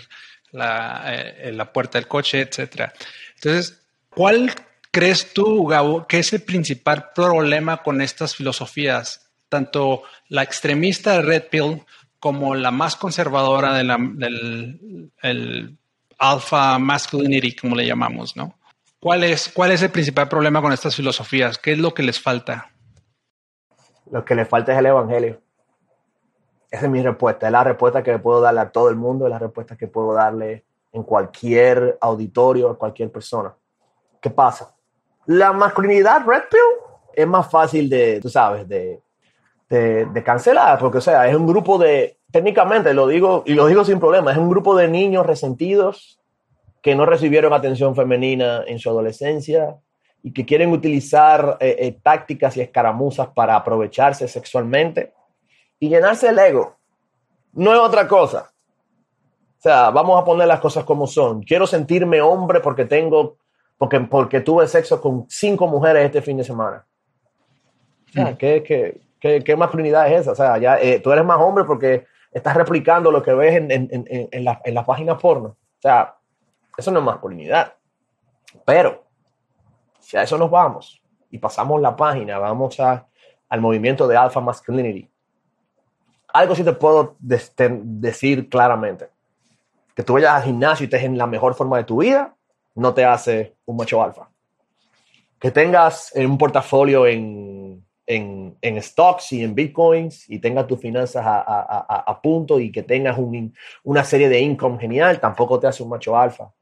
la, 0.52 1.02
eh, 1.08 1.50
la 1.52 1.72
puerta 1.72 1.98
del 1.98 2.06
coche, 2.06 2.42
etc. 2.42 2.92
Entonces, 3.34 3.82
¿cuál 4.08 4.52
crees 4.92 5.32
tú, 5.32 5.66
Gabo, 5.66 6.06
que 6.06 6.20
es 6.20 6.32
el 6.32 6.42
principal 6.42 7.10
problema 7.12 7.78
con 7.78 8.00
estas 8.00 8.36
filosofías? 8.36 9.30
tanto 9.50 10.04
la 10.28 10.42
extremista 10.42 11.12
de 11.14 11.22
Red 11.22 11.48
Pill 11.50 11.82
como 12.18 12.54
la 12.54 12.70
más 12.70 12.96
conservadora 12.96 13.74
de 13.74 13.84
la, 13.84 13.98
del 13.98 15.10
el 15.20 15.76
alpha 16.18 16.78
masculinity, 16.78 17.56
como 17.56 17.76
le 17.76 17.86
llamamos, 17.86 18.36
¿no? 18.36 18.54
¿Cuál 18.98 19.24
es, 19.24 19.50
¿Cuál 19.52 19.72
es 19.72 19.82
el 19.82 19.90
principal 19.90 20.28
problema 20.28 20.62
con 20.62 20.72
estas 20.72 20.94
filosofías? 20.94 21.58
¿Qué 21.58 21.72
es 21.72 21.78
lo 21.78 21.92
que 21.94 22.02
les 22.02 22.20
falta? 22.20 22.70
Lo 24.10 24.24
que 24.24 24.34
les 24.34 24.48
falta 24.48 24.72
es 24.72 24.78
el 24.78 24.86
evangelio. 24.86 25.40
Esa 26.70 26.86
es 26.86 26.90
mi 26.90 27.02
respuesta. 27.02 27.46
Es 27.46 27.52
la 27.52 27.64
respuesta 27.64 28.02
que 28.02 28.18
puedo 28.18 28.40
darle 28.40 28.60
a 28.60 28.70
todo 28.70 28.88
el 28.88 28.96
mundo, 28.96 29.26
es 29.26 29.30
la 29.30 29.38
respuesta 29.38 29.76
que 29.76 29.88
puedo 29.88 30.14
darle 30.14 30.64
en 30.92 31.02
cualquier 31.02 31.98
auditorio, 32.00 32.70
a 32.70 32.78
cualquier 32.78 33.10
persona. 33.10 33.54
¿Qué 34.20 34.30
pasa? 34.30 34.74
La 35.26 35.52
masculinidad 35.52 36.24
red 36.26 36.42
pill 36.50 36.60
es 37.14 37.26
más 37.26 37.50
fácil 37.50 37.88
de, 37.88 38.20
tú 38.20 38.28
sabes, 38.28 38.68
de, 38.68 39.00
de, 39.68 40.22
cancelar, 40.24 40.78
porque 40.78 40.98
o 40.98 41.00
sea, 41.00 41.28
es 41.28 41.36
un 41.36 41.46
grupo 41.46 41.78
de, 41.78 42.18
técnicamente 42.30 42.92
lo 42.92 43.06
digo 43.06 43.44
y 43.46 43.54
lo 43.54 43.66
digo 43.66 43.84
sin 43.84 44.00
problema, 44.00 44.32
es 44.32 44.38
un 44.38 44.50
grupo 44.50 44.76
de 44.76 44.88
niños 44.88 45.26
resentidos 45.26 46.20
que 46.82 46.94
no 46.94 47.06
recibieron 47.06 47.52
atención 47.52 47.94
femenina 47.94 48.64
en 48.66 48.78
su 48.78 48.90
adolescencia 48.90 49.76
y 50.22 50.32
que 50.32 50.44
quieren 50.44 50.72
utilizar 50.72 51.56
eh, 51.60 51.76
eh, 51.78 51.98
tácticas 52.02 52.56
y 52.56 52.62
escaramuzas 52.62 53.28
para 53.28 53.54
aprovecharse 53.54 54.26
sexualmente 54.28 55.12
y 55.80 55.88
llenarse 55.88 56.28
el 56.28 56.38
ego. 56.38 56.76
No 57.52 57.72
es 57.72 57.80
otra 57.80 58.06
cosa. 58.06 58.52
O 59.58 59.62
sea, 59.62 59.90
vamos 59.90 60.20
a 60.20 60.24
poner 60.24 60.46
las 60.46 60.60
cosas 60.60 60.84
como 60.84 61.06
son. 61.06 61.42
Quiero 61.42 61.66
sentirme 61.66 62.20
hombre 62.20 62.60
porque 62.60 62.84
tengo, 62.84 63.38
porque, 63.76 63.98
porque 64.00 64.40
tuve 64.40 64.68
sexo 64.68 65.00
con 65.00 65.26
cinco 65.28 65.66
mujeres 65.66 66.04
este 66.04 66.22
fin 66.22 66.36
de 66.36 66.44
semana. 66.44 66.86
O 68.08 68.12
sea, 68.12 68.30
mm. 68.30 68.36
que, 68.36 69.00
¿Qué, 69.20 69.44
qué 69.44 69.56
masculinidad 69.56 70.10
es 70.10 70.22
esa? 70.22 70.32
O 70.32 70.34
sea, 70.34 70.56
ya 70.56 70.80
eh, 70.80 70.98
tú 70.98 71.12
eres 71.12 71.24
más 71.24 71.38
hombre 71.38 71.64
porque 71.64 72.06
estás 72.32 72.56
replicando 72.56 73.12
lo 73.12 73.22
que 73.22 73.34
ves 73.34 73.56
en, 73.56 73.70
en, 73.70 73.88
en, 73.90 74.28
en 74.32 74.44
las 74.44 74.58
la 74.64 74.86
páginas 74.86 75.20
porno. 75.20 75.48
O 75.48 75.80
sea, 75.80 76.16
eso 76.76 76.90
no 76.90 77.00
es 77.00 77.04
masculinidad. 77.04 77.74
Pero, 78.64 79.04
si 79.98 80.16
a 80.16 80.22
eso 80.22 80.38
nos 80.38 80.50
vamos 80.50 81.02
y 81.30 81.38
pasamos 81.38 81.80
la 81.82 81.94
página, 81.94 82.38
vamos 82.38 82.80
a, 82.80 83.06
al 83.48 83.60
movimiento 83.60 84.08
de 84.08 84.16
Alpha 84.16 84.40
Masculinity, 84.40 85.09
algo 86.32 86.54
sí 86.54 86.64
te 86.64 86.72
puedo 86.72 87.16
decir 87.20 88.48
claramente. 88.48 89.08
Que 89.94 90.02
tú 90.02 90.14
vayas 90.14 90.32
al 90.32 90.42
gimnasio 90.44 90.84
y 90.84 90.86
estés 90.86 91.04
en 91.04 91.18
la 91.18 91.26
mejor 91.26 91.54
forma 91.54 91.76
de 91.76 91.84
tu 91.84 92.00
vida, 92.00 92.34
no 92.74 92.94
te 92.94 93.04
hace 93.04 93.54
un 93.66 93.76
macho 93.76 94.02
alfa. 94.02 94.28
Que 95.38 95.50
tengas 95.50 96.12
un 96.14 96.38
portafolio 96.38 97.06
en 97.06 97.84
en, 98.10 98.56
en, 98.60 98.82
stocks 98.82 99.32
y 99.32 99.44
en 99.44 99.54
bitcoins 99.54 100.28
y 100.28 100.40
tengas 100.40 100.66
tus 100.66 100.80
finanzas 100.80 101.24
a, 101.24 101.38
a, 101.46 102.04
a, 102.06 102.20
punto 102.20 102.58
y 102.58 102.72
que 102.72 102.82
tengas 102.82 103.16
un, 103.16 103.54
una 103.84 104.02
serie 104.02 104.28
de 104.28 104.40
income 104.40 104.80
genial, 104.80 105.20
tampoco 105.20 105.60
te 105.60 105.68
hace 105.68 105.84
un 105.84 105.90
macho 105.90 106.16
alfa. 106.16 106.52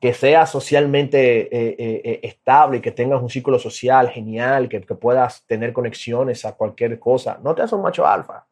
Que 0.00 0.14
seas 0.14 0.50
socialmente 0.50 1.42
eh, 1.42 1.76
eh, 1.78 2.00
eh, 2.04 2.20
estable, 2.22 2.80
que 2.80 2.90
tengas 2.90 3.20
un 3.20 3.28
círculo 3.28 3.58
social 3.58 4.08
genial, 4.08 4.68
que, 4.68 4.80
que, 4.80 4.94
puedas 4.94 5.44
tener 5.46 5.74
conexiones 5.74 6.44
a 6.46 6.52
cualquier 6.52 6.98
cosa, 6.98 7.38
no 7.42 7.54
te 7.54 7.60
hace 7.60 7.74
un 7.74 7.82
macho 7.82 8.06
alfa. 8.06 8.46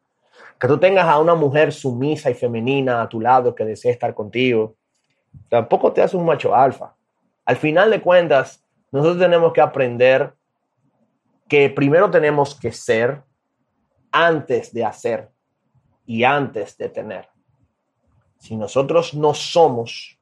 Que 0.59 0.67
tú 0.67 0.77
tengas 0.77 1.05
a 1.05 1.19
una 1.19 1.35
mujer 1.35 1.73
sumisa 1.73 2.29
y 2.29 2.33
femenina 2.33 3.01
a 3.01 3.09
tu 3.09 3.19
lado 3.19 3.53
que 3.53 3.65
desee 3.65 3.91
estar 3.91 4.13
contigo, 4.13 4.75
tampoco 5.49 5.91
te 5.91 6.01
hace 6.01 6.15
un 6.15 6.25
macho 6.25 6.55
alfa. 6.55 6.95
Al 7.45 7.57
final 7.57 7.91
de 7.91 8.01
cuentas, 8.01 8.63
nosotros 8.91 9.19
tenemos 9.19 9.53
que 9.53 9.61
aprender 9.61 10.33
que 11.47 11.69
primero 11.69 12.09
tenemos 12.09 12.59
que 12.59 12.71
ser 12.71 13.21
antes 14.11 14.73
de 14.73 14.85
hacer 14.85 15.29
y 16.05 16.23
antes 16.23 16.77
de 16.77 16.89
tener. 16.89 17.27
Si 18.37 18.55
nosotros 18.55 19.13
no 19.13 19.33
somos, 19.33 20.19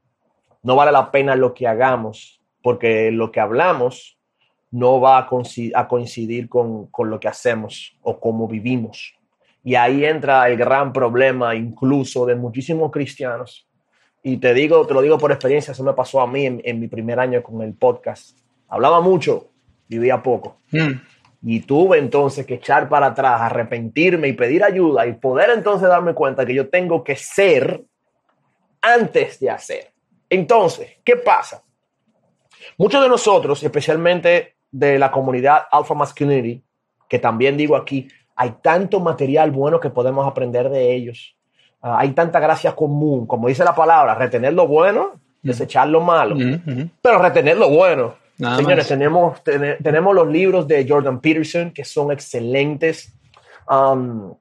no 0.62 0.76
vale 0.76 0.92
la 0.92 1.12
pena 1.12 1.36
lo 1.36 1.54
que 1.54 1.68
hagamos, 1.68 2.42
porque 2.62 3.12
lo 3.12 3.32
que 3.32 3.40
hablamos 3.40 4.18
no 4.72 5.00
va 5.00 5.20
a 5.20 5.28
coincidir, 5.88 6.50
con, 6.50 6.88
con 6.88 7.10
lo 7.10 7.20
que 7.20 7.28
hacemos 7.28 7.98
o 8.02 8.20
cómo 8.20 8.48
vivimos. 8.48 9.14
Y 9.64 9.76
ahí 9.76 10.04
entra 10.04 10.48
el 10.50 10.58
gran 10.58 10.92
problema 10.92 11.56
incluso 11.56 12.26
de 12.26 12.36
muchísimos 12.36 12.92
cristianos. 12.92 13.68
Y 14.22 14.38
te 14.38 14.54
digo, 14.54 14.86
te 14.86 14.94
lo 14.94 15.02
digo 15.02 15.18
por 15.18 15.32
experiencia, 15.32 15.72
eso 15.72 15.84
me 15.84 15.94
pasó 15.94 16.22
a 16.22 16.28
mí 16.28 16.46
en, 16.46 16.80
mi 16.80 16.88
primer 16.88 17.20
año 17.20 17.42
con 17.42 17.62
el 17.62 17.74
podcast. 17.74 18.38
Hablaba 18.68 19.02
mucho, 19.02 19.50
vivía 19.88 20.22
poco. 20.22 20.58
Mm. 20.72 20.92
Y 21.46 21.60
tuve 21.62 21.98
entonces 21.98 22.46
que 22.46 22.56
echar 22.56 22.88
para 22.88 23.08
atrás, 23.08 23.42
arrepentirme 23.42 24.30
y 24.30 24.34
pedir 24.34 24.64
ayuda 24.64 25.06
y 25.06 25.14
poder 25.14 25.50
entonces 25.50 25.90
darme 25.90 26.14
cuenta 26.14 26.46
que 26.46 26.54
yo 26.54 26.70
tengo 26.70 27.04
que 27.04 27.16
ser 27.18 27.84
antes 28.82 29.40
de 29.40 29.50
hacer. 29.50 29.92
Entonces, 30.30 30.98
¿qué 31.04 31.18
pasa? 31.18 31.64
Muchos 32.78 33.02
de 33.02 33.10
nosotros, 33.10 33.62
especialmente 33.62 34.56
de 34.72 34.98
la 34.98 35.12
comunidad 35.12 35.64
Alpha 35.70 35.94
Masculinity, 35.94 36.64
que 37.10 37.20
también 37.20 37.58
digo 37.58 37.76
aquí, 37.76 38.08
hay 38.36 38.56
tanto 38.62 39.00
material 39.00 39.52
bueno 39.52 39.80
que 39.80 39.90
podemos 39.90 40.28
aprender 40.28 40.70
de 40.70 40.94
ellos. 40.94 41.36
Ah, 41.82 41.98
hay 42.00 42.12
tanta 42.12 42.40
gracia 42.40 42.74
común, 42.74 43.28
como 43.28 43.48
dice 43.48 43.64
la 43.64 43.76
palabra, 43.76 44.16
retener 44.16 44.54
lo 44.54 44.68
bueno, 44.68 45.20
desechar 45.42 45.88
lo 45.90 46.02
malo, 46.02 46.36
pero 47.02 47.20
retener 47.20 47.58
lo 47.58 47.70
bueno. 47.70 48.16
Señores, 48.38 48.88
tenemos, 48.88 49.42
tenemos 49.44 50.16
los 50.16 50.28
libros 50.28 50.68
de 50.68 50.86
Jordan 50.88 51.20
Peterson 51.20 51.72
que 51.72 51.86
son 51.86 52.12
excelentes. 52.12 53.14
Um, 53.70 54.34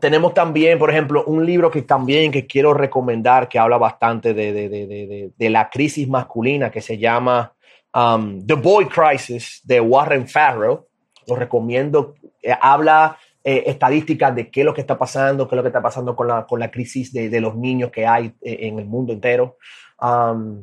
tenemos 0.00 0.32
también, 0.32 0.78
por 0.78 0.90
ejemplo, 0.90 1.24
un 1.26 1.44
libro 1.44 1.70
que 1.70 1.82
también 1.82 2.32
que 2.32 2.46
quiero 2.46 2.72
recomendar 2.72 3.48
que 3.48 3.58
habla 3.58 3.76
bastante 3.76 4.32
de, 4.32 4.52
de, 4.52 4.68
de, 4.68 5.30
de 5.36 5.50
la 5.50 5.68
crisis 5.68 6.08
masculina 6.08 6.70
que 6.70 6.80
se 6.80 6.96
llama 6.96 7.52
um, 7.94 8.44
The 8.46 8.54
Boy 8.54 8.86
Crisis 8.86 9.60
de 9.64 9.80
Warren 9.80 10.26
Farrell. 10.26 10.78
Lo 11.26 11.36
recomiendo. 11.36 12.14
Eh, 12.42 12.54
habla 12.60 13.18
eh, 13.42 13.64
estadísticas 13.66 14.34
de 14.34 14.50
qué 14.50 14.60
es 14.60 14.66
lo 14.66 14.74
que 14.74 14.82
está 14.82 14.98
pasando, 14.98 15.48
qué 15.48 15.54
es 15.54 15.56
lo 15.56 15.62
que 15.62 15.68
está 15.70 15.80
pasando 15.80 16.14
con 16.14 16.28
la, 16.28 16.44
con 16.46 16.60
la 16.60 16.70
crisis 16.70 17.10
de, 17.10 17.30
de 17.30 17.40
los 17.40 17.56
niños 17.56 17.90
que 17.90 18.06
hay 18.06 18.34
eh, 18.42 18.58
en 18.60 18.78
el 18.78 18.84
mundo 18.84 19.14
entero. 19.14 19.56
Um, 19.98 20.62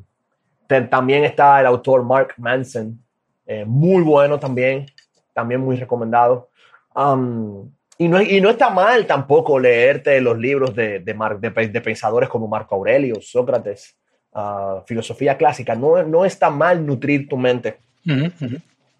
también 0.68 1.24
está 1.24 1.60
el 1.60 1.66
autor 1.66 2.04
Mark 2.04 2.36
Manson, 2.38 3.00
eh, 3.48 3.66
muy 3.66 4.04
bueno 4.04 4.40
también, 4.40 4.86
también 5.34 5.62
muy 5.62 5.76
recomendado. 5.76 6.50
Um, 6.96 7.72
y, 7.98 8.08
no, 8.08 8.22
y 8.22 8.40
no 8.42 8.52
está 8.52 8.70
mal 8.70 9.08
tampoco 9.08 9.58
leerte 9.58 10.22
los 10.22 10.38
libros 10.38 10.76
de, 10.76 11.00
de, 11.00 11.70
de, 11.72 11.82
pensadores 11.82 12.30
como 12.30 12.48
Marco 12.48 12.76
Aurelio, 12.76 13.16
Sócrates, 13.22 13.98
uh, 14.36 14.82
filosofía 14.86 15.36
clásica. 15.36 15.74
No, 15.74 16.04
no 16.04 16.26
está 16.26 16.52
mal 16.52 16.86
nutrir 16.86 17.28
tu 17.28 17.38
mente. 17.38 17.80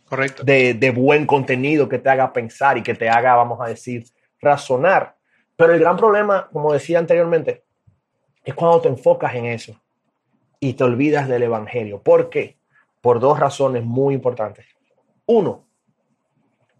Correcto. 0.10 0.44
De, 0.44 0.74
de 0.74 0.92
buen 0.92 1.26
contenido 1.26 1.90
que 1.90 2.00
te 2.00 2.10
haga 2.10 2.32
pensar 2.32 2.78
y 2.78 2.84
que 2.84 2.94
te 2.94 3.10
haga, 3.10 3.36
vamos 3.36 3.60
a 3.62 3.68
decir, 3.68 4.06
razonar. 4.40 5.16
Pero 5.56 5.74
el 5.74 5.80
gran 5.80 5.98
problema, 5.98 6.50
como 6.52 6.72
decía 6.72 7.00
anteriormente, 7.00 7.64
es 8.44 8.54
cuando 8.54 8.82
te 8.82 8.88
enfocas 8.88 9.36
en 9.36 9.46
eso 9.46 9.82
y 10.60 10.74
te 10.74 10.84
olvidas 10.84 11.28
del 11.28 11.44
Evangelio. 11.44 12.02
¿Por 12.02 12.30
qué? 12.30 12.58
Por 13.02 13.20
dos 13.20 13.40
razones 13.40 13.84
muy 13.84 14.14
importantes. 14.14 14.66
Uno, 15.26 15.66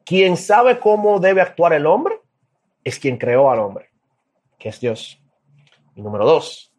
quien 0.06 0.38
sabe 0.38 0.80
cómo 0.80 1.20
debe 1.20 1.42
actuar 1.42 1.74
el 1.74 1.86
hombre 1.86 2.22
es 2.84 2.98
quien 3.00 3.18
creó 3.18 3.52
al 3.52 3.60
hombre, 3.60 3.90
que 4.58 4.70
es 4.70 4.80
Dios. 4.80 5.22
Y 5.96 6.02
número 6.02 6.26
dos, 6.26 6.74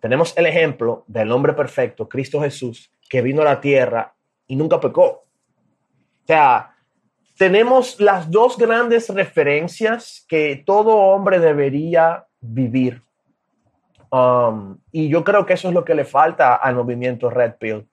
tenemos 0.00 0.34
el 0.38 0.46
ejemplo 0.46 1.04
del 1.06 1.30
hombre 1.30 1.52
perfecto, 1.52 2.08
Cristo 2.08 2.40
Jesús, 2.40 2.90
que 3.08 3.20
vino 3.20 3.42
a 3.42 3.44
la 3.44 3.60
tierra 3.60 4.14
y 4.46 4.56
nunca 4.56 4.80
pecó. 4.80 5.26
Sea, 6.30 6.74
tenemos 7.36 8.00
las 8.00 8.30
dos 8.30 8.56
grandes 8.56 9.08
referencias 9.08 10.24
que 10.28 10.62
todo 10.64 10.96
hombre 10.96 11.40
debería 11.40 12.26
vivir 12.40 13.02
Um, 14.10 14.76
y 14.90 15.08
yo 15.08 15.22
creo 15.22 15.46
que 15.46 15.54
eso 15.54 15.68
es 15.68 15.74
lo 15.74 15.84
que 15.84 15.94
le 15.94 16.04
falta 16.04 16.56
al 16.56 16.74
movimiento 16.74 17.30
Red 17.30 17.54
Pill. 17.58 17.88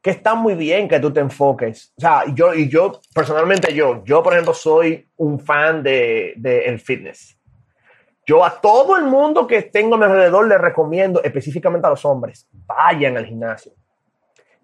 Que 0.00 0.10
está 0.10 0.34
muy 0.34 0.54
bien 0.54 0.88
que 0.88 1.00
tú 1.00 1.12
te 1.12 1.20
enfoques. 1.20 1.92
O 1.96 2.00
sea, 2.00 2.22
yo, 2.34 2.54
y 2.54 2.68
yo, 2.68 3.00
personalmente 3.14 3.74
yo, 3.74 4.02
yo 4.04 4.22
por 4.22 4.32
ejemplo 4.32 4.54
soy 4.54 5.08
un 5.16 5.38
fan 5.38 5.82
de, 5.82 6.34
de 6.36 6.64
el 6.64 6.78
fitness. 6.80 7.36
Yo 8.26 8.44
a 8.44 8.60
todo 8.60 8.96
el 8.96 9.04
mundo 9.04 9.46
que 9.46 9.62
tengo 9.62 9.96
a 9.96 9.98
mi 9.98 10.04
alrededor 10.04 10.46
le 10.46 10.58
recomiendo, 10.58 11.22
específicamente 11.22 11.86
a 11.86 11.90
los 11.90 12.04
hombres, 12.04 12.46
vayan 12.52 13.16
al 13.16 13.26
gimnasio. 13.26 13.72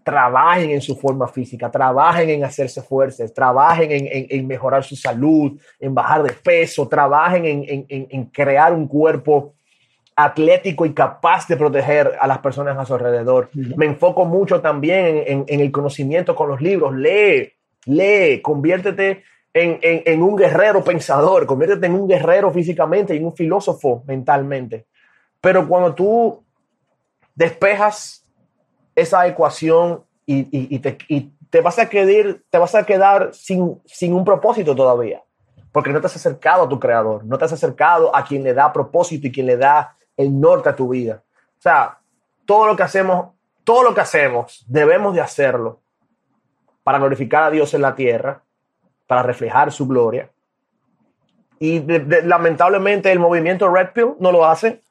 Trabajen 0.04 0.70
en 0.70 0.80
su 0.82 0.96
forma 0.96 1.26
física, 1.26 1.70
trabajen 1.70 2.28
en 2.30 2.44
hacerse 2.44 2.82
fuertes, 2.82 3.32
trabajen 3.32 3.90
en, 3.90 4.06
en, 4.06 4.26
en 4.28 4.46
mejorar 4.46 4.84
su 4.84 4.94
salud, 4.94 5.58
en 5.80 5.94
bajar 5.94 6.22
de 6.22 6.32
peso, 6.32 6.86
trabajen 6.86 7.44
en, 7.46 7.86
en 7.88 8.24
crear 8.26 8.72
un 8.72 8.86
cuerpo 8.86 9.54
atlético 10.16 10.86
y 10.86 10.94
capaz 10.94 11.48
de 11.48 11.56
proteger 11.56 12.12
a 12.20 12.26
las 12.26 12.38
personas 12.38 12.78
a 12.78 12.84
su 12.84 12.94
alrededor. 12.94 13.50
Me 13.54 13.86
enfoco 13.86 14.24
mucho 14.24 14.60
también 14.60 15.44
en, 15.46 15.60
el 15.60 15.70
conocimiento 15.72 16.34
con 16.34 16.48
los 16.48 16.60
libros. 16.60 16.94
Lee, 16.94 17.52
lee, 17.86 18.40
conviértete 18.40 19.24
en, 19.52 20.22
un 20.22 20.36
guerrero 20.36 20.84
pensador, 20.84 21.46
conviértete 21.46 21.86
en 21.86 21.94
un 21.94 22.08
guerrero 22.08 22.50
físicamente 22.52 23.14
y 23.14 23.18
en 23.18 23.26
un 23.26 23.34
filósofo 23.34 24.04
mentalmente. 24.06 24.86
Pero 25.40 25.66
cuando 25.66 25.94
tú 25.94 26.44
despejas 27.34 28.23
esa 28.94 29.26
ecuación 29.26 30.04
y, 30.26 30.78
te, 30.78 31.60
vas 31.60 31.78
a 31.78 31.88
quedar, 31.88 32.38
te 32.50 32.58
vas 32.58 32.74
a 32.74 32.84
quedar 32.84 33.34
sin, 33.34 33.80
sin 33.84 34.14
un 34.14 34.24
propósito 34.24 34.74
todavía, 34.74 35.22
porque 35.72 35.90
no 35.90 36.00
te 36.00 36.06
has 36.06 36.16
acercado 36.16 36.64
a 36.64 36.68
tu 36.68 36.80
creador, 36.80 37.24
no 37.24 37.36
te 37.36 37.44
has 37.44 37.52
acercado 37.52 38.14
a 38.14 38.24
quien 38.24 38.42
le 38.42 38.54
da 38.54 38.72
propósito 38.72 39.26
y 39.26 39.32
quien 39.32 39.46
le 39.46 39.56
da 39.56 39.96
el 40.16 40.38
norte 40.40 40.68
a 40.68 40.76
tu 40.76 40.88
vida. 40.88 41.22
O 41.58 41.62
sea, 41.62 41.98
todo 42.44 42.66
lo 42.66 42.76
que 42.76 42.82
hacemos, 42.82 43.34
todo 43.64 43.82
lo 43.82 43.94
que 43.94 44.00
hacemos, 44.00 44.64
debemos 44.66 45.14
de 45.14 45.20
hacerlo 45.20 45.80
para 46.82 46.98
glorificar 46.98 47.42
a 47.44 47.50
Dios 47.50 47.74
en 47.74 47.82
la 47.82 47.94
tierra, 47.94 48.42
para 49.06 49.22
reflejar 49.22 49.72
su 49.72 49.86
gloria. 49.86 50.30
Y 51.58 51.80
lamentablemente 51.80 53.10
el 53.10 53.18
movimiento 53.18 53.72
Red 53.72 53.92
Pill 53.94 54.14
no 54.20 54.30
lo 54.30 54.44
hace. 54.44 54.82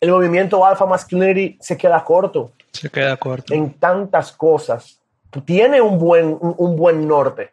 El 0.00 0.10
movimiento 0.10 0.64
Alpha 0.64 0.84
Masculinity 0.84 1.58
se 1.60 1.76
queda 1.76 2.04
corto. 2.04 2.52
Se 2.72 2.90
queda 2.90 3.16
corto. 3.16 3.54
En 3.54 3.74
tantas 3.74 4.32
cosas. 4.32 4.98
Tiene 5.44 5.80
un 5.80 5.98
buen, 5.98 6.36
un, 6.40 6.76
buen 6.76 7.08
norte, 7.08 7.52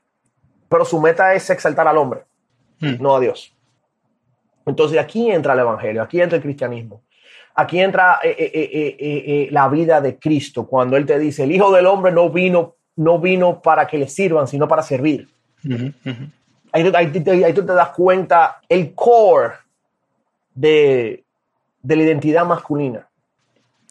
pero 0.67 0.83
su 0.83 0.99
meta 0.99 1.33
es 1.33 1.49
exaltar 1.49 1.87
al 1.87 1.97
hombre, 1.97 2.25
hmm. 2.79 2.95
no 2.99 3.15
a 3.15 3.19
Dios. 3.21 3.55
Entonces 4.65 4.99
aquí 4.99 5.31
entra 5.31 5.53
el 5.53 5.59
Evangelio, 5.59 6.01
aquí 6.01 6.19
entra 6.19 6.35
el 6.35 6.43
cristianismo, 6.43 7.01
aquí 7.55 7.79
entra 7.79 8.19
eh, 8.21 8.35
eh, 8.37 8.97
eh, 8.99 9.47
la 9.51 9.69
vida 9.69 10.01
de 10.01 10.19
Cristo, 10.19 10.67
cuando 10.67 10.97
Él 10.97 11.05
te 11.05 11.17
dice, 11.17 11.45
el 11.45 11.53
Hijo 11.53 11.71
del 11.71 11.85
Hombre 11.85 12.11
no 12.11 12.29
vino, 12.29 12.75
no 12.97 13.19
vino 13.19 13.61
para 13.61 13.87
que 13.87 13.97
le 13.97 14.09
sirvan, 14.09 14.45
sino 14.45 14.67
para 14.67 14.83
servir. 14.83 15.29
Ahí, 16.71 17.53
tú 17.53 17.65
te 17.65 17.73
das 17.73 17.89
cuenta 17.89 18.61
el 18.67 18.93
core 18.93 19.53
de, 20.53 21.23
la 21.83 21.95
identidad 21.95 22.45
masculina. 22.45 23.08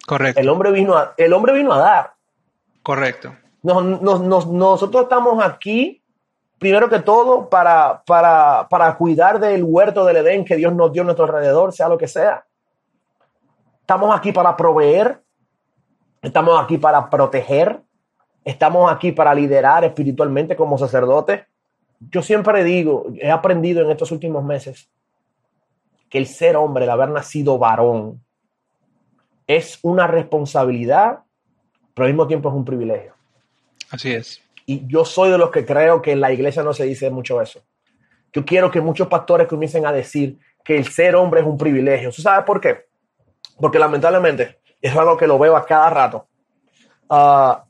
Correcto. 0.09 0.41
El 0.41 0.49
hombre 0.49 0.73
vino 0.73 0.97
a, 0.97 1.13
el 1.19 1.33
hombre 1.35 1.53
vino 1.53 1.71
a 1.73 1.79
dar. 1.79 2.15
Correcto. 2.83 3.37
nosotros 3.63 5.03
estamos 5.03 5.45
aquí 5.45 6.03
primero 6.59 6.89
que 6.89 7.01
todo, 7.01 7.51
para, 7.51 8.03
para, 8.07 8.67
para 8.71 8.97
cuidar 8.97 9.39
del 9.39 9.63
huerto 9.63 10.07
del 10.07 10.17
Edén 10.17 10.47
que 10.47 10.57
Dios 10.57 10.75
nos 10.75 10.93
dio 10.93 11.03
a 11.03 11.05
nuestro 11.05 11.27
alrededor, 11.27 11.75
sea 11.75 11.91
lo 11.91 11.99
que 11.99 12.09
sea. 12.09 12.45
Estamos 13.81 14.17
aquí 14.17 14.33
para 14.33 14.57
proveer, 14.57 15.21
estamos 16.23 16.59
aquí 16.59 16.79
para 16.79 17.09
proteger, 17.09 17.81
estamos 18.45 18.91
aquí 18.91 19.13
para 19.13 19.35
liderar 19.35 19.85
espiritualmente 19.85 20.57
como 20.57 20.79
sacerdote. 20.79 21.47
Yo 22.01 22.23
siempre 22.23 22.65
digo, 22.65 23.07
he 23.21 23.31
aprendido 23.31 23.83
en 23.83 23.91
estos 23.91 24.11
últimos 24.11 24.43
meses 24.43 24.89
que 26.09 26.17
el 26.19 26.27
ser 26.27 26.57
hombre, 26.57 26.85
el 26.85 26.91
haber 26.91 27.11
nacido 27.11 27.59
varón, 27.59 28.23
es 29.49 29.81
una 29.83 30.07
responsabilidad, 30.07 31.21
pero 31.95 32.07
al 32.07 32.13
mismo 32.13 32.29
tiempo 32.29 32.51
es 32.51 32.55
un 32.55 32.65
privilegio. 32.65 33.15
Así 33.91 34.13
es. 34.13 34.41
Y 34.67 34.87
yo 34.87 35.05
soy 35.05 35.31
de 35.31 35.39
los 35.39 35.51
que 35.51 35.65
creo 35.65 36.03
que 36.03 36.13
en 36.13 36.21
la 36.21 36.31
iglesia 36.31 36.63
no 36.63 36.75
se 36.75 36.85
dice 36.85 37.11
mucho 37.11 37.41
eso. 37.41 37.63
Yo 38.33 38.45
quiero 38.45 38.71
que 38.71 38.83
muchos 38.83 39.09
pastores 39.09 39.49
comiencen 39.49 39.87
a 39.87 39.93
decir 39.93 40.39
que 40.63 40.77
el 40.77 40.87
ser 40.87 41.17
hombre 41.17 41.41
es 41.41 41.47
un 41.47 41.57
privilegio. 41.57 42.13
¿Tú 42.13 42.21
sabes 42.21 42.45
por 42.45 42.61
qué? 42.61 42.87
Porque 43.59 43.79
lamentablemente, 43.79 44.59
es 44.83 44.95
algo 44.95 45.17
que 45.17 45.27
lo 45.27 45.39
veo 45.39 45.57
a 45.57 45.65
cada 45.65 45.89
rato. 45.89 46.27
Ah, 47.09 47.65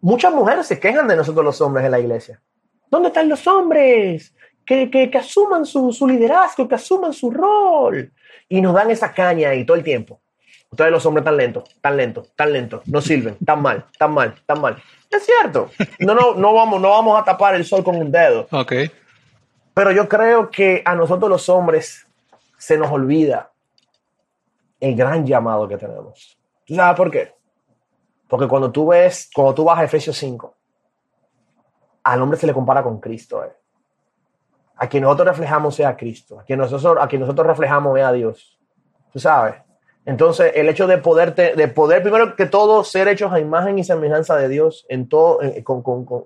muchas 0.00 0.32
mujeres 0.32 0.66
se 0.66 0.80
quejan 0.80 1.06
de 1.06 1.16
nosotros 1.16 1.44
los 1.44 1.60
hombres 1.60 1.84
en 1.84 1.90
la 1.90 2.00
iglesia. 2.00 2.40
¿Dónde 2.90 3.08
están 3.08 3.28
los 3.28 3.46
hombres? 3.46 4.34
Que, 4.64 4.90
que, 4.90 5.10
que 5.10 5.18
asuman 5.18 5.66
su, 5.66 5.92
su, 5.92 6.08
liderazgo, 6.08 6.66
que 6.66 6.76
asuman 6.76 7.12
su 7.12 7.30
rol. 7.30 8.10
Y 8.48 8.62
nos 8.62 8.72
dan 8.72 8.90
esa 8.90 9.12
caña 9.12 9.50
ahí 9.50 9.66
todo 9.66 9.76
el 9.76 9.84
tiempo. 9.84 10.21
Ustedes 10.72 10.90
los 10.90 11.04
hombres 11.04 11.22
tan 11.22 11.36
lentos, 11.36 11.64
tan 11.82 11.98
lentos, 11.98 12.32
tan 12.34 12.50
lentos, 12.50 12.80
no 12.88 13.02
sirven, 13.02 13.36
tan 13.44 13.60
mal, 13.60 13.84
tan 13.98 14.14
mal, 14.14 14.34
tan 14.46 14.58
mal. 14.58 14.82
Es 15.10 15.26
cierto. 15.26 15.70
No, 15.98 16.14
no, 16.14 16.34
no 16.34 16.54
vamos, 16.54 16.80
no 16.80 16.88
vamos 16.88 17.20
a 17.20 17.24
tapar 17.24 17.54
el 17.54 17.66
sol 17.66 17.84
con 17.84 17.94
un 17.94 18.10
dedo. 18.10 18.48
Ok. 18.50 18.72
Pero 19.74 19.92
yo 19.92 20.08
creo 20.08 20.50
que 20.50 20.82
a 20.82 20.94
nosotros 20.94 21.28
los 21.28 21.46
hombres 21.50 22.06
se 22.56 22.78
nos 22.78 22.90
olvida 22.90 23.52
el 24.80 24.96
gran 24.96 25.26
llamado 25.26 25.68
que 25.68 25.76
tenemos. 25.76 26.38
¿Tú 26.64 26.74
sabes 26.74 26.96
por 26.96 27.10
qué? 27.10 27.34
Porque 28.26 28.48
cuando 28.48 28.72
tú 28.72 28.86
ves, 28.86 29.28
cuando 29.34 29.54
tú 29.54 29.64
vas 29.64 29.78
a 29.78 29.84
Efesios 29.84 30.16
5, 30.16 30.56
al 32.04 32.22
hombre 32.22 32.38
se 32.38 32.46
le 32.46 32.54
compara 32.54 32.82
con 32.82 32.98
Cristo. 32.98 33.44
Eh. 33.44 33.52
A 34.76 34.88
quien 34.88 35.02
nosotros 35.02 35.28
reflejamos 35.28 35.78
es 35.78 35.84
a 35.84 35.94
Cristo. 35.94 36.40
A 36.40 36.44
quien 36.44 36.58
nosotros, 36.58 36.96
a 36.98 37.06
quien 37.06 37.20
nosotros 37.20 37.46
reflejamos 37.46 37.98
es 37.98 38.04
a 38.04 38.12
Dios. 38.12 38.58
Tú 39.12 39.18
sabes. 39.18 39.61
Entonces, 40.04 40.52
el 40.56 40.68
hecho 40.68 40.86
de 40.86 40.98
poder, 40.98 41.34
de 41.34 41.68
poder, 41.68 42.02
primero 42.02 42.34
que 42.34 42.46
todo, 42.46 42.82
ser 42.82 43.06
hechos 43.06 43.32
a 43.32 43.38
imagen 43.38 43.78
y 43.78 43.84
semejanza 43.84 44.36
de 44.36 44.48
Dios 44.48 44.84
en 44.88 45.08
todo, 45.08 45.38
con, 45.62 45.82
con, 45.82 46.04
con, 46.04 46.24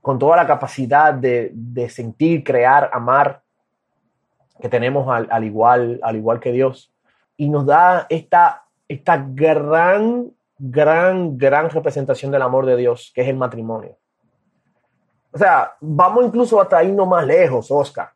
con, 0.00 0.18
toda 0.18 0.36
la 0.36 0.46
capacidad 0.46 1.12
de, 1.12 1.50
de, 1.52 1.90
sentir, 1.90 2.42
crear, 2.42 2.88
amar 2.92 3.42
que 4.60 4.70
tenemos 4.70 5.08
al, 5.08 5.28
al, 5.30 5.44
igual, 5.44 6.00
al 6.02 6.16
igual 6.16 6.40
que 6.40 6.52
Dios. 6.52 6.90
Y 7.36 7.50
nos 7.50 7.66
da 7.66 8.06
esta, 8.08 8.64
esta 8.88 9.26
gran, 9.28 10.32
gran, 10.58 11.36
gran 11.36 11.68
representación 11.68 12.30
del 12.30 12.42
amor 12.42 12.64
de 12.64 12.76
Dios, 12.76 13.12
que 13.14 13.20
es 13.20 13.28
el 13.28 13.36
matrimonio. 13.36 13.96
O 15.32 15.38
sea, 15.38 15.74
vamos 15.80 16.24
incluso 16.24 16.60
hasta 16.60 16.82
irnos 16.82 17.06
más 17.06 17.26
lejos, 17.26 17.70
Oscar. 17.70 18.10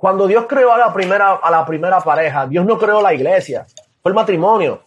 Cuando 0.00 0.26
Dios 0.26 0.46
creó 0.48 0.72
a 0.72 0.78
la 0.78 0.94
primera, 0.94 1.34
a 1.34 1.50
la 1.50 1.66
primera 1.66 2.00
pareja, 2.00 2.46
Dios 2.46 2.64
no 2.64 2.78
creó 2.78 3.02
la 3.02 3.12
iglesia, 3.12 3.66
fue 4.02 4.08
el 4.10 4.14
matrimonio. 4.14 4.82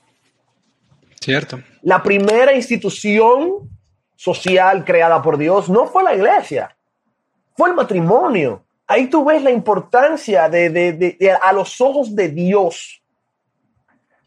Cierto. 1.22 1.60
La 1.84 2.02
primera 2.02 2.52
institución 2.52 3.70
social 4.16 4.84
creada 4.84 5.22
por 5.22 5.38
Dios 5.38 5.70
no 5.70 5.86
fue 5.86 6.02
la 6.02 6.16
iglesia, 6.16 6.76
fue 7.56 7.70
el 7.70 7.76
matrimonio. 7.76 8.64
Ahí 8.88 9.06
tú 9.08 9.24
ves 9.24 9.44
la 9.44 9.52
importancia 9.52 10.50
de, 10.50 10.72
de, 10.72 10.94
de, 10.94 11.32
a 11.32 11.54
los 11.54 11.80
ojos 11.80 12.16
de 12.16 12.30
Dios 12.30 13.04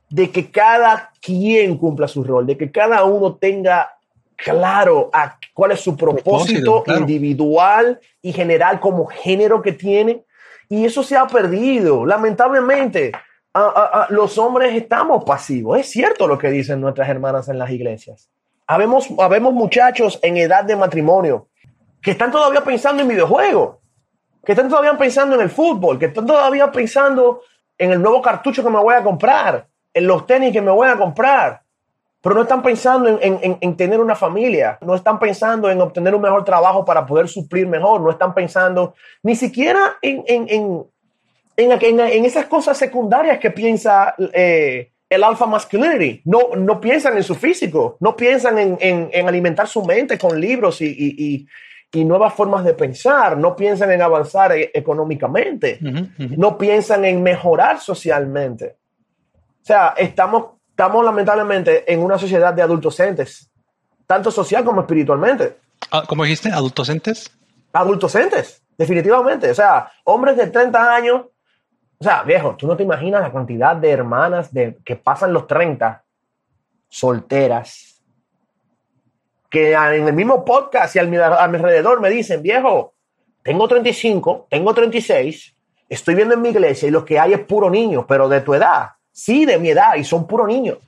de 0.08 0.30
que 0.30 0.52
cada 0.52 1.10
quien 1.20 1.78
cumpla 1.78 2.06
su 2.06 2.22
rol, 2.22 2.46
de 2.46 2.56
que 2.56 2.70
cada 2.70 3.02
uno 3.02 3.34
tenga 3.34 3.90
claro 4.36 5.10
a 5.12 5.36
cuál 5.52 5.72
es 5.72 5.80
su 5.80 5.96
propósito, 5.96 6.84
individual 6.86 7.98
y 8.22 8.32
general 8.32 8.78
como 8.78 9.06
género 9.06 9.60
que 9.62 9.72
tiene. 9.72 10.22
Y 10.68 10.84
eso 10.84 11.02
se 11.02 11.16
ha 11.16 11.26
perdido. 11.26 12.04
Lamentablemente, 12.04 13.12
los 14.10 14.38
hombres 14.38 14.74
estamos 14.74 15.24
pasivos. 15.24 15.78
Es 15.78 15.90
cierto 15.90 16.26
lo 16.26 16.38
que 16.38 16.50
dicen 16.50 16.80
nuestras 16.80 17.08
hermanas 17.08 17.48
en 17.48 17.58
las 17.58 17.70
iglesias. 17.70 18.28
Habemos, 18.66 19.08
habemos 19.18 19.52
muchachos 19.52 20.18
en 20.22 20.36
edad 20.36 20.64
de 20.64 20.76
matrimonio 20.76 21.48
que 22.02 22.12
están 22.12 22.30
todavía 22.30 22.62
pensando 22.62 23.02
en 23.02 23.08
videojuegos, 23.08 23.76
que 24.44 24.52
están 24.52 24.68
todavía 24.68 24.96
pensando 24.96 25.34
en 25.36 25.42
el 25.42 25.50
fútbol, 25.50 25.98
que 25.98 26.06
están 26.06 26.26
todavía 26.26 26.70
pensando 26.70 27.42
en 27.78 27.92
el 27.92 28.02
nuevo 28.02 28.22
cartucho 28.22 28.62
que 28.62 28.70
me 28.70 28.78
voy 28.78 28.94
a 28.94 29.02
comprar, 29.02 29.66
en 29.92 30.06
los 30.06 30.26
tenis 30.26 30.52
que 30.52 30.60
me 30.60 30.70
voy 30.70 30.88
a 30.88 30.96
comprar, 30.96 31.62
pero 32.20 32.34
no 32.34 32.42
están 32.42 32.62
pensando 32.62 33.18
en, 33.20 33.76
tener 33.76 34.00
una 34.00 34.16
familia, 34.16 34.78
no 34.80 34.94
están 34.94 35.18
pensando 35.18 35.70
en 35.70 35.80
obtener 35.80 36.14
un 36.14 36.22
mejor 36.22 36.44
trabajo 36.44 36.84
para 36.84 37.06
poder 37.06 37.28
suplir 37.28 37.66
mejor, 37.68 38.00
no 38.00 38.10
están 38.10 38.34
pensando 38.34 38.94
ni 39.22 39.36
siquiera 39.36 39.96
en, 40.02 40.24
en, 40.26 42.24
esas 42.24 42.46
cosas 42.46 42.76
secundarias 42.76 43.38
que 43.38 43.50
piensa 43.50 44.14
eh, 44.32 44.90
el 45.08 45.24
alpha 45.24 45.46
masculinity. 45.46 46.22
No, 46.24 46.56
no 46.56 46.80
piensan 46.80 47.16
en 47.16 47.22
su 47.22 47.34
físico, 47.34 47.96
no 48.00 48.16
piensan 48.16 48.58
en, 48.58 49.28
alimentar 49.28 49.68
su 49.68 49.84
mente 49.84 50.18
con 50.18 50.40
libros 50.40 50.80
y, 50.80 51.46
nuevas 51.94 52.34
formas 52.34 52.62
de 52.62 52.74
pensar, 52.74 53.38
no 53.38 53.56
piensan 53.56 53.90
en 53.90 54.02
avanzar 54.02 54.52
e, 54.52 54.70
económicamente, 54.74 55.78
no 56.36 56.58
piensan 56.58 57.06
en 57.06 57.22
mejorar 57.22 57.80
socialmente. 57.80 58.76
O 59.62 59.64
sea, 59.66 59.94
estamos, 59.96 60.55
estamos 60.76 61.02
lamentablemente 61.02 61.90
en 61.90 62.02
una 62.02 62.18
sociedad 62.18 62.52
de 62.52 62.60
adultocentes, 62.60 63.50
tanto 64.06 64.30
social 64.30 64.62
como 64.62 64.82
espiritualmente. 64.82 65.56
Ah, 65.90 66.02
¿Cómo 66.06 66.22
dijiste? 66.22 66.52
¿Adultocentes? 66.52 67.30
Adultocentes, 67.72 68.62
definitivamente. 68.76 69.50
O 69.50 69.54
sea, 69.54 69.90
hombres 70.04 70.36
de 70.36 70.48
30 70.48 70.94
años. 70.94 71.22
O 71.98 72.04
sea, 72.04 72.24
viejo, 72.24 72.56
tú 72.56 72.66
no 72.66 72.76
te 72.76 72.82
imaginas 72.82 73.22
la 73.22 73.32
cantidad 73.32 73.74
de 73.74 73.90
hermanas 73.90 74.52
de, 74.52 74.76
que 74.84 74.96
pasan 74.96 75.32
los 75.32 75.46
30 75.46 76.04
solteras 76.90 78.02
que 79.48 79.72
en 79.72 80.06
el 80.08 80.12
mismo 80.12 80.44
podcast 80.44 80.94
y 80.94 80.98
a 80.98 81.04
mi, 81.04 81.16
a 81.16 81.48
mi 81.48 81.56
alrededor 81.56 82.02
me 82.02 82.10
dicen, 82.10 82.42
viejo, 82.42 82.92
tengo 83.42 83.66
35, 83.66 84.48
tengo 84.50 84.74
36, 84.74 85.56
estoy 85.88 86.14
viendo 86.14 86.34
en 86.34 86.42
mi 86.42 86.50
iglesia 86.50 86.86
y 86.86 86.90
lo 86.90 87.02
que 87.02 87.18
hay 87.18 87.32
es 87.32 87.40
puro 87.40 87.70
niño, 87.70 88.06
pero 88.06 88.28
de 88.28 88.42
tu 88.42 88.52
edad 88.52 88.95
sí, 89.16 89.46
de 89.46 89.58
mi 89.58 89.70
edad, 89.70 89.94
y 89.96 90.04
son 90.04 90.26
puros 90.26 90.46
niños. 90.46 90.78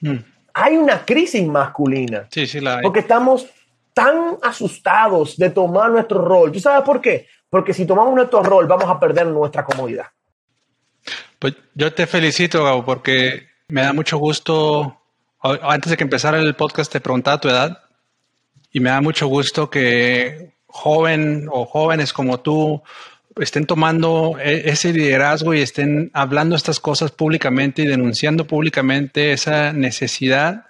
Hmm. 0.00 0.18
Hay 0.52 0.76
una 0.76 1.04
crisis 1.06 1.44
masculina. 1.46 2.28
Sí, 2.30 2.46
sí, 2.46 2.60
la 2.60 2.76
hay. 2.76 2.82
Porque 2.82 3.00
estamos 3.00 3.46
tan 3.94 4.36
asustados 4.42 5.38
de 5.38 5.48
tomar 5.48 5.90
nuestro 5.90 6.22
rol. 6.22 6.52
¿Tú 6.52 6.60
sabes 6.60 6.84
por 6.84 7.00
qué? 7.00 7.26
Porque 7.48 7.72
si 7.72 7.86
tomamos 7.86 8.14
nuestro 8.14 8.42
rol, 8.42 8.66
vamos 8.66 8.88
a 8.90 9.00
perder 9.00 9.26
nuestra 9.26 9.64
comodidad. 9.64 10.06
Pues 11.38 11.54
yo 11.74 11.92
te 11.94 12.06
felicito, 12.06 12.62
Gabo, 12.62 12.84
porque 12.84 13.48
me 13.68 13.80
da 13.80 13.94
mucho 13.94 14.18
gusto. 14.18 15.00
Antes 15.40 15.90
de 15.90 15.96
que 15.96 16.04
empezara 16.04 16.38
el 16.38 16.54
podcast, 16.54 16.92
te 16.92 17.00
preguntaba 17.00 17.40
tu 17.40 17.48
edad. 17.48 17.82
Y 18.70 18.80
me 18.80 18.90
da 18.90 19.00
mucho 19.00 19.26
gusto 19.28 19.70
que 19.70 20.52
joven 20.66 21.48
o 21.50 21.64
jóvenes 21.64 22.12
como 22.12 22.40
tú 22.40 22.82
estén 23.40 23.66
tomando 23.66 24.36
e, 24.38 24.70
ese 24.70 24.92
liderazgo 24.92 25.54
y 25.54 25.60
estén 25.60 26.10
hablando 26.12 26.56
estas 26.56 26.80
cosas 26.80 27.10
públicamente 27.10 27.82
y 27.82 27.86
denunciando 27.86 28.46
públicamente 28.46 29.32
esa 29.32 29.72
necesidad 29.72 30.66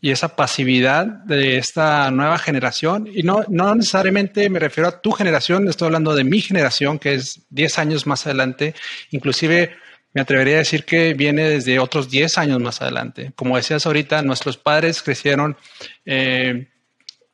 y 0.00 0.10
esa 0.10 0.34
pasividad 0.34 1.06
de 1.06 1.58
esta 1.58 2.10
nueva 2.10 2.38
generación. 2.38 3.08
Y 3.12 3.22
no, 3.22 3.44
no 3.48 3.74
necesariamente 3.74 4.48
me 4.48 4.58
refiero 4.58 4.88
a 4.88 5.00
tu 5.00 5.12
generación, 5.12 5.68
estoy 5.68 5.86
hablando 5.86 6.14
de 6.14 6.24
mi 6.24 6.40
generación, 6.40 6.98
que 6.98 7.14
es 7.14 7.42
10 7.50 7.78
años 7.78 8.06
más 8.06 8.26
adelante. 8.26 8.74
Inclusive 9.10 9.76
me 10.12 10.22
atrevería 10.22 10.56
a 10.56 10.58
decir 10.58 10.84
que 10.84 11.14
viene 11.14 11.48
desde 11.48 11.78
otros 11.78 12.10
10 12.10 12.38
años 12.38 12.60
más 12.60 12.82
adelante. 12.82 13.32
Como 13.36 13.56
decías 13.56 13.86
ahorita, 13.86 14.22
nuestros 14.22 14.56
padres 14.56 15.02
crecieron 15.02 15.56
eh, 16.04 16.68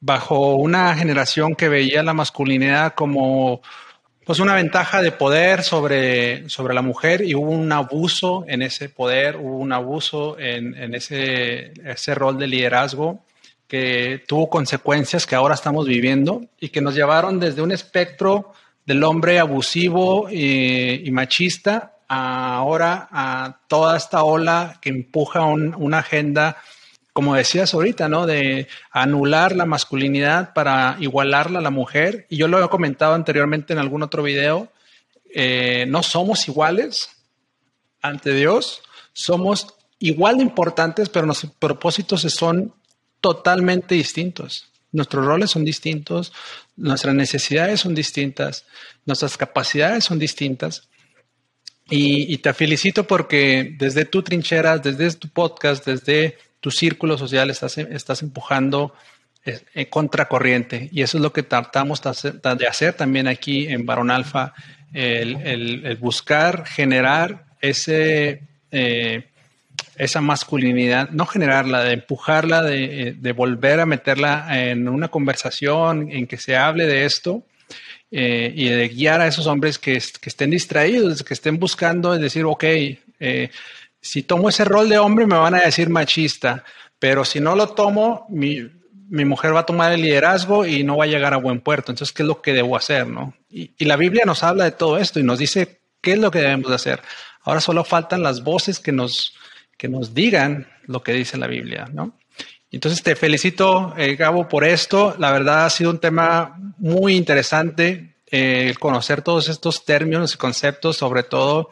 bajo 0.01 0.57
una 0.57 0.95
generación 0.97 1.55
que 1.55 1.69
veía 1.69 2.03
la 2.03 2.13
masculinidad 2.13 2.95
como 2.95 3.63
pues 4.27 4.41
una 4.41 4.57
ventaja 4.57 5.03
de 5.03 5.13
poder 5.13 5.63
sobre, 5.63 6.49
sobre 6.49 6.75
la 6.75 6.83
mujer 6.83 7.23
y 7.23 7.37
hubo 7.37 7.53
un 7.53 7.71
abuso 7.71 8.45
en 8.49 8.61
ese 8.61 8.89
poder, 8.89 9.37
hubo 9.37 9.59
un 9.59 9.73
abuso 9.73 10.37
en, 10.37 10.93
ese, 10.97 11.73
ese 11.89 12.13
rol 12.17 12.37
de 12.37 12.49
liderazgo 12.49 13.21
que 13.69 14.25
tuvo 14.27 14.51
consecuencias 14.51 15.27
que 15.27 15.37
ahora 15.37 15.55
estamos 15.55 15.87
viviendo 15.87 16.43
y 16.59 16.71
que 16.71 16.81
nos 16.81 16.97
llevaron 16.97 17.39
desde 17.39 17.63
un 17.63 17.71
espectro 17.71 18.53
del 18.85 19.05
hombre 19.05 19.39
abusivo 19.39 20.29
y, 20.29 21.09
machista 21.13 21.93
a 22.09 22.57
ahora 22.57 23.09
a 23.13 23.61
toda 23.69 23.97
esta 23.97 24.25
ola 24.25 24.79
que 24.83 24.89
empuja 24.89 25.45
una 25.45 25.99
agenda 25.99 26.57
como 27.17 27.35
decías 27.35 27.73
ahorita, 27.73 28.11
¿no? 28.11 28.27
De 28.27 28.69
anular 28.91 29.57
la 29.57 29.65
masculinidad 29.65 30.53
para 30.53 30.99
igualarla 31.01 31.61
a 31.61 31.63
la 31.63 31.71
mujer. 31.71 32.27
Y 32.29 32.37
yo 32.37 32.47
lo 32.47 32.63
he 32.63 32.69
comentado 32.69 33.15
anteriormente 33.15 33.73
en 33.73 33.79
algún 33.79 34.03
otro 34.03 34.23
video. 34.23 34.71
Eh, 35.35 35.87
no 35.89 36.03
somos 36.03 36.47
iguales 36.47 37.09
ante 38.03 38.35
Dios, 38.35 38.83
somos 39.15 39.77
igual 39.99 40.37
de 40.37 40.43
importantes, 40.43 41.09
pero 41.09 41.25
nuestros 41.25 41.53
propósitos 41.53 42.21
son 42.21 42.75
totalmente 43.23 43.95
distintos. 43.95 44.69
Nuestros 44.93 45.25
roles 45.25 45.51
son 45.51 45.65
distintos, 45.65 46.35
nuestras 46.77 47.15
necesidades 47.15 47.81
son 47.81 47.95
distintas, 47.95 48.67
nuestras 49.07 49.39
capacidades 49.39 50.05
son 50.05 50.19
distintas. 50.19 50.91
Y, 51.89 52.31
y, 52.31 52.37
te 52.39 52.53
felicito 52.53 53.07
porque 53.07 53.75
desde 53.79 54.05
tu 54.05 54.23
trinchera, 54.23 54.77
desde 54.77 55.15
tu 55.15 55.29
podcast, 55.29 55.87
desde 55.87 56.37
círculo 56.71 57.19
social 57.19 57.51
estás, 57.51 57.79
estás 57.79 58.23
empujando 58.23 58.95
en 59.47 59.61
eh, 59.75 59.89
contracorriente. 59.89 60.89
Y 60.93 61.03
eso 61.03 61.19
es 61.19 61.23
lo 61.23 61.33
que 61.33 61.43
tratamos 61.43 62.03
de 62.03 62.67
hacer 62.67 62.95
también 62.95 63.29
aquí 63.29 63.69
en 63.69 63.87
Barón 63.87 64.11
Alfa, 64.11 64.55
el, 64.93 65.97
buscar 66.01 66.67
generar 66.67 67.45
ese, 67.61 68.43
eh, 68.71 69.29
esa 69.97 70.21
masculinidad, 70.21 71.11
no 71.11 71.27
generarla, 71.27 71.85
de 71.85 71.93
empujarla, 71.95 72.63
de, 72.63 73.35
volver 73.37 73.81
a 73.81 73.87
meterla 73.87 74.47
en 74.69 74.89
una 74.89 75.09
conversación 75.09 76.11
en 76.11 76.27
que 76.27 76.39
se 76.39 76.57
hable 76.57 76.87
de 76.87 77.05
esto. 77.05 77.45
Eh, 78.13 78.53
y 78.55 78.69
de 78.69 78.89
guiar 78.89 79.21
a 79.21 79.27
esos 79.27 79.49
hombres 79.49 79.81
que, 79.81 80.01
que, 80.21 80.29
estén 80.29 80.51
distraídos, 80.51 81.25
que 81.25 81.35
estén 81.35 81.59
buscando, 81.59 82.15
es 82.15 82.21
decir, 82.21 82.45
ok, 82.45 82.65
si 84.07 84.23
tomo 84.23 84.49
ese 84.49 84.65
rol 84.65 84.89
de 84.89 84.99
hombre 84.99 85.27
me 85.27 85.37
van 85.37 85.55
a 85.55 85.63
decir 85.63 85.91
machista, 85.91 86.65
pero 86.99 87.25
si 87.25 87.41
no 87.41 87.57
lo 87.57 87.69
tomo, 87.69 88.27
mi, 88.29 88.71
mujer 89.09 89.55
va 89.55 89.61
a 89.61 89.67
tomar 89.67 89.93
el 89.93 90.03
liderazgo 90.03 90.65
y 90.65 90.85
no 90.85 90.97
va 90.97 91.05
a 91.05 91.09
llegar 91.09 91.35
a 91.35 91.39
buen 91.39 91.61
puerto. 91.61 91.93
Entonces, 91.93 92.15
¿qué 92.15 92.23
es 92.23 92.29
lo 92.29 92.41
que 92.41 92.53
debo 92.53 92.77
hacer? 92.77 93.07
No? 93.07 93.35
Y, 93.51 93.85
la 93.85 93.97
Biblia 93.97 94.25
nos 94.25 94.43
habla 94.43 94.65
de 94.65 94.73
todo 94.73 94.99
esto 94.99 95.21
y 95.21 95.25
nos 95.25 95.39
dice 95.39 95.81
qué 96.01 96.13
es 96.13 96.19
lo 96.19 96.31
que 96.31 96.41
debemos 96.41 96.71
hacer. 96.71 97.03
Ahora 97.43 97.61
solo 97.61 97.85
faltan 97.85 98.23
las 98.23 98.43
voces 98.43 98.81
que 98.81 98.93
nos, 98.93 99.35
que 99.77 99.89
nos 99.89 100.15
digan 100.15 100.69
lo 100.87 101.03
que 101.03 101.13
dice 101.13 101.37
la 101.37 101.47
Biblia, 101.47 101.89
¿no? 101.93 102.17
Entonces 102.71 103.03
te 103.03 103.17
felicito, 103.17 103.95
eh, 103.97 104.17
Gabo, 104.17 104.49
por 104.49 104.65
esto. 104.65 105.15
La 105.19 105.31
verdad 105.31 105.65
ha 105.65 105.71
sido 105.71 105.91
un 105.91 105.99
tema 105.99 106.57
muy 106.79 107.15
interesante 107.17 108.17
eh, 108.31 108.75
conocer 108.81 109.23
todos 109.23 109.49
estos 109.49 109.85
términos 109.85 110.35
y 110.35 110.37
conceptos, 110.37 110.97
sobre 110.97 111.23
todo 111.23 111.71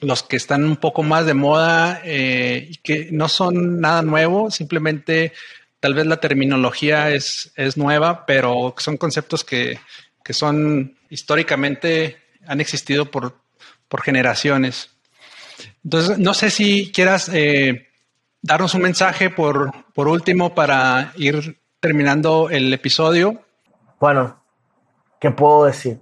los 0.00 0.22
que 0.22 0.36
están 0.36 0.64
un 0.64 0.76
poco 0.76 1.02
más 1.02 1.26
de 1.26 1.34
moda 1.34 2.00
eh, 2.04 2.68
y 2.70 2.76
que 2.76 3.08
no 3.10 3.28
son 3.28 3.80
nada 3.80 4.02
nuevo, 4.02 4.50
simplemente 4.50 5.32
tal 5.80 5.94
vez 5.94 6.06
la 6.06 6.18
terminología 6.18 7.10
es, 7.10 7.52
es 7.56 7.76
nueva, 7.76 8.26
pero 8.26 8.74
son 8.78 8.96
conceptos 8.96 9.44
que, 9.44 9.78
que, 10.24 10.32
son 10.32 10.96
históricamente 11.10 12.18
han 12.46 12.60
existido 12.60 13.10
por, 13.10 13.34
por, 13.88 14.02
generaciones. 14.02 14.90
Entonces, 15.84 16.18
no 16.18 16.34
sé 16.34 16.50
si 16.50 16.90
quieras 16.92 17.30
eh, 17.32 17.88
darnos 18.42 18.74
un 18.74 18.82
mensaje 18.82 19.30
por, 19.30 19.72
por 19.94 20.08
último 20.08 20.54
para 20.54 21.12
ir 21.16 21.60
terminando 21.80 22.50
el 22.50 22.72
episodio. 22.72 23.42
Bueno, 24.00 24.40
¿qué 25.20 25.30
puedo 25.30 25.64
decir? 25.64 26.00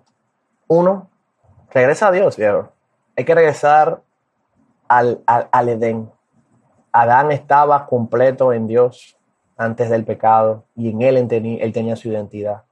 Uno, 0.69 1.11
regresa 1.73 2.09
a 2.09 2.13
Dios, 2.13 2.37
viejo. 2.37 2.76
Hay 3.17 3.25
que 3.25 3.35
regresar 3.35 4.03
al, 4.89 5.23
al, 5.27 5.69
Edén. 5.69 6.11
Adán 6.93 7.33
estaba 7.33 7.87
completo 7.87 8.53
en 8.53 8.67
Dios 8.67 9.17
antes 9.57 9.89
del 9.89 10.05
pecado 10.05 10.65
y 10.75 10.91
en 10.91 11.03
él, 11.03 11.17
él 11.17 11.73
tenía 11.73 11.97
su 11.97 12.09
identidad. 12.09 12.63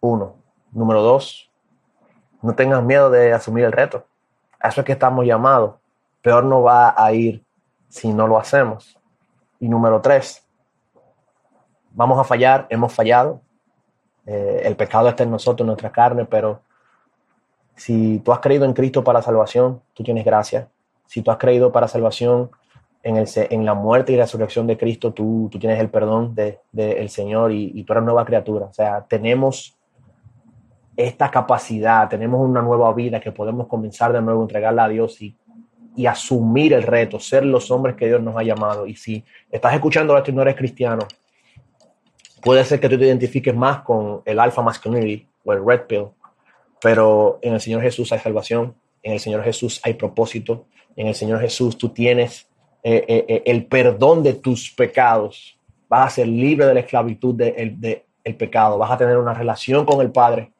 Uno. 0.00 0.34
Número 0.72 1.00
dos, 1.02 1.50
no 2.42 2.54
tengas 2.54 2.82
miedo 2.82 3.10
de 3.10 3.32
asumir 3.32 3.64
el 3.64 3.72
reto. 3.72 4.06
Eso 4.62 4.80
es 4.80 4.84
que 4.84 4.92
estamos 4.92 5.24
llamados. 5.24 5.76
Peor 6.22 6.44
no 6.44 6.62
va 6.62 6.94
a 6.96 7.12
ir 7.12 7.44
si 7.88 8.12
no 8.12 8.26
lo 8.26 8.38
hacemos. 8.38 8.98
Y 9.58 9.68
número 9.68 10.00
tres, 10.00 10.46
vamos 11.92 12.18
a 12.18 12.24
fallar, 12.24 12.66
hemos 12.68 12.92
fallado. 12.92 13.40
Eh, 14.26 14.62
el 14.64 14.76
pecado 14.76 15.08
está 15.08 15.22
en 15.22 15.30
nosotros, 15.30 15.60
en 15.60 15.68
nuestra 15.68 15.90
carne, 15.90 16.24
pero 16.24 16.60
si 17.76 18.18
tú 18.20 18.32
has 18.32 18.40
creído 18.40 18.64
en 18.64 18.72
Cristo 18.72 19.04
para 19.04 19.22
salvación, 19.22 19.82
tú 19.94 20.02
tienes 20.02 20.24
gracia. 20.24 20.68
Si 21.06 21.22
tú 21.22 21.30
has 21.30 21.36
creído 21.36 21.70
para 21.70 21.86
salvación 21.86 22.50
en, 23.02 23.16
el, 23.16 23.28
en 23.34 23.64
la 23.64 23.74
muerte 23.74 24.12
y 24.12 24.16
resurrección 24.16 24.66
de 24.66 24.76
Cristo, 24.76 25.12
tú, 25.12 25.48
tú 25.52 25.58
tienes 25.58 25.78
el 25.78 25.90
perdón 25.90 26.34
del 26.34 26.58
de, 26.72 27.08
Señor 27.08 27.52
y, 27.52 27.70
y, 27.74 27.84
tú 27.84 27.92
eres 27.92 28.04
nueva 28.04 28.24
criatura. 28.24 28.66
O 28.66 28.72
sea, 28.72 29.04
tenemos 29.06 29.76
esta 30.96 31.30
capacidad, 31.30 32.08
tenemos 32.08 32.40
una 32.40 32.62
nueva 32.62 32.92
vida 32.94 33.20
que 33.20 33.30
podemos 33.30 33.66
comenzar 33.66 34.12
de 34.12 34.22
nuevo, 34.22 34.42
entregarla 34.42 34.84
a 34.84 34.88
Dios 34.88 35.20
y, 35.20 35.36
y 35.94 36.06
asumir 36.06 36.72
el 36.72 36.82
reto, 36.82 37.20
ser 37.20 37.44
los 37.44 37.70
hombres 37.70 37.94
que 37.94 38.06
Dios 38.06 38.22
nos 38.22 38.36
ha 38.36 38.42
llamado. 38.42 38.86
Y 38.86 38.96
si 38.96 39.22
estás 39.50 39.74
escuchando 39.74 40.16
esto 40.16 40.30
y 40.30 40.34
no 40.34 40.42
eres 40.42 40.56
cristiano, 40.56 41.06
puede 42.42 42.64
ser 42.64 42.80
que 42.80 42.88
tú 42.88 42.98
te 42.98 43.06
identifiques 43.06 43.54
más 43.54 43.82
con 43.82 44.22
el 44.24 44.38
alpha 44.38 44.62
masculinity 44.62 45.28
o 45.44 45.52
el 45.52 45.64
red 45.64 45.82
pill 45.86 46.08
pero 46.80 47.38
en 47.42 47.54
el 47.54 47.60
Señor 47.60 47.82
Jesús 47.82 48.12
hay 48.12 48.18
salvación, 48.18 48.74
en 49.02 49.12
el 49.12 49.20
Señor 49.20 49.42
Jesús 49.42 49.80
hay 49.84 49.94
propósito, 49.94 50.66
en 50.96 51.08
el 51.08 51.14
Señor 51.14 51.40
Jesús 51.40 51.76
tú 51.78 51.90
tienes 51.90 52.48
eh, 52.82 53.04
eh, 53.08 53.24
eh, 53.28 53.42
el 53.46 53.66
perdón 53.66 54.22
de 54.22 54.34
tus 54.34 54.70
pecados, 54.70 55.58
vas 55.88 56.06
a 56.06 56.14
ser 56.16 56.28
libre 56.28 56.66
de 56.66 56.74
la 56.74 56.80
esclavitud 56.80 57.34
del 57.34 57.80
de, 57.80 58.06
el 58.24 58.36
pecado, 58.36 58.76
vas 58.76 58.90
a 58.90 58.98
tener 58.98 59.16
una 59.18 59.34
relación 59.34 59.86
con 59.86 60.00
el 60.00 60.10
Padre 60.10 60.52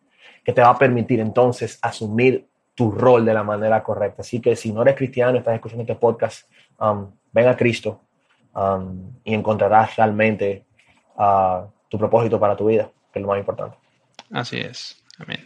que 0.45 0.53
te 0.53 0.63
va 0.63 0.71
a 0.71 0.79
permitir 0.79 1.19
entonces 1.19 1.79
asumir 1.83 2.47
tu 2.77 2.93
rol 2.93 3.25
de 3.25 3.35
la 3.35 3.43
manera 3.43 3.83
correcta. 3.83 4.23
Así 4.23 4.41
que 4.41 4.55
si 4.55 4.73
no 4.73 4.83
eres 4.83 4.95
cristiano, 4.95 5.37
estás 5.37 5.55
escuchando 5.55 5.83
este 5.83 5.97
podcast, 5.97 6.49
um, 6.79 7.11
ven 7.33 7.49
a 7.49 7.57
Cristo 7.57 8.03
um, 8.55 9.13
y 9.25 9.35
encontrarás 9.35 9.97
realmente 9.97 10.65
uh, 11.17 11.67
tu 11.89 11.99
propósito 11.99 12.39
para 12.39 12.57
tu 12.57 12.67
vida, 12.67 12.89
que 13.13 13.19
es 13.19 13.23
lo 13.23 13.29
más 13.29 13.39
importante. 13.39 13.77
Así 14.31 14.59
es. 14.59 15.03
Amén. 15.19 15.41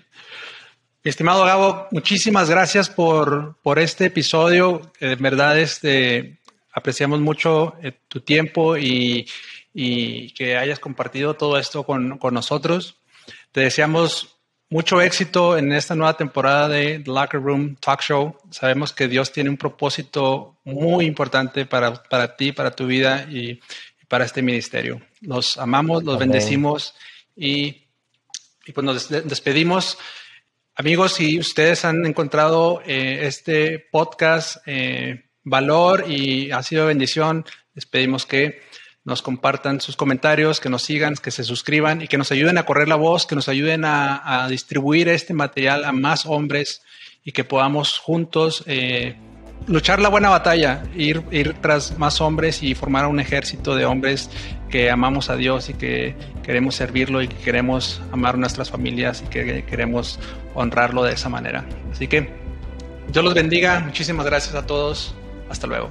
Estimado 1.03 1.47
Gabo, 1.47 1.89
muchísimas 1.93 2.51
gracias 2.51 2.91
por, 2.91 3.57
por 3.63 3.79
este 3.79 4.05
episodio. 4.05 4.93
En 5.01 5.19
verdad, 5.23 5.59
este, 5.59 6.37
apreciamos 6.73 7.21
mucho 7.21 7.75
eh, 7.83 7.93
tu 8.07 8.21
tiempo 8.21 8.77
y, 8.77 9.27
y, 9.73 10.31
que 10.33 10.59
hayas 10.59 10.79
compartido 10.79 11.33
todo 11.33 11.57
esto 11.57 11.85
con, 11.85 12.19
con, 12.19 12.35
nosotros. 12.35 12.97
Te 13.51 13.63
deseamos 13.63 14.37
mucho 14.69 15.01
éxito 15.01 15.57
en 15.57 15.73
esta 15.73 15.95
nueva 15.95 16.19
temporada 16.19 16.69
de 16.69 16.99
The 16.99 17.11
Locker 17.11 17.41
Room 17.41 17.77
Talk 17.77 18.03
Show. 18.03 18.37
Sabemos 18.51 18.93
que 18.93 19.09
Dios 19.09 19.33
tiene 19.33 19.49
un 19.49 19.57
propósito 19.57 20.59
muy 20.65 21.07
importante 21.07 21.65
para, 21.65 21.95
para 21.95 22.37
ti, 22.37 22.53
para 22.53 22.73
tu 22.73 22.87
vida 22.87 23.27
y, 23.27 23.53
y 23.53 24.07
para 24.07 24.27
este 24.27 24.43
ministerio. 24.43 25.01
Los 25.23 25.57
amamos, 25.57 26.05
los 26.05 26.19
bendecimos 26.19 26.95
y, 27.35 27.85
y 28.67 28.73
pues 28.75 28.85
nos 28.85 29.09
despedimos. 29.09 29.97
Amigos, 30.77 31.15
si 31.15 31.39
ustedes 31.39 31.85
han 31.85 32.07
encontrado 32.07 32.81
eh, 32.87 33.27
este 33.27 33.85
podcast 33.91 34.59
eh, 34.67 35.25
valor 35.45 36.07
y 36.09 36.51
ha 36.53 36.63
sido 36.63 36.87
bendición, 36.87 37.45
les 37.75 37.87
pedimos 37.87 38.25
que 38.25 38.61
nos 39.05 39.23
compartan 39.23 39.81
sus 39.81 39.97
comentarios, 39.97 40.61
que 40.61 40.69
nos 40.69 40.83
sigan, 40.83 41.15
que 41.17 41.31
se 41.31 41.45
suscriban 41.45 42.03
y 42.03 42.09
que 42.09 42.19
nos 42.19 42.33
ayuden 42.33 42.59
a 42.59 42.65
correr 42.65 42.89
la 42.89 42.97
voz, 42.97 43.27
que 43.27 43.35
nos 43.35 43.49
ayuden 43.49 43.85
a, 43.85 44.47
distribuir 44.49 45.09
este 45.09 45.35
material 45.35 45.85
a 45.85 45.93
más 45.93 46.27
hombres 46.27 46.83
y 47.25 47.33
que 47.33 47.45
podamos 47.45 47.99
juntos 47.99 48.63
eh, 48.67 49.17
luchar 49.67 50.01
la 50.01 50.09
buena 50.09 50.29
batalla, 50.29 50.83
ir, 50.97 51.23
ir 51.31 51.55
tras 51.61 51.99
más 51.99 52.21
hombres 52.21 52.63
y 52.63 52.75
formar 52.75 53.07
un 53.07 53.21
ejército 53.21 53.75
de 53.75 53.85
hombres 53.85 54.31
que 54.71 54.91
amamos 54.91 55.31
a 55.31 55.37
Dios 55.37 55.69
y 55.69 55.75
que 55.75 56.15
queremos 56.43 56.77
servirlo 56.77 57.23
y 57.23 57.29
que 57.29 57.37
queremos 57.37 58.01
amar 58.13 58.39
nuestras 58.39 58.71
familias 58.71 59.23
y 59.27 59.29
que 59.29 59.65
queremos 59.65 60.19
honrarlo 60.55 61.03
de 61.03 61.13
esa 61.13 61.29
manera. 61.29 61.65
Así 61.93 62.09
que 62.09 62.33
Dios 63.09 63.25
los 63.25 63.35
bendiga. 63.35 63.81
Muchísimas 63.81 64.27
gracias 64.27 64.55
a 64.55 64.67
todos. 64.67 65.15
Hasta 65.49 65.67
luego. 65.67 65.91